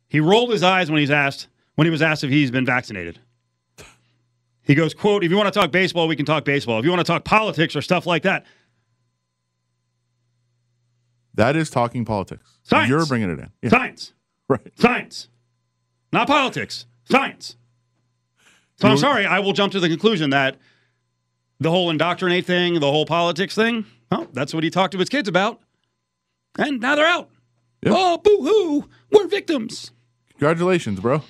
He 0.08 0.20
rolled 0.20 0.52
his 0.52 0.64
eyes 0.64 0.92
when 0.92 1.00
he's 1.00 1.12
asked 1.12 1.48
when 1.76 1.86
he 1.86 1.92
was 1.92 2.02
asked 2.04 2.24
if 2.24 2.30
he's 2.30 2.52
been 2.52 2.66
vaccinated. 2.66 3.20
He 4.62 4.76
goes, 4.76 4.94
"quote 4.94 5.24
If 5.24 5.32
you 5.32 5.38
want 5.38 5.52
to 5.52 5.60
talk 5.60 5.72
baseball, 5.72 6.08
we 6.08 6.16
can 6.16 6.26
talk 6.26 6.46
baseball. 6.46 6.78
If 6.80 6.86
you 6.86 6.92
want 6.92 7.00
to 7.00 7.12
talk 7.12 7.24
politics 7.24 7.76
or 7.76 7.82
stuff 7.82 8.06
like 8.06 8.24
that." 8.24 8.46
That 11.34 11.56
is 11.56 11.70
talking 11.72 12.06
politics. 12.06 12.60
Science. 12.62 12.90
You're 12.90 13.06
bringing 13.08 13.32
it 13.32 13.40
in. 13.40 13.52
Yeah, 13.64 13.70
Science. 13.70 14.14
right. 14.48 14.72
Science. 14.80 15.30
Not 16.12 16.28
politics. 16.28 16.86
Science. 17.10 17.58
So 18.84 18.90
I'm 18.90 18.98
sorry, 18.98 19.26
I 19.26 19.40
will 19.40 19.54
jump 19.54 19.72
to 19.72 19.80
the 19.80 19.88
conclusion 19.88 20.32
that 20.32 20.58
the 21.62 21.70
whole 21.70 21.90
indoctrinate 21.90 22.46
thing, 22.46 22.82
the 22.82 22.92
whole 22.92 23.06
politics 23.06 23.56
thing, 23.56 23.86
well, 24.12 24.28
that's 24.34 24.54
what 24.54 24.62
he 24.66 24.70
talked 24.70 24.92
to 24.92 24.98
his 24.98 25.08
kids 25.08 25.30
about. 25.30 25.62
And 26.58 26.82
now 26.82 26.96
they're 26.96 27.08
out. 27.08 27.30
Yeah. 27.82 27.94
Oh, 27.96 28.18
boo 28.18 28.40
hoo. 28.42 28.90
We're 29.10 29.28
victims. 29.28 29.92
Congratulations, 30.32 31.00
bro. 31.00 31.22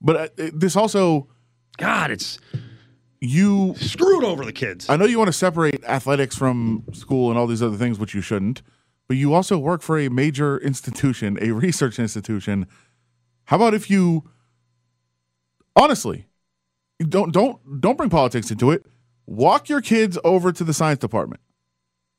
But 0.00 0.16
uh, 0.36 0.50
this 0.52 0.74
also, 0.74 1.28
God, 1.76 2.10
it's 2.10 2.40
you 3.20 3.76
screwed 3.76 4.24
over 4.24 4.44
the 4.44 4.52
kids. 4.52 4.90
I 4.90 4.96
know 4.96 5.04
you 5.04 5.18
want 5.18 5.28
to 5.28 5.32
separate 5.32 5.84
athletics 5.84 6.36
from 6.36 6.82
school 6.92 7.30
and 7.30 7.38
all 7.38 7.46
these 7.46 7.62
other 7.62 7.76
things, 7.76 8.00
which 8.00 8.14
you 8.16 8.20
shouldn't, 8.20 8.62
but 9.06 9.16
you 9.16 9.32
also 9.32 9.58
work 9.58 9.80
for 9.80 9.96
a 9.96 10.08
major 10.08 10.58
institution, 10.58 11.38
a 11.40 11.52
research 11.52 12.00
institution. 12.00 12.66
How 13.44 13.56
about 13.56 13.74
if 13.74 13.88
you 13.88 14.28
honestly 15.76 16.26
don't 17.08 17.32
don't 17.32 17.80
don't 17.80 17.96
bring 17.96 18.10
politics 18.10 18.50
into 18.50 18.70
it. 18.70 18.86
Walk 19.26 19.68
your 19.68 19.80
kids 19.80 20.18
over 20.24 20.52
to 20.52 20.64
the 20.64 20.72
science 20.74 20.98
department 21.00 21.40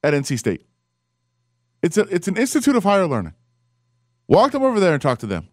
at 0.04 0.13
NC 0.13 0.38
State. 0.39 0.65
It's 1.82 1.98
a 1.98 2.02
it's 2.13 2.28
an 2.28 2.38
institute 2.38 2.76
of 2.76 2.84
higher 2.84 3.08
learning. 3.08 3.34
Walk 4.28 4.52
them 4.52 4.63
over 4.63 4.80
there 4.80 4.94
and 4.94 5.02
talk 5.02 5.20
to 5.20 5.28
them. 5.28 5.48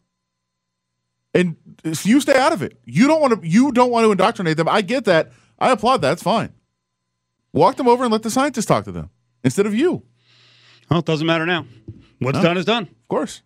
And 1.35 1.57
you 2.05 2.21
stay 2.21 2.37
out 2.39 2.53
of 2.53 2.63
it. 2.63 2.79
You 2.85 3.07
don't 3.07 3.21
want 3.21 3.41
to 3.43 3.49
you 3.49 3.73
don't 3.73 3.91
want 3.91 4.05
to 4.05 4.11
indoctrinate 4.13 4.57
them. 4.57 4.69
I 4.69 4.81
get 4.83 5.05
that. 5.05 5.33
I 5.59 5.71
applaud 5.71 5.99
that. 6.03 6.13
It's 6.15 6.23
fine. 6.23 6.53
Walk 7.53 7.77
them 7.77 7.87
over 7.89 8.03
and 8.05 8.13
let 8.13 8.23
the 8.23 8.31
scientists 8.31 8.67
talk 8.67 8.85
to 8.85 8.93
them 8.93 9.11
instead 9.45 9.67
of 9.67 9.75
you. 9.75 10.03
Well, 10.91 11.01
it 11.01 11.07
doesn't 11.07 11.27
matter 11.27 11.47
now. 11.47 11.67
What's 12.19 12.37
No. 12.39 12.43
done 12.43 12.57
is 12.57 12.65
done. 12.65 12.85
Of 12.85 13.09
course. 13.09 13.43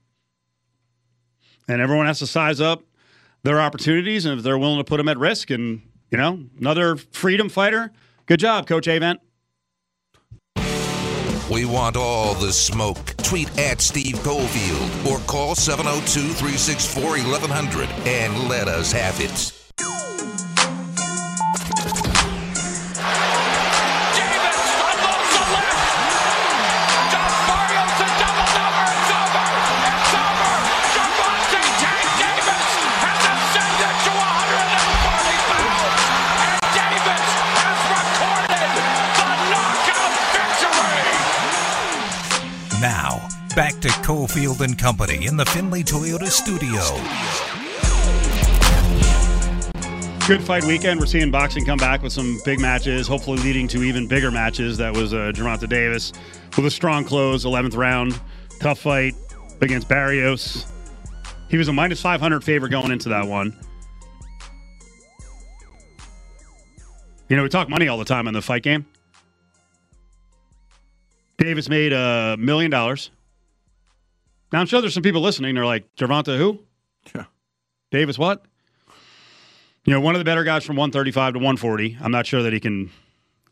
and 1.69 1.81
everyone 1.81 2.07
has 2.07 2.21
to 2.21 2.27
size 2.27 2.61
up 2.61 2.85
their 3.43 3.61
opportunities 3.61 4.25
and 4.25 4.39
if 4.39 4.45
they're 4.45 4.59
willing 4.59 4.79
to 4.79 4.85
put 4.85 4.97
them 4.99 5.09
at 5.09 5.19
risk 5.19 5.51
and 5.51 5.83
you 6.11 6.19
know 6.19 6.45
another 6.59 6.97
freedom 6.97 7.49
fighter 7.49 7.93
good 8.27 8.41
job 8.41 8.67
coach 8.67 8.87
avent 8.87 9.19
We 11.49 11.65
want 11.65 11.97
all 11.97 12.35
the 12.35 12.53
smoke. 12.53 13.15
Tweet 13.19 13.57
at 13.57 13.81
Steve 13.81 14.17
Cofield 14.17 15.07
or 15.07 15.19
call 15.27 15.55
702 15.55 16.35
364 16.35 17.11
1100 17.11 17.89
and 18.05 18.49
let 18.49 18.67
us 18.67 18.91
have 18.91 19.21
it. 19.21 19.56
To 43.87 43.93
Cofield 44.03 44.63
and 44.63 44.77
Company 44.77 45.27
in 45.27 45.37
the 45.37 45.45
Findlay 45.45 45.85
Toyota 45.85 46.27
studio. 46.27 46.81
good 50.27 50.43
fight 50.43 50.65
weekend. 50.65 50.99
We're 50.99 51.07
seeing 51.07 51.31
boxing 51.31 51.65
come 51.65 51.79
back 51.79 52.03
with 52.03 52.13
some 52.13 52.41
big 52.45 52.59
matches 52.59 53.07
hopefully 53.07 53.39
leading 53.39 53.69
to 53.69 53.85
even 53.85 54.09
bigger 54.09 54.33
matches. 54.33 54.77
That 54.79 54.93
was 54.93 55.15
uh, 55.15 55.31
Gervonta 55.33 55.69
davis 55.69 56.13
with 56.57 56.67
a 56.67 56.71
strong 56.71 57.05
close 57.05 57.45
11th 57.45 57.77
round. 57.77 58.21
Tough 58.59 58.81
fight 58.81 59.15
against 59.61 59.89
barrios. 59.89 60.67
He 61.49 61.57
was 61.57 61.69
a 61.69 61.73
minus 61.73 62.01
500 62.01 62.43
favorite 62.43 62.71
going 62.71 62.91
into 62.91 63.09
that 63.11 63.29
one. 63.29 63.57
You 67.29 67.37
know 67.37 67.45
we 67.45 67.49
talk 67.49 67.69
money 67.69 67.87
all 67.87 67.99
the 67.99 68.05
time 68.05 68.27
in 68.27 68.35
the 68.35 68.43
fight 68.43 68.65
game. 68.65 68.85
Davis 71.39 71.69
made 71.69 71.93
a 71.93 72.37
million 72.37 72.73
dollars. 72.73 73.13
Now 74.57 74.61
I'm 74.61 74.67
sure 74.67 74.81
there's 74.81 74.95
some 74.95 75.03
people 75.03 75.21
listening. 75.21 75.55
They're 75.55 75.67
like, 75.67 75.85
Gervonta 75.97 76.39
who? 76.39 76.61
Yeah. 77.15 77.25
Davis 77.91 78.17
what? 78.17 78.47
You 79.85 79.93
know, 79.93 80.01
one 80.01 80.15
of 80.15 80.19
the 80.19 80.25
better 80.25 80.45
guys 80.45 80.65
from 80.65 80.77
135 80.77 81.35
to 81.35 81.39
140. 81.41 81.99
I'm 82.01 82.11
not 82.11 82.27
sure 82.27 82.43
that 82.43 82.55
he 82.55 82.59
can 82.59 82.91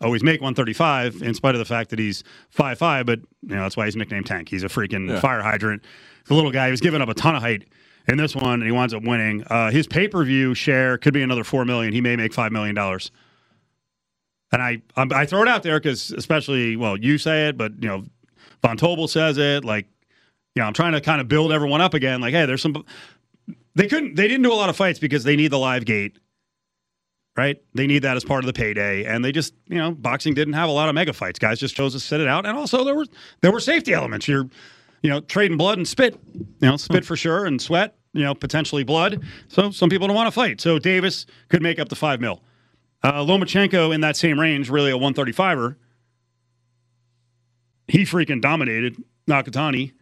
always 0.01 0.23
make 0.23 0.41
135 0.41 1.21
in 1.21 1.35
spite 1.35 1.55
of 1.55 1.59
the 1.59 1.67
fact 1.67 1.91
that 1.91 1.99
he's 1.99 2.25
5'5", 2.57 3.05
but 3.05 3.19
you 3.43 3.55
know, 3.55 3.61
that's 3.65 3.77
why 3.77 3.85
he's 3.85 3.97
nicknamed 3.97 4.25
Tank. 4.25 4.49
He's 4.49 4.63
a 4.63 4.69
freaking 4.69 5.11
Yeah. 5.11 5.21
fire 5.21 5.43
hydrant. 5.43 5.85
The 6.25 6.33
little 6.33 6.51
guy, 6.51 6.69
he 6.69 6.71
was 6.71 6.81
giving 6.81 7.03
up 7.03 7.11
a 7.11 7.15
ton 7.15 7.37
of 7.37 7.43
height 7.43 7.67
in 8.09 8.17
this 8.17 8.35
one, 8.35 8.55
and 8.55 8.65
he 8.65 8.73
winds 8.73 8.95
up 8.95 9.03
winning. 9.03 9.45
Uh, 9.51 9.71
his 9.71 9.87
pay-per-view 9.87 10.55
share 10.55 10.97
could 10.97 11.13
be 11.13 11.21
another 11.21 11.45
4 11.45 11.67
million. 11.67 11.93
He 11.93 12.01
may 12.01 12.17
make 12.17 12.33
$5 12.33 12.51
million. 12.51 12.79
And 12.79 14.63
I 14.63 14.81
I'm, 14.97 15.13
I 15.13 15.27
throw 15.27 15.43
it 15.43 15.49
out 15.49 15.65
there 15.65 15.79
because 15.79 16.13
especially 16.13 16.77
well 16.77 16.97
you 16.97 17.19
say 17.19 17.49
it, 17.49 17.59
but 17.59 17.73
you 17.83 17.89
know 17.89 18.05
Von 18.63 18.79
Tobel 18.79 19.07
says 19.07 19.37
it. 19.37 19.67
Like 19.67 19.87
you 20.55 20.63
know 20.63 20.67
I'm 20.67 20.73
trying 20.73 20.93
to 20.93 21.01
kind 21.01 21.21
of 21.21 21.29
build 21.29 21.53
everyone 21.53 21.81
up 21.81 21.95
again. 21.95 22.21
Like 22.21 22.33
hey, 22.33 22.47
there's 22.47 22.63
some. 22.63 22.85
They 23.75 23.89
couldn't. 23.89 24.15
They 24.15 24.29
didn't 24.29 24.43
do 24.43 24.53
a 24.53 24.55
lot 24.55 24.69
of 24.69 24.77
fights 24.77 24.99
because 24.99 25.25
they 25.25 25.37
need 25.37 25.49
the 25.49 25.59
live 25.59 25.85
gate, 25.85 26.19
right? 27.37 27.61
They 27.75 27.87
need 27.87 28.01
that 28.01 28.17
as 28.17 28.25
part 28.25 28.45
of 28.45 28.47
the 28.47 28.53
payday, 28.53 29.05
and 29.05 29.25
they 29.25 29.33
just 29.33 29.55
you 29.67 29.77
know 29.79 29.91
boxing 29.93 30.35
didn't 30.35 30.55
have 30.55 30.69
a 30.69 30.73
lot 30.73 30.89
of 30.89 30.95
mega 30.95 31.13
fights. 31.13 31.39
Guys 31.39 31.59
just 31.59 31.75
chose 31.75 31.93
to 31.93 32.01
sit 32.01 32.21
it 32.21 32.29
out, 32.29 32.47
and 32.47 32.57
also 32.57 32.85
there 32.85 32.95
were 32.95 33.07
there 33.41 33.53
were 33.53 33.61
safety 33.61 33.93
elements. 33.93 34.29
You're 34.29 34.49
you 35.03 35.11
know 35.11 35.21
trading 35.21 35.57
blood 35.57 35.79
and 35.79 35.89
spit, 35.89 36.19
you 36.35 36.47
know 36.69 36.77
spit 36.77 37.05
for 37.05 37.17
sure 37.17 37.47
and 37.47 37.61
sweat, 37.61 37.97
you 38.13 38.23
know 38.23 38.35
potentially 38.35 38.85
blood. 38.85 39.23
So 39.49 39.71
some 39.71 39.91
people 39.91 40.07
don't 40.07 40.17
want 40.17 40.29
to 40.29 40.33
fight. 40.33 40.61
So 40.61 40.79
Davis 40.79 41.27
could 41.49 41.63
make 41.63 41.79
up 41.79 41.89
the 41.89 41.97
five 41.97 42.21
mil. 42.21 42.43
Uh, 43.03 43.23
Lomachenko 43.23 43.95
in 43.95 44.01
that 44.01 44.17
same 44.17 44.41
range, 44.41 44.71
really 44.71 44.91
a 44.91 44.97
135er. 44.97 45.77
He 47.87 48.05
freaking 48.05 48.41
dominated 48.41 48.97
Nakatani 49.29 49.93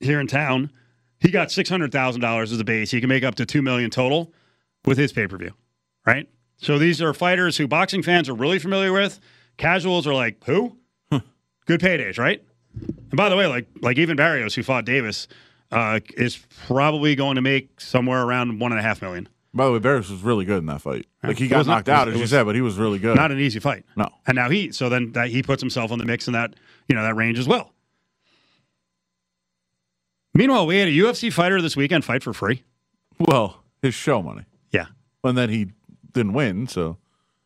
here 0.00 0.20
in 0.20 0.26
town. 0.26 0.70
He 1.20 1.30
got 1.30 1.50
six 1.50 1.68
hundred 1.68 1.92
thousand 1.92 2.20
dollars 2.22 2.52
as 2.52 2.60
a 2.60 2.64
base. 2.64 2.90
He 2.90 3.00
can 3.00 3.08
make 3.08 3.22
up 3.24 3.34
to 3.36 3.46
two 3.46 3.62
million 3.62 3.90
total 3.90 4.32
with 4.84 4.98
his 4.98 5.12
pay 5.12 5.26
per 5.26 5.36
view, 5.36 5.52
right? 6.06 6.28
So 6.56 6.78
these 6.78 7.00
are 7.00 7.14
fighters 7.14 7.56
who 7.56 7.66
boxing 7.68 8.02
fans 8.02 8.28
are 8.28 8.34
really 8.34 8.58
familiar 8.58 8.92
with. 8.92 9.20
Casuals 9.56 10.06
are 10.06 10.14
like, 10.14 10.42
who? 10.44 10.76
Good 11.66 11.80
paydays, 11.80 12.18
right? 12.18 12.42
And 12.74 13.16
by 13.16 13.28
the 13.28 13.36
way, 13.36 13.46
like 13.46 13.68
like 13.82 13.98
even 13.98 14.16
Barrios, 14.16 14.54
who 14.54 14.62
fought 14.62 14.84
Davis, 14.84 15.28
uh, 15.70 16.00
is 16.16 16.38
probably 16.66 17.14
going 17.14 17.36
to 17.36 17.42
make 17.42 17.80
somewhere 17.80 18.22
around 18.22 18.58
one 18.60 18.72
and 18.72 18.78
a 18.78 18.82
half 18.82 19.02
million. 19.02 19.28
By 19.52 19.66
the 19.66 19.72
way, 19.72 19.78
Barrios 19.80 20.10
was 20.10 20.22
really 20.22 20.44
good 20.44 20.58
in 20.58 20.66
that 20.66 20.80
fight. 20.80 21.06
Like 21.22 21.36
he 21.38 21.48
got 21.48 21.58
was 21.58 21.66
not- 21.66 21.74
knocked 21.78 21.88
out, 21.88 22.08
it 22.08 22.14
as 22.14 22.20
you 22.20 22.26
said, 22.26 22.44
but 22.44 22.54
he 22.54 22.60
was 22.60 22.76
really 22.76 22.98
good. 22.98 23.16
Not 23.16 23.30
an 23.32 23.38
easy 23.40 23.58
fight. 23.58 23.84
No. 23.96 24.08
And 24.26 24.36
now 24.36 24.48
he 24.48 24.72
so 24.72 24.88
then 24.88 25.12
that 25.12 25.28
he 25.28 25.42
puts 25.42 25.60
himself 25.60 25.90
in 25.90 25.98
the 25.98 26.04
mix 26.06 26.26
in 26.28 26.32
that 26.32 26.54
you 26.88 26.94
know 26.94 27.02
that 27.02 27.14
range 27.14 27.38
as 27.38 27.46
well. 27.46 27.72
Meanwhile, 30.40 30.66
we 30.66 30.78
had 30.78 30.88
a 30.88 30.92
UFC 30.92 31.30
fighter 31.30 31.60
this 31.60 31.76
weekend 31.76 32.02
fight 32.02 32.22
for 32.22 32.32
free. 32.32 32.62
well, 33.18 33.62
his 33.82 33.92
show 33.94 34.22
money, 34.22 34.44
Yeah. 34.70 34.86
and 35.22 35.36
then 35.36 35.50
he 35.50 35.66
didn't 36.12 36.32
win. 36.32 36.66
So 36.66 36.96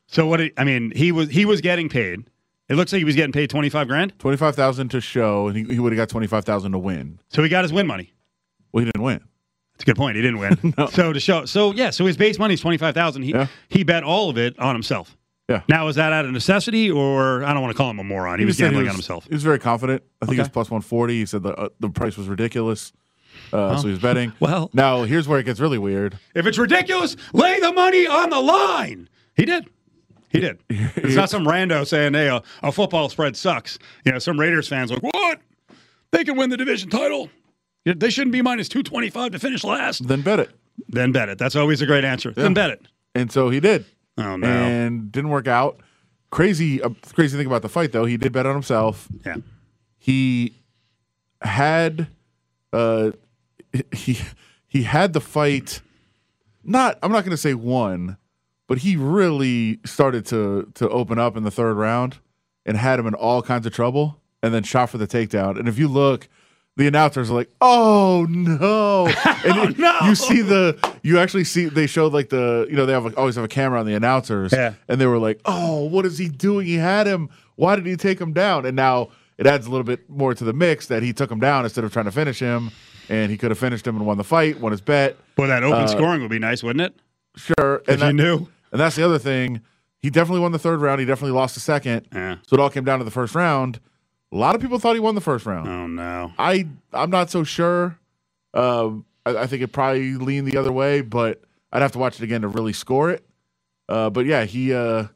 So 0.06 0.26
what? 0.28 0.40
It, 0.40 0.52
I 0.56 0.62
mean, 0.62 0.92
he 0.94 1.10
was 1.10 1.28
he 1.30 1.44
was 1.44 1.60
getting 1.60 1.88
paid. 1.88 2.30
It 2.68 2.76
looks 2.76 2.92
like 2.92 3.00
he 3.00 3.04
was 3.04 3.16
getting 3.16 3.32
paid 3.32 3.50
twenty 3.50 3.68
five 3.68 3.88
grand. 3.88 4.16
twenty 4.20 4.36
five 4.36 4.54
thousand 4.54 4.90
to 4.90 5.00
show, 5.00 5.48
and 5.48 5.56
he, 5.56 5.74
he 5.74 5.80
would 5.80 5.92
have 5.92 5.96
got 5.96 6.08
twenty 6.08 6.28
five 6.28 6.44
thousand 6.44 6.70
to 6.72 6.78
win. 6.78 7.18
So 7.30 7.42
he 7.42 7.48
got 7.48 7.64
his 7.64 7.72
win 7.72 7.86
money. 7.88 8.12
Well, 8.72 8.84
he 8.84 8.90
didn't 8.92 9.02
win. 9.02 9.20
That's 9.72 9.82
a 9.82 9.86
good 9.86 9.96
point. 9.96 10.14
He 10.14 10.22
didn't 10.22 10.38
win. 10.38 10.74
So 10.92 11.12
to 11.12 11.18
show, 11.18 11.46
so 11.46 11.72
yeah, 11.72 11.90
so 11.90 12.06
his 12.06 12.16
base 12.16 12.38
money 12.38 12.54
is 12.54 12.60
twenty 12.60 12.78
five 12.78 12.94
thousand. 12.94 13.22
He 13.24 13.30
Yeah. 13.32 13.48
he 13.68 13.82
bet 13.82 14.04
all 14.04 14.30
of 14.30 14.38
it 14.38 14.56
on 14.60 14.74
himself. 14.76 15.16
Yeah. 15.48 15.62
Now 15.68 15.88
is 15.88 15.96
that 15.96 16.12
out 16.12 16.24
of 16.24 16.30
necessity, 16.30 16.90
or 16.90 17.44
I 17.44 17.52
don't 17.52 17.60
want 17.62 17.72
to 17.72 17.76
call 17.76 17.90
him 17.90 17.98
a 17.98 18.04
moron? 18.04 18.38
He, 18.38 18.44
was 18.46 18.52
just 18.56 18.60
said 18.60 18.66
gambling 18.66 18.84
was, 18.86 18.90
on 18.90 18.96
himself. 18.96 19.24
He 19.26 19.34
was 19.34 19.42
very 19.42 19.58
confident. 19.58 20.02
I 20.22 20.26
think 20.26 20.36
he 20.36 20.40
Okay. 20.40 20.46
was 20.46 20.52
plus 20.52 20.70
one 20.70 20.80
forty. 20.80 21.18
He 21.20 21.26
said 21.26 21.42
the 21.42 21.54
uh, 21.54 21.68
the 21.80 21.90
price 21.90 22.16
was 22.16 22.28
ridiculous, 22.28 22.92
uh, 23.52 23.76
so 23.76 23.86
he 23.86 23.90
was 23.90 24.00
betting. 24.00 24.32
well. 24.40 24.70
now 24.72 25.02
here's 25.02 25.28
where 25.28 25.38
it 25.38 25.44
gets 25.44 25.60
really 25.60 25.76
weird. 25.78 26.18
If 26.34 26.46
it's 26.46 26.56
ridiculous, 26.56 27.16
lay 27.34 27.60
the 27.60 27.72
money 27.72 28.06
on 28.06 28.30
the 28.30 28.40
line. 28.40 29.08
He 29.36 29.44
did. 29.44 29.68
He 30.30 30.40
did. 30.40 30.58
It's 30.68 31.14
not 31.14 31.28
some 31.30 31.44
rando 31.44 31.86
saying, 31.86 32.14
"Hey, 32.14 32.28
a, 32.28 32.42
a 32.62 32.72
football 32.72 33.08
spread 33.10 33.36
sucks." 33.36 33.78
You 34.06 34.12
know, 34.12 34.18
some 34.18 34.40
Raiders 34.40 34.66
fans 34.66 34.90
like, 34.90 35.02
"What? 35.02 35.40
They 36.10 36.24
can 36.24 36.36
win 36.36 36.48
the 36.50 36.56
division 36.56 36.88
title. 36.88 37.28
They 37.84 38.08
shouldn't 38.08 38.32
be 38.32 38.40
minus 38.40 38.68
two 38.70 38.82
twenty 38.82 39.10
five 39.10 39.32
to 39.32 39.38
finish 39.38 39.62
last." 39.62 40.08
Then 40.08 40.22
bet 40.22 40.40
it, 40.40 40.50
Then 40.88 41.12
bet 41.12 41.28
it. 41.28 41.36
That's 41.38 41.54
always 41.54 41.82
a 41.82 41.86
great 41.86 42.04
answer. 42.04 42.32
Then 42.32 42.54
bet 42.54 42.70
it. 42.70 42.80
and 43.14 43.30
so 43.30 43.50
he 43.50 43.60
did, 43.60 43.84
Oh 44.18 44.36
no. 44.36 44.46
and 44.46 45.10
didn't 45.10 45.30
work 45.30 45.48
out. 45.48 45.80
Crazy, 46.30 46.82
uh, 46.82 46.90
crazy 47.14 47.36
thing 47.36 47.46
about 47.46 47.62
the 47.62 47.68
fight 47.68 47.92
though, 47.92 48.04
he 48.04 48.16
did 48.16 48.32
bet 48.32 48.46
on 48.46 48.54
himself. 48.54 49.08
yeah. 49.24 49.36
he 49.98 50.54
had 51.42 52.08
uh 52.72 53.10
he 53.92 54.18
he 54.66 54.82
had 54.84 55.12
the 55.12 55.20
fight 55.20 55.80
not 56.62 56.98
I'm 57.02 57.12
not 57.12 57.20
going 57.24 57.30
to 57.32 57.36
say 57.36 57.54
won 57.54 58.16
but 58.66 58.78
he 58.78 58.96
really 58.96 59.78
started 59.84 60.24
to 60.26 60.70
to 60.74 60.88
open 60.88 61.18
up 61.18 61.36
in 61.36 61.42
the 61.44 61.50
third 61.50 61.74
round 61.74 62.18
and 62.64 62.76
had 62.76 62.98
him 62.98 63.06
in 63.06 63.14
all 63.14 63.42
kinds 63.42 63.66
of 63.66 63.72
trouble 63.74 64.20
and 64.42 64.54
then 64.54 64.62
shot 64.62 64.90
for 64.90 64.98
the 64.98 65.06
takedown. 65.06 65.58
And 65.58 65.68
if 65.68 65.78
you 65.78 65.88
look, 65.88 66.28
the 66.76 66.86
announcers 66.86 67.30
are 67.30 67.34
like, 67.34 67.50
"Oh 67.60 68.26
no!" 68.28 69.06
And 69.44 69.76
you, 69.78 69.92
you 70.08 70.14
see 70.14 70.40
the, 70.42 70.78
you 71.02 71.18
actually 71.18 71.44
see 71.44 71.66
they 71.66 71.86
showed 71.86 72.12
like 72.12 72.30
the, 72.30 72.66
you 72.70 72.76
know, 72.76 72.86
they 72.86 72.92
have 72.92 73.04
like, 73.04 73.16
always 73.18 73.36
have 73.36 73.44
a 73.44 73.48
camera 73.48 73.78
on 73.80 73.86
the 73.86 73.94
announcers, 73.94 74.52
Yeah. 74.52 74.74
and 74.88 75.00
they 75.00 75.06
were 75.06 75.18
like, 75.18 75.40
"Oh, 75.44 75.84
what 75.84 76.06
is 76.06 76.18
he 76.18 76.28
doing? 76.28 76.66
He 76.66 76.74
had 76.76 77.06
him. 77.06 77.28
Why 77.56 77.76
did 77.76 77.86
he 77.86 77.96
take 77.96 78.20
him 78.20 78.32
down?" 78.32 78.66
And 78.66 78.74
now 78.76 79.08
it 79.38 79.46
adds 79.46 79.66
a 79.66 79.70
little 79.70 79.84
bit 79.84 80.08
more 80.08 80.34
to 80.34 80.44
the 80.44 80.52
mix 80.52 80.86
that 80.86 81.02
he 81.02 81.12
took 81.12 81.30
him 81.30 81.40
down 81.40 81.64
instead 81.64 81.84
of 81.84 81.92
trying 81.92 82.06
to 82.06 82.12
finish 82.12 82.38
him, 82.40 82.70
and 83.08 83.30
he 83.30 83.36
could 83.36 83.50
have 83.50 83.58
finished 83.58 83.86
him 83.86 83.96
and 83.96 84.06
won 84.06 84.16
the 84.18 84.24
fight, 84.24 84.60
won 84.60 84.72
his 84.72 84.80
bet. 84.80 85.16
Boy, 85.36 85.46
that 85.48 85.62
open 85.62 85.82
Uh, 85.82 85.86
scoring 85.86 86.20
would 86.22 86.30
be 86.30 86.38
nice, 86.38 86.62
wouldn't 86.62 86.82
it? 86.82 87.00
Sure, 87.36 87.82
If 87.88 88.00
and 88.00 88.02
you 88.02 88.12
knew. 88.12 88.46
and 88.72 88.80
that's 88.80 88.96
the 88.96 89.04
other 89.04 89.18
thing. 89.18 89.60
He 90.00 90.10
definitely 90.10 90.40
won 90.40 90.52
the 90.52 90.58
third 90.58 90.80
round. 90.80 91.00
He 91.00 91.06
definitely 91.06 91.32
lost 91.36 91.54
the 91.54 91.60
second. 91.60 92.06
Yeah. 92.12 92.36
So 92.46 92.54
it 92.54 92.60
all 92.60 92.70
came 92.70 92.84
down 92.84 92.98
to 92.98 93.04
the 93.04 93.10
first 93.10 93.34
round. 93.34 93.80
A 94.34 94.38
lot 94.38 94.56
of 94.56 94.62
people 94.62 94.80
thought 94.80 94.94
he 94.94 95.00
won 95.00 95.16
the 95.16 95.22
first 95.22 95.46
round. 95.46 95.68
Oh 95.68 95.86
no. 95.86 96.32
I 96.38 96.68
I'm 96.92 97.10
not 97.10 97.30
so 97.30 97.44
sure. 97.44 97.98
Um, 98.54 99.06
I, 99.26 99.38
I 99.38 99.46
think 99.48 99.62
it 99.62 99.72
probably 99.72 100.14
leaned 100.14 100.48
the 100.48 100.58
other 100.58 100.72
way, 100.72 101.02
but 101.02 101.42
I'd 101.72 101.82
have 101.82 101.92
to 101.92 101.98
watch 102.00 102.20
it 102.20 102.24
again 102.24 102.42
to 102.42 102.48
really 102.48 102.74
score 102.74 103.10
it. 103.10 103.24
Uh, 103.88 104.10
but 104.10 104.26
yeah, 104.26 104.44
he 104.44 104.74
uh, 104.74 105.06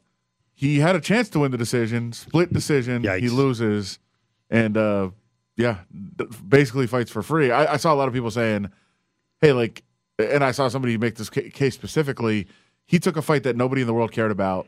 he 0.55 0.79
had 0.79 0.95
a 0.95 1.01
chance 1.01 1.29
to 1.31 1.39
win 1.39 1.51
the 1.51 1.57
decision, 1.57 2.13
split 2.13 2.53
decision. 2.53 3.03
Yikes. 3.03 3.19
He 3.21 3.29
loses, 3.29 3.99
and 4.49 4.77
uh, 4.77 5.11
yeah, 5.57 5.79
d- 6.17 6.27
basically 6.47 6.87
fights 6.87 7.11
for 7.11 7.23
free. 7.23 7.51
I, 7.51 7.73
I 7.73 7.77
saw 7.77 7.93
a 7.93 7.97
lot 7.97 8.07
of 8.07 8.13
people 8.13 8.31
saying, 8.31 8.71
"Hey, 9.41 9.53
like," 9.53 9.83
and 10.19 10.43
I 10.43 10.51
saw 10.51 10.69
somebody 10.69 10.97
make 10.97 11.15
this 11.15 11.29
ca- 11.29 11.49
case 11.51 11.75
specifically. 11.75 12.47
He 12.87 12.99
took 12.99 13.17
a 13.17 13.21
fight 13.23 13.43
that 13.43 13.55
nobody 13.57 13.81
in 13.81 13.87
the 13.87 13.93
world 13.93 14.11
cared 14.11 14.31
about, 14.31 14.67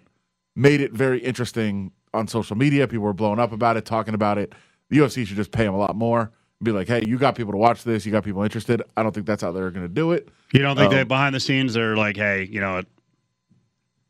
made 0.56 0.82
it 0.82 0.94
very 0.94 1.20
interesting 1.20 1.92
on 2.14 2.28
social 2.28 2.56
media. 2.58 2.88
People 2.88 3.06
were 3.06 3.14
blowing 3.14 3.40
up 3.40 3.52
about 3.52 3.78
it, 3.78 3.86
talking 3.86 4.14
about 4.14 4.38
it. 4.38 4.54
The 4.90 4.98
UFC 4.98 5.26
should 5.26 5.38
just 5.38 5.52
pay 5.52 5.66
him 5.66 5.74
a 5.74 5.78
lot 5.78 5.96
more. 5.96 6.32
Be 6.64 6.72
like, 6.72 6.88
hey, 6.88 7.04
you 7.08 7.18
got 7.18 7.36
people 7.36 7.52
to 7.54 7.58
watch 7.58 7.84
this. 7.84 8.06
You 8.06 8.12
got 8.12 8.24
people 8.24 8.44
interested. 8.44 8.84
I 8.96 9.02
don't 9.02 9.14
think 9.14 9.26
that's 9.26 9.42
how 9.42 9.52
they're 9.52 9.72
going 9.72 9.88
to 9.88 9.94
do 9.94 10.12
it. 10.12 10.30
You 10.54 10.60
don't 10.62 10.76
think 10.78 10.92
Um, 10.92 10.98
that 10.98 11.08
behind 11.08 11.34
the 11.34 11.40
scenes 11.40 11.74
they're 11.74 11.98
like, 11.98 12.18
hey, 12.18 12.48
you 12.52 12.62
know, 12.62 12.84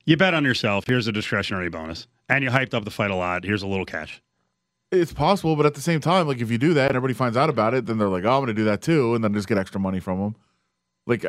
you 0.06 0.18
bet 0.18 0.34
on 0.34 0.44
yourself. 0.44 0.86
Here's 0.86 1.08
a 1.08 1.12
discretionary 1.14 1.70
bonus, 1.70 2.08
and 2.28 2.44
you 2.44 2.50
hyped 2.50 2.74
up 2.74 2.84
the 2.84 2.92
fight 2.92 3.12
a 3.12 3.16
lot. 3.16 3.46
Here's 3.46 3.62
a 3.64 3.68
little 3.68 3.86
cash. 3.86 4.22
It's 4.92 5.14
possible, 5.14 5.56
but 5.56 5.66
at 5.66 5.76
the 5.76 5.82
same 5.82 6.02
time, 6.02 6.28
like 6.28 6.42
if 6.42 6.52
you 6.52 6.58
do 6.58 6.74
that 6.74 6.88
and 6.90 6.98
everybody 6.98 7.14
finds 7.14 7.38
out 7.38 7.50
about 7.50 7.74
it, 7.74 7.86
then 7.86 7.98
they're 7.98 8.10
like, 8.10 8.26
oh, 8.26 8.32
I'm 8.32 8.40
going 8.40 8.48
to 8.48 8.54
do 8.54 8.66
that 8.66 8.82
too, 8.82 9.16
and 9.16 9.24
then 9.24 9.34
just 9.34 9.48
get 9.48 9.58
extra 9.58 9.80
money 9.80 10.02
from 10.02 10.20
them. 10.20 10.36
Like, 11.08 11.26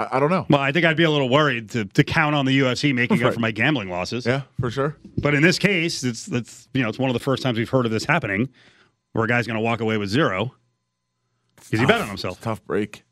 I, 0.00 0.16
I, 0.16 0.20
don't 0.20 0.30
know. 0.30 0.46
Well, 0.48 0.60
I 0.60 0.72
think 0.72 0.86
I'd 0.86 0.96
be 0.96 1.04
a 1.04 1.10
little 1.10 1.28
worried 1.28 1.70
to, 1.70 1.84
to 1.84 2.04
count 2.04 2.34
on 2.34 2.46
the 2.46 2.58
UFC 2.60 2.94
making 2.94 3.22
up 3.22 3.34
for 3.34 3.40
my 3.40 3.50
gambling 3.50 3.90
losses. 3.90 4.24
Yeah, 4.26 4.42
for 4.60 4.70
sure. 4.70 4.96
But 5.18 5.34
in 5.34 5.42
this 5.42 5.58
case, 5.58 6.02
it's 6.04 6.28
it's 6.28 6.68
you 6.72 6.82
know 6.82 6.88
it's 6.88 6.98
one 6.98 7.10
of 7.10 7.14
the 7.14 7.20
first 7.20 7.42
times 7.42 7.58
we've 7.58 7.68
heard 7.68 7.86
of 7.86 7.92
this 7.92 8.04
happening, 8.04 8.48
where 9.12 9.24
a 9.24 9.28
guy's 9.28 9.46
going 9.46 9.56
to 9.58 9.62
walk 9.62 9.80
away 9.80 9.96
with 9.96 10.08
zero 10.08 10.54
because 11.56 11.80
he 11.80 11.86
bet 11.86 12.00
on 12.00 12.08
himself. 12.08 12.40
Tough 12.40 12.64
break. 12.64 13.04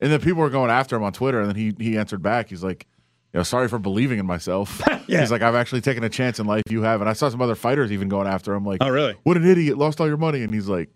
And 0.00 0.10
then 0.10 0.20
people 0.20 0.40
were 0.40 0.50
going 0.50 0.70
after 0.70 0.96
him 0.96 1.04
on 1.04 1.12
Twitter, 1.12 1.40
and 1.40 1.48
then 1.48 1.56
he 1.56 1.74
he 1.78 1.96
answered 1.98 2.22
back. 2.22 2.48
He's 2.48 2.64
like, 2.64 2.86
you 3.32 3.38
know, 3.38 3.44
sorry 3.44 3.68
for 3.68 3.78
believing 3.78 4.18
in 4.18 4.26
myself. 4.26 4.82
Yeah. 5.08 5.20
He's 5.20 5.32
like, 5.32 5.42
I've 5.42 5.56
actually 5.56 5.80
taken 5.80 6.04
a 6.04 6.08
chance 6.08 6.38
in 6.38 6.46
life. 6.46 6.62
You 6.70 6.82
have, 6.82 7.00
and 7.00 7.10
I 7.10 7.12
saw 7.12 7.28
some 7.28 7.42
other 7.42 7.56
fighters 7.56 7.90
even 7.92 8.08
going 8.08 8.28
after 8.28 8.54
him. 8.54 8.64
Like, 8.64 8.78
Oh, 8.80 8.88
really? 8.88 9.14
What 9.24 9.36
an 9.36 9.44
idiot! 9.44 9.76
Lost 9.76 10.00
all 10.00 10.06
your 10.06 10.16
money, 10.16 10.42
and 10.42 10.54
he's 10.54 10.68
like, 10.68 10.88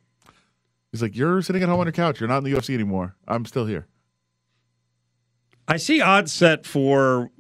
he's 0.93 1.03
like, 1.03 1.17
you're 1.17 1.43
sitting 1.43 1.63
at 1.63 1.69
home 1.69 1.81
on 1.81 1.87
your 1.87 1.93
couch. 1.93 2.21
You're 2.21 2.29
not 2.29 2.39
in 2.39 2.45
the 2.45 2.53
UFC 2.53 2.73
anymore. 2.73 3.17
I'm 3.27 3.45
still 3.45 3.67
here. 3.67 3.89
I 5.69 5.77
see 5.79 6.01
odds 6.01 6.33
set 6.33 6.65
for 6.65 7.31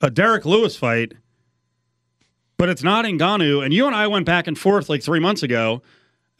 a 0.00 0.10
Derrick 0.10 0.44
Lewis 0.44 0.76
fight, 0.76 1.12
but 2.56 2.68
it's 2.68 2.82
not 2.82 3.06
in 3.06 3.18
Ngannou. 3.18 3.64
And 3.64 3.72
you 3.72 3.86
and 3.86 3.94
I 3.94 4.06
went 4.06 4.26
back 4.26 4.46
and 4.46 4.58
forth 4.58 4.88
like 4.88 5.02
three 5.02 5.20
months 5.20 5.42
ago, 5.42 5.82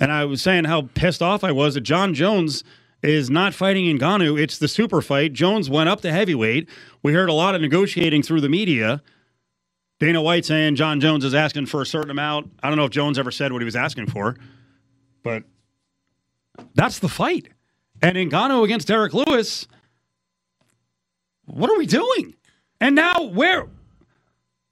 and 0.01 0.11
I 0.11 0.25
was 0.25 0.43
saying 0.43 0.65
how 0.65 0.89
pissed 0.95 1.23
off 1.23 1.45
I 1.45 1.53
was 1.53 1.75
that 1.75 1.83
Jon 1.83 2.13
Jones 2.13 2.65
is 3.03 3.31
not 3.31 3.55
fighting 3.55 3.87
in 3.87 3.99
Ngannou. 3.99 4.41
It's 4.41 4.59
the 4.59 4.67
super 4.69 5.01
fight. 5.01 5.33
Jones 5.33 5.71
went 5.71 5.89
up 5.89 6.01
to 6.01 6.11
heavyweight. 6.11 6.69
We 7.03 7.13
heard 7.13 7.29
a 7.29 7.35
lot 7.35 7.55
of 7.55 7.61
negotiating 7.61 8.23
through 8.23 8.41
the 8.41 8.49
media. 8.49 9.03
Dana 10.01 10.21
White 10.21 10.45
saying 10.45 10.75
Jon 10.75 11.01
Jones 11.01 11.25
is 11.25 11.35
asking 11.35 11.67
for 11.67 11.81
a 11.81 11.87
certain 11.87 12.11
amount. 12.11 12.51
I 12.63 12.69
don't 12.69 12.77
know 12.77 12.85
if 12.85 12.91
Jones 12.91 13.19
ever 13.19 13.31
said 13.31 13.53
what 13.53 13.61
he 13.61 13.65
was 13.65 13.77
asking 13.77 14.09
for, 14.09 14.37
but 15.23 15.45
that's 16.75 16.99
the 16.99 17.09
fight. 17.09 17.49
And 18.03 18.19
in 18.19 18.29
Ngannou 18.29 18.65
against 18.65 18.89
Derrick 18.89 19.15
Lewis. 19.15 19.69
What 21.47 21.71
are 21.71 21.79
we 21.79 21.87
doing? 21.87 22.35
And 22.81 22.95
now 22.95 23.23
where? 23.23 23.69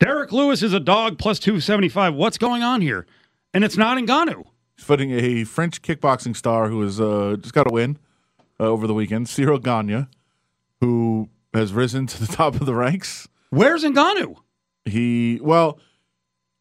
Derrick 0.01 0.33
Lewis 0.33 0.63
is 0.63 0.73
a 0.73 0.81
dog 0.81 1.19
plus 1.19 1.39
275. 1.39 2.15
What's 2.15 2.39
going 2.39 2.63
on 2.63 2.81
here? 2.81 3.07
And 3.55 3.65
it's 3.65 3.77
not 3.77 3.99
Ngannou. 3.99 4.45
He's 4.77 4.85
fighting 4.85 5.13
a 5.13 5.45
French 5.45 5.83
kickboxing 5.83 6.35
star 6.35 6.69
who 6.69 6.81
has 6.83 7.01
uh, 7.01 7.37
just 7.41 7.55
got 7.55 7.71
a 7.71 7.73
win 7.73 7.99
uh, 8.59 8.65
over 8.65 8.87
the 8.87 8.95
weekend, 8.95 9.27
Ciryl 9.27 9.63
Gane, 9.63 10.09
who 10.81 11.29
has 11.55 11.73
risen 11.73 12.07
to 12.09 12.21
the 12.21 12.27
top 12.33 12.55
of 12.55 12.67
the 12.67 12.75
ranks. 12.75 13.29
Where's 13.51 13.85
Ngannou? 13.85 14.37
He 14.85 15.39
well, 15.43 15.79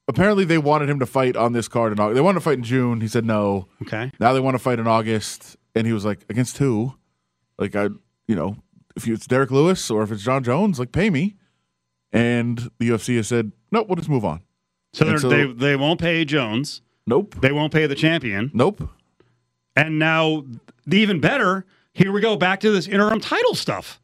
apparently 0.07 0.45
they 0.45 0.57
wanted 0.57 0.89
him 0.89 0.99
to 0.99 1.05
fight 1.05 1.36
on 1.36 1.53
this 1.53 1.68
card 1.68 1.93
in 1.93 1.99
August. 1.99 2.16
They 2.16 2.22
wanted 2.22 2.39
to 2.39 2.43
fight 2.43 2.57
in 2.57 2.64
June. 2.64 3.01
He 3.01 3.07
said 3.07 3.26
no. 3.26 3.68
Okay. 3.82 4.12
Now 4.20 4.34
they 4.34 4.39
want 4.39 4.55
to 4.55 4.59
fight 4.59 4.78
in 4.78 4.88
August, 4.88 5.57
and 5.74 5.88
he 5.88 5.93
was 5.93 6.05
like, 6.05 6.26
against 6.30 6.57
who? 6.59 6.93
Like 7.57 7.76
I, 7.76 7.86
you 8.28 8.36
know, 8.36 8.57
if 8.96 9.08
it's 9.08 9.28
Derrick 9.28 9.52
Lewis 9.52 9.89
or 9.92 10.04
if 10.04 10.12
it's 10.12 10.24
Jon 10.24 10.44
Jones, 10.44 10.80
like 10.80 10.92
pay 10.92 11.10
me. 11.10 11.36
And 12.12 12.70
the 12.80 12.89
UFC 12.89 13.16
has 13.18 13.28
said, 13.30 13.52
nope, 13.72 13.88
we'll 13.88 13.96
just 13.96 14.10
move 14.10 14.26
on. 14.26 14.42
So, 14.94 15.16
so- 15.18 15.30
they 15.30 15.46
they 15.46 15.76
won't 15.76 16.00
pay 16.00 16.26
Jones. 16.26 16.82
Nope, 17.08 17.36
They 17.42 17.52
won't 17.52 17.74
pay 17.74 17.88
the 17.88 17.96
champion. 17.96 18.52
nope. 18.54 18.88
And 19.76 19.98
now, 19.98 20.44
the 20.86 20.98
even 20.98 21.20
better, 21.20 21.66
here 21.94 22.12
we 22.12 22.22
go 22.22 22.36
back 22.36 22.60
to 22.60 22.72
this 22.72 22.88
interim 22.88 23.20
title 23.22 23.56
stuff. 23.56 24.00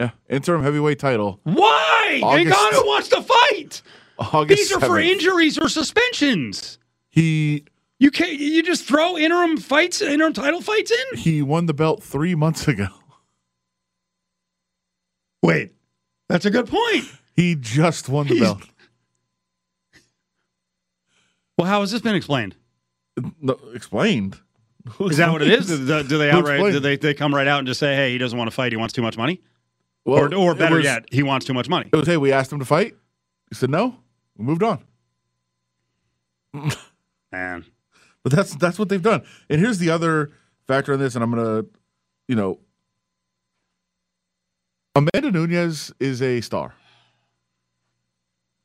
Yeah, 0.00 0.10
interim 0.30 0.62
heavyweight 0.62 0.98
title. 0.98 1.40
Why? 1.42 2.20
August- 2.22 2.56
Ngannou 2.56 2.86
wants 2.86 3.08
to 3.08 3.20
fight. 3.22 3.82
August 4.18 4.56
These 4.58 4.72
are 4.72 4.80
for 4.80 4.98
injuries 4.98 5.58
or 5.58 5.68
suspensions. 5.68 6.78
He 7.10 7.64
You 7.98 8.10
can't. 8.12 8.32
You 8.38 8.62
just 8.62 8.84
throw 8.84 9.18
interim 9.18 9.56
fights, 9.58 10.00
interim 10.00 10.32
title 10.32 10.60
fights 10.60 10.90
in. 10.92 11.18
he 11.18 11.42
won 11.42 11.66
the 11.66 11.74
belt 11.74 12.02
three 12.02 12.34
months 12.36 12.66
ago. 12.68 12.86
Wait, 15.42 15.72
that's 16.28 16.44
a 16.44 16.50
good 16.50 16.66
point. 16.66 17.04
He 17.36 17.54
just 17.54 18.08
won 18.08 18.26
the 18.26 18.34
He's- 18.34 18.46
belt. 18.46 18.62
Well, 21.56 21.66
how 21.66 21.80
has 21.80 21.90
this 21.90 22.00
been 22.02 22.14
explained? 22.14 22.54
No, 23.40 23.58
explained. 23.74 24.38
Is 25.00 25.16
that 25.16 25.32
what 25.32 25.42
it 25.42 25.48
is? 25.50 25.66
Do, 25.66 25.76
do- 25.86 26.08
do 26.08 26.18
they 26.18 26.30
outright? 26.30 26.72
Do 26.72 26.78
they, 26.80 26.96
they 26.96 27.14
come 27.14 27.34
right 27.34 27.48
out 27.48 27.58
and 27.58 27.66
just 27.66 27.80
say, 27.80 27.94
"Hey, 27.96 28.12
he 28.12 28.18
doesn't 28.18 28.38
want 28.38 28.48
to 28.48 28.54
fight. 28.54 28.70
He 28.72 28.76
wants 28.76 28.94
too 28.94 29.02
much 29.02 29.16
money," 29.18 29.40
Well, 30.04 30.32
or, 30.32 30.34
or 30.34 30.54
better 30.54 30.76
was- 30.76 30.84
yet, 30.84 31.04
he 31.10 31.22
wants 31.24 31.44
too 31.46 31.52
much 31.54 31.68
money? 31.68 31.90
it 31.92 31.96
was 31.96 32.06
hey, 32.06 32.16
we 32.16 32.32
asked 32.32 32.52
him 32.52 32.60
to 32.60 32.64
fight. 32.64 32.94
He 33.50 33.54
said 33.56 33.70
no. 33.70 33.96
We 34.36 34.44
moved 34.44 34.62
on. 34.62 34.82
Man, 37.32 37.64
But 38.22 38.32
that's 38.32 38.54
that's 38.54 38.78
what 38.78 38.88
they've 38.88 39.02
done. 39.02 39.22
And 39.50 39.60
here's 39.60 39.78
the 39.78 39.90
other 39.90 40.30
factor 40.66 40.92
in 40.94 41.00
this, 41.00 41.14
and 41.16 41.22
I'm 41.24 41.30
gonna, 41.30 41.64
you 42.28 42.36
know, 42.36 42.58
Amanda 44.98 45.30
Nunes 45.30 45.92
is 46.00 46.20
a 46.20 46.40
star. 46.40 46.74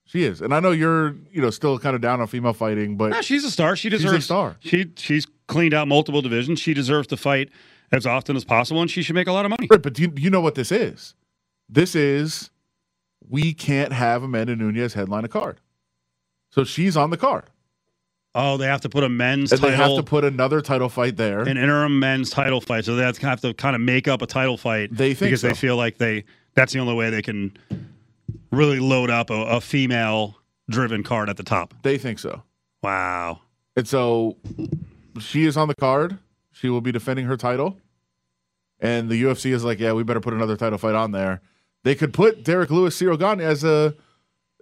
She 0.05 0.23
is, 0.23 0.41
and 0.41 0.53
I 0.53 0.59
know 0.59 0.71
you're, 0.71 1.15
you 1.31 1.41
know, 1.41 1.49
still 1.49 1.79
kind 1.79 1.95
of 1.95 2.01
down 2.01 2.21
on 2.21 2.27
female 2.27 2.53
fighting, 2.53 2.97
but 2.97 3.09
no, 3.09 3.21
she's 3.21 3.43
a 3.43 3.51
star. 3.51 3.75
She 3.75 3.89
deserves 3.89 4.13
a 4.17 4.21
star. 4.21 4.57
She 4.59 4.91
she's 4.95 5.25
cleaned 5.47 5.73
out 5.73 5.87
multiple 5.87 6.21
divisions. 6.21 6.59
She 6.59 6.73
deserves 6.73 7.07
to 7.07 7.17
fight 7.17 7.49
as 7.91 8.05
often 8.05 8.35
as 8.35 8.43
possible, 8.43 8.81
and 8.81 8.91
she 8.91 9.01
should 9.01 9.15
make 9.15 9.27
a 9.27 9.31
lot 9.31 9.45
of 9.45 9.49
money. 9.49 9.67
Right, 9.69 9.81
but 9.81 9.93
do 9.93 10.03
you, 10.03 10.13
you 10.15 10.29
know 10.29 10.41
what 10.41 10.55
this 10.55 10.71
is? 10.71 11.15
This 11.69 11.95
is 11.95 12.51
we 13.27 13.53
can't 13.53 13.93
have 13.93 14.21
Amanda 14.23 14.55
Nunes 14.55 14.93
headline 14.93 15.25
a 15.25 15.29
card, 15.29 15.61
so 16.51 16.63
she's 16.63 16.95
on 16.97 17.09
the 17.09 17.17
card, 17.17 17.45
Oh, 18.35 18.57
they 18.57 18.65
have 18.65 18.81
to 18.81 18.89
put 18.89 19.03
a 19.03 19.09
men's 19.09 19.51
and 19.51 19.61
they 19.61 19.69
title, 19.71 19.95
have 19.95 20.05
to 20.05 20.09
put 20.09 20.23
another 20.23 20.59
title 20.61 20.89
fight 20.89 21.17
there. 21.17 21.41
an 21.41 21.57
interim 21.57 21.99
men's 21.99 22.31
title 22.31 22.61
fight. 22.61 22.83
So 22.85 22.95
they 22.95 23.03
have 23.03 23.17
to, 23.19 23.27
have 23.27 23.41
to 23.41 23.53
kind 23.53 23.75
of 23.75 23.81
make 23.81 24.07
up 24.07 24.21
a 24.23 24.25
title 24.25 24.57
fight. 24.57 24.89
They 24.91 25.13
think 25.13 25.27
because 25.27 25.41
they 25.41 25.53
feel 25.53 25.77
like 25.77 25.97
they 25.99 26.23
that's 26.55 26.73
the 26.73 26.79
only 26.79 26.95
way 26.95 27.09
they 27.09 27.21
can 27.21 27.55
really 28.51 28.79
load 28.79 29.09
up 29.09 29.29
a, 29.29 29.33
a 29.33 29.61
female 29.61 30.37
driven 30.69 31.03
card 31.03 31.29
at 31.29 31.37
the 31.37 31.43
top. 31.43 31.73
they 31.83 31.97
think 31.97 32.19
so. 32.19 32.43
Wow. 32.81 33.41
And 33.75 33.87
so 33.87 34.37
she 35.19 35.45
is 35.45 35.57
on 35.57 35.67
the 35.67 35.75
card. 35.75 36.17
She 36.51 36.69
will 36.69 36.81
be 36.81 36.91
defending 36.91 37.25
her 37.25 37.37
title. 37.37 37.77
And 38.79 39.09
the 39.09 39.21
UFC 39.23 39.51
is 39.51 39.63
like, 39.63 39.79
yeah, 39.79 39.93
we 39.93 40.03
better 40.03 40.19
put 40.19 40.33
another 40.33 40.57
title 40.57 40.77
fight 40.77 40.95
on 40.95 41.11
there. 41.11 41.41
They 41.83 41.95
could 41.95 42.13
put 42.13 42.43
Derrick 42.43 42.69
Lewis, 42.69 42.99
Ciryl 42.99 43.19
Gane 43.19 43.41
as 43.41 43.63
a 43.63 43.95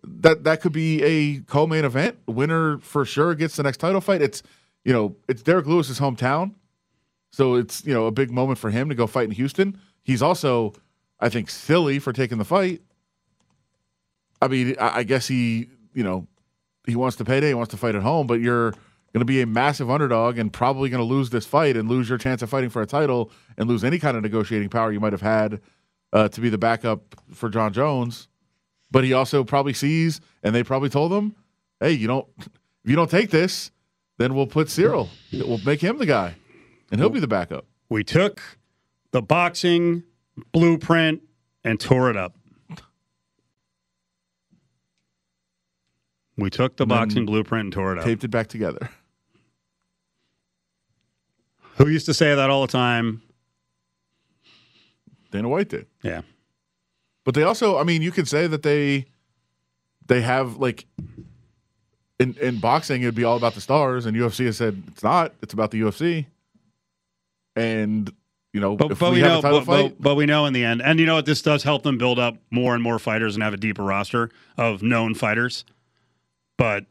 that 0.03 0.43
that 0.43 0.61
could 0.61 0.73
be 0.73 1.03
a 1.03 1.41
co-main 1.41 1.85
event. 1.85 2.17
Winner 2.27 2.79
for 2.79 3.05
sure 3.05 3.35
gets 3.35 3.55
the 3.55 3.63
next 3.63 3.77
title 3.77 4.01
fight. 4.01 4.21
It's 4.21 4.43
you 4.83 4.93
know, 4.93 5.15
it's 5.27 5.41
Derrick 5.41 5.67
Lewis's 5.67 5.99
hometown. 5.99 6.55
So 7.31 7.55
it's, 7.55 7.85
you 7.85 7.93
know, 7.93 8.07
a 8.07 8.11
big 8.11 8.31
moment 8.31 8.59
for 8.59 8.69
him 8.69 8.89
to 8.89 8.95
go 8.95 9.07
fight 9.07 9.25
in 9.25 9.31
Houston. 9.31 9.79
He's 10.03 10.21
also, 10.21 10.73
I 11.19 11.29
think, 11.29 11.49
silly 11.49 11.99
for 11.99 12.11
taking 12.11 12.37
the 12.37 12.45
fight. 12.45 12.81
I 14.41 14.47
mean, 14.47 14.75
I, 14.79 15.03
guess 15.03 15.27
he, 15.27 15.69
you 15.93 16.03
know, 16.03 16.27
he 16.87 16.95
wants 16.95 17.15
to 17.17 17.25
payday, 17.25 17.49
he 17.49 17.53
wants 17.53 17.71
to 17.71 17.77
fight 17.77 17.95
at 17.95 18.01
home, 18.01 18.25
but 18.25 18.41
you're 18.41 18.71
going 18.71 19.19
to 19.19 19.25
be 19.25 19.41
a 19.41 19.45
massive 19.45 19.89
underdog 19.89 20.39
and 20.39 20.51
probably 20.51 20.89
going 20.89 20.99
to 20.99 21.05
lose 21.05 21.29
this 21.29 21.45
fight 21.45 21.77
and 21.77 21.87
lose 21.87 22.09
your 22.09 22.17
chance 22.17 22.41
of 22.41 22.49
fighting 22.49 22.69
for 22.71 22.81
a 22.81 22.87
title 22.87 23.31
and 23.57 23.69
lose 23.69 23.83
any 23.83 23.99
kind 23.99 24.17
of 24.17 24.23
negotiating 24.23 24.69
power 24.69 24.91
you 24.91 24.99
might 24.99 25.13
have 25.13 25.21
had 25.21 25.61
uh, 26.11 26.27
to 26.29 26.41
be 26.41 26.49
the 26.49 26.57
backup 26.57 27.15
for 27.31 27.49
Jon 27.49 27.71
Jones. 27.71 28.27
But 28.91 29.03
he 29.05 29.13
also 29.13 29.43
probably 29.43 29.73
sees, 29.73 30.19
and 30.43 30.53
they 30.53 30.63
probably 30.63 30.89
told 30.89 31.13
him, 31.13 31.35
"Hey, 31.79 31.93
you 31.93 32.07
don't 32.07 32.27
if 32.39 32.49
you 32.83 32.95
don't 32.95 33.09
take 33.09 33.29
this, 33.29 33.71
then 34.17 34.35
we'll 34.35 34.47
put 34.47 34.67
Ciryl. 34.67 35.09
We'll 35.31 35.59
make 35.59 35.81
him 35.81 35.97
the 35.97 36.05
guy, 36.05 36.35
and 36.91 36.99
he'll 36.99 37.09
be 37.09 37.21
the 37.21 37.27
backup." 37.27 37.65
We 37.89 38.03
took 38.03 38.41
the 39.11 39.21
boxing 39.21 40.03
blueprint 40.51 41.21
and 41.63 41.79
tore 41.79 42.09
it 42.09 42.17
up. 42.17 42.35
We 46.37 46.49
took 46.49 46.77
the 46.77 46.85
boxing 46.85 47.25
blueprint 47.25 47.65
and 47.65 47.73
tore 47.73 47.93
it 47.93 47.99
up. 47.99 48.05
Taped 48.05 48.23
it 48.23 48.31
back 48.31 48.47
together. 48.47 48.89
Who 51.77 51.87
used 51.87 52.05
to 52.07 52.13
say 52.13 52.35
that 52.35 52.49
all 52.49 52.61
the 52.61 52.71
time? 52.71 53.21
Dana 55.31 55.47
White 55.47 55.69
did. 55.69 55.87
Yeah. 56.01 56.21
But 57.31 57.39
they 57.39 57.43
also, 57.43 57.77
I 57.77 57.85
mean, 57.85 58.01
you 58.01 58.11
could 58.11 58.27
say 58.27 58.45
that 58.45 58.61
they 58.61 59.05
they 60.07 60.19
have 60.19 60.57
like 60.57 60.85
in 62.19 62.35
in 62.41 62.59
boxing 62.59 63.03
it'd 63.03 63.15
be 63.15 63.23
all 63.23 63.37
about 63.37 63.53
the 63.53 63.61
stars, 63.61 64.05
and 64.05 64.17
UFC 64.17 64.47
has 64.47 64.57
said 64.57 64.83
it's 64.89 65.01
not. 65.01 65.33
It's 65.41 65.53
about 65.53 65.71
the 65.71 65.79
UFC. 65.79 66.25
And 67.55 68.11
you 68.51 68.59
know, 68.59 68.75
But, 68.75 68.99
but 68.99 69.11
we, 69.11 69.17
we, 69.17 69.21
know, 69.21 69.41
but, 69.41 69.65
but, 69.65 70.01
but 70.01 70.15
we 70.15 70.25
know 70.25 70.45
in 70.45 70.51
the 70.51 70.65
end, 70.65 70.81
and 70.81 70.99
you 70.99 71.05
know 71.05 71.15
what? 71.15 71.25
This 71.25 71.41
does 71.41 71.63
help 71.63 71.83
them 71.83 71.97
build 71.97 72.19
up 72.19 72.35
more 72.49 72.73
and 72.73 72.83
more 72.83 72.99
fighters 72.99 73.37
and 73.37 73.43
have 73.43 73.53
a 73.53 73.57
deeper 73.57 73.83
roster 73.83 74.29
of 74.57 74.83
known 74.83 75.15
fighters. 75.15 75.63
But 76.57 76.83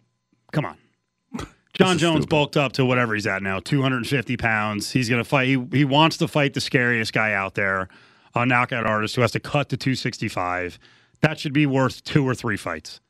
come 0.53 0.65
on, 0.65 0.79
Jon 1.75 1.99
Jones 1.99 2.23
stupid. 2.23 2.31
bulked 2.31 2.57
up 2.57 2.73
to 2.73 2.87
whatever 2.87 3.13
he's 3.13 3.27
at 3.27 3.43
now, 3.43 3.61
250 3.61 4.39
pounds. 4.39 4.91
He's 4.91 5.11
gonna 5.11 5.23
fight. 5.23 5.49
He 5.49 5.63
he 5.71 5.85
wants 5.85 6.17
to 6.17 6.27
fight 6.27 6.55
the 6.55 6.63
scariest 6.63 7.13
guy 7.13 7.35
out 7.35 7.57
there, 7.57 7.91
a 8.35 8.47
knockout 8.47 8.87
artist 8.87 9.17
who 9.17 9.23
has 9.23 9.33
to 9.33 9.41
cut 9.41 9.69
to 9.71 9.77
265. 9.77 10.79
That 11.21 11.39
should 11.39 11.53
be 11.53 11.67
worth 11.67 12.03
two 12.05 12.27
or 12.27 12.35
three 12.35 12.57
fights. 12.57 13.01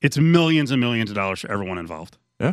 It's 0.00 0.18
millions 0.18 0.70
and 0.70 0.80
millions 0.80 1.10
of 1.10 1.16
dollars 1.16 1.40
for 1.40 1.50
everyone 1.50 1.78
involved. 1.78 2.18
yeah. 2.40 2.52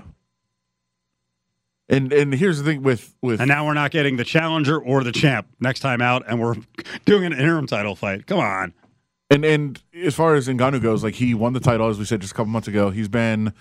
And 1.90 2.14
and 2.14 2.34
here's 2.34 2.58
the 2.58 2.64
thing 2.64 2.82
with 2.82 3.14
with 3.22 3.42
And 3.42 3.50
now 3.50 3.66
we're 3.66 3.74
not 3.74 3.92
getting 3.92 4.16
the 4.16 4.24
challenger 4.24 4.80
or 4.80 5.04
the 5.04 5.12
champ 5.12 5.48
next 5.60 5.82
time 5.82 6.02
out, 6.02 6.24
and 6.28 6.40
we're 6.42 6.56
doing 7.06 7.26
an 7.26 7.34
interim 7.34 7.68
title 7.68 7.96
fight. 7.96 8.26
Come 8.26 8.40
on. 8.40 8.74
And 9.30 9.44
and 9.44 9.84
as 9.94 10.16
far 10.16 10.36
as 10.36 10.48
Ngannou 10.48 10.82
goes, 10.82 11.04
like 11.04 11.16
he 11.16 11.34
won 11.34 11.54
the 11.54 11.60
title 11.60 11.90
as 11.90 12.00
we 12.00 12.06
said 12.06 12.22
just 12.22 12.34
a 12.34 12.36
couple 12.36 12.52
months 12.52 12.68
ago. 12.70 12.90
He's 12.90 13.10
been 13.10 13.54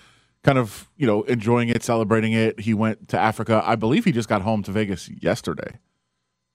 kind 0.43 0.57
of 0.57 0.89
you 0.95 1.05
know 1.05 1.23
enjoying 1.23 1.69
it, 1.69 1.83
celebrating 1.83 2.31
it. 2.31 2.61
He 2.61 2.73
went 2.73 3.09
to 3.09 3.19
Africa. 3.19 3.61
I 3.65 3.75
believe 3.75 4.05
he 4.05 4.13
just 4.13 4.29
got 4.29 4.41
home 4.41 4.63
to 4.63 4.71
Vegas 4.71 5.09
yesterday, 5.09 5.79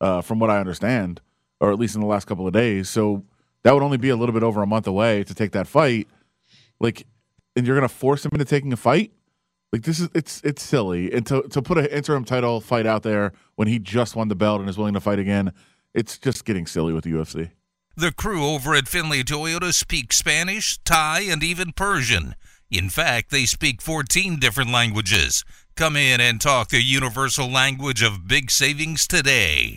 uh, 0.01 0.23
from 0.23 0.39
what 0.39 0.49
I 0.51 0.61
understand, 0.61 1.21
or 1.61 1.73
at 1.73 1.79
least 1.79 1.95
in 1.95 2.01
the 2.01 2.07
last 2.07 2.27
couple 2.27 2.47
of 2.47 2.53
days. 2.53 2.89
So 2.89 3.25
that 3.63 3.75
would 3.75 3.83
only 3.83 3.97
be 3.97 4.09
a 4.09 4.17
little 4.17 4.33
bit 4.33 4.43
over 4.43 4.63
a 4.63 4.67
month 4.67 4.87
away 4.87 5.25
to 5.25 5.35
take 5.35 5.53
that 5.53 5.67
fight. 5.67 6.09
Like, 6.81 7.07
and 7.57 7.67
you're 7.67 7.77
gonna 7.77 7.89
force 7.89 8.25
him 8.25 8.31
into 8.33 8.45
taking 8.45 8.73
a 8.73 8.77
fight. 8.77 9.13
Like 9.73 9.83
this 9.83 10.01
is 10.01 10.09
it's 10.15 10.41
it's 10.45 10.63
silly, 10.63 11.13
and 11.13 11.27
to 11.27 11.43
to 11.43 11.61
put 11.61 11.77
an 11.77 11.87
interim 11.87 12.25
title 12.25 12.61
fight 12.61 12.87
out 12.87 13.03
there 13.03 13.33
when 13.57 13.69
he 13.69 13.79
just 13.79 14.17
won 14.17 14.29
the 14.29 14.35
belt 14.35 14.61
and 14.61 14.71
is 14.71 14.79
willing 14.79 14.95
to 14.95 15.01
fight 15.01 15.19
again, 15.19 15.53
it's 15.93 16.17
just 16.17 16.45
getting 16.45 16.67
silly 16.67 16.93
with 16.93 17.05
the 17.05 17.11
UFC. 17.11 17.51
The 17.97 18.13
crew 18.13 18.47
over 18.47 18.75
at 18.75 18.87
Findlay 18.87 19.25
Toyota 19.25 19.75
speak 19.75 20.13
Spanish, 20.13 20.79
Thai, 20.85 21.23
and 21.23 21.43
even 21.43 21.73
Persian. 21.73 22.35
In 22.71 22.89
fact, 22.89 23.31
they 23.31 23.45
speak 23.45 23.83
14 23.83 24.39
different 24.39 24.71
languages. 24.71 25.45
Come 25.75 25.97
in 25.97 26.21
and 26.21 26.41
talk 26.41 26.69
the 26.69 26.81
universal 26.81 27.51
language 27.51 28.03
of 28.03 28.29
big 28.29 28.51
savings 28.51 29.07
today. 29.07 29.77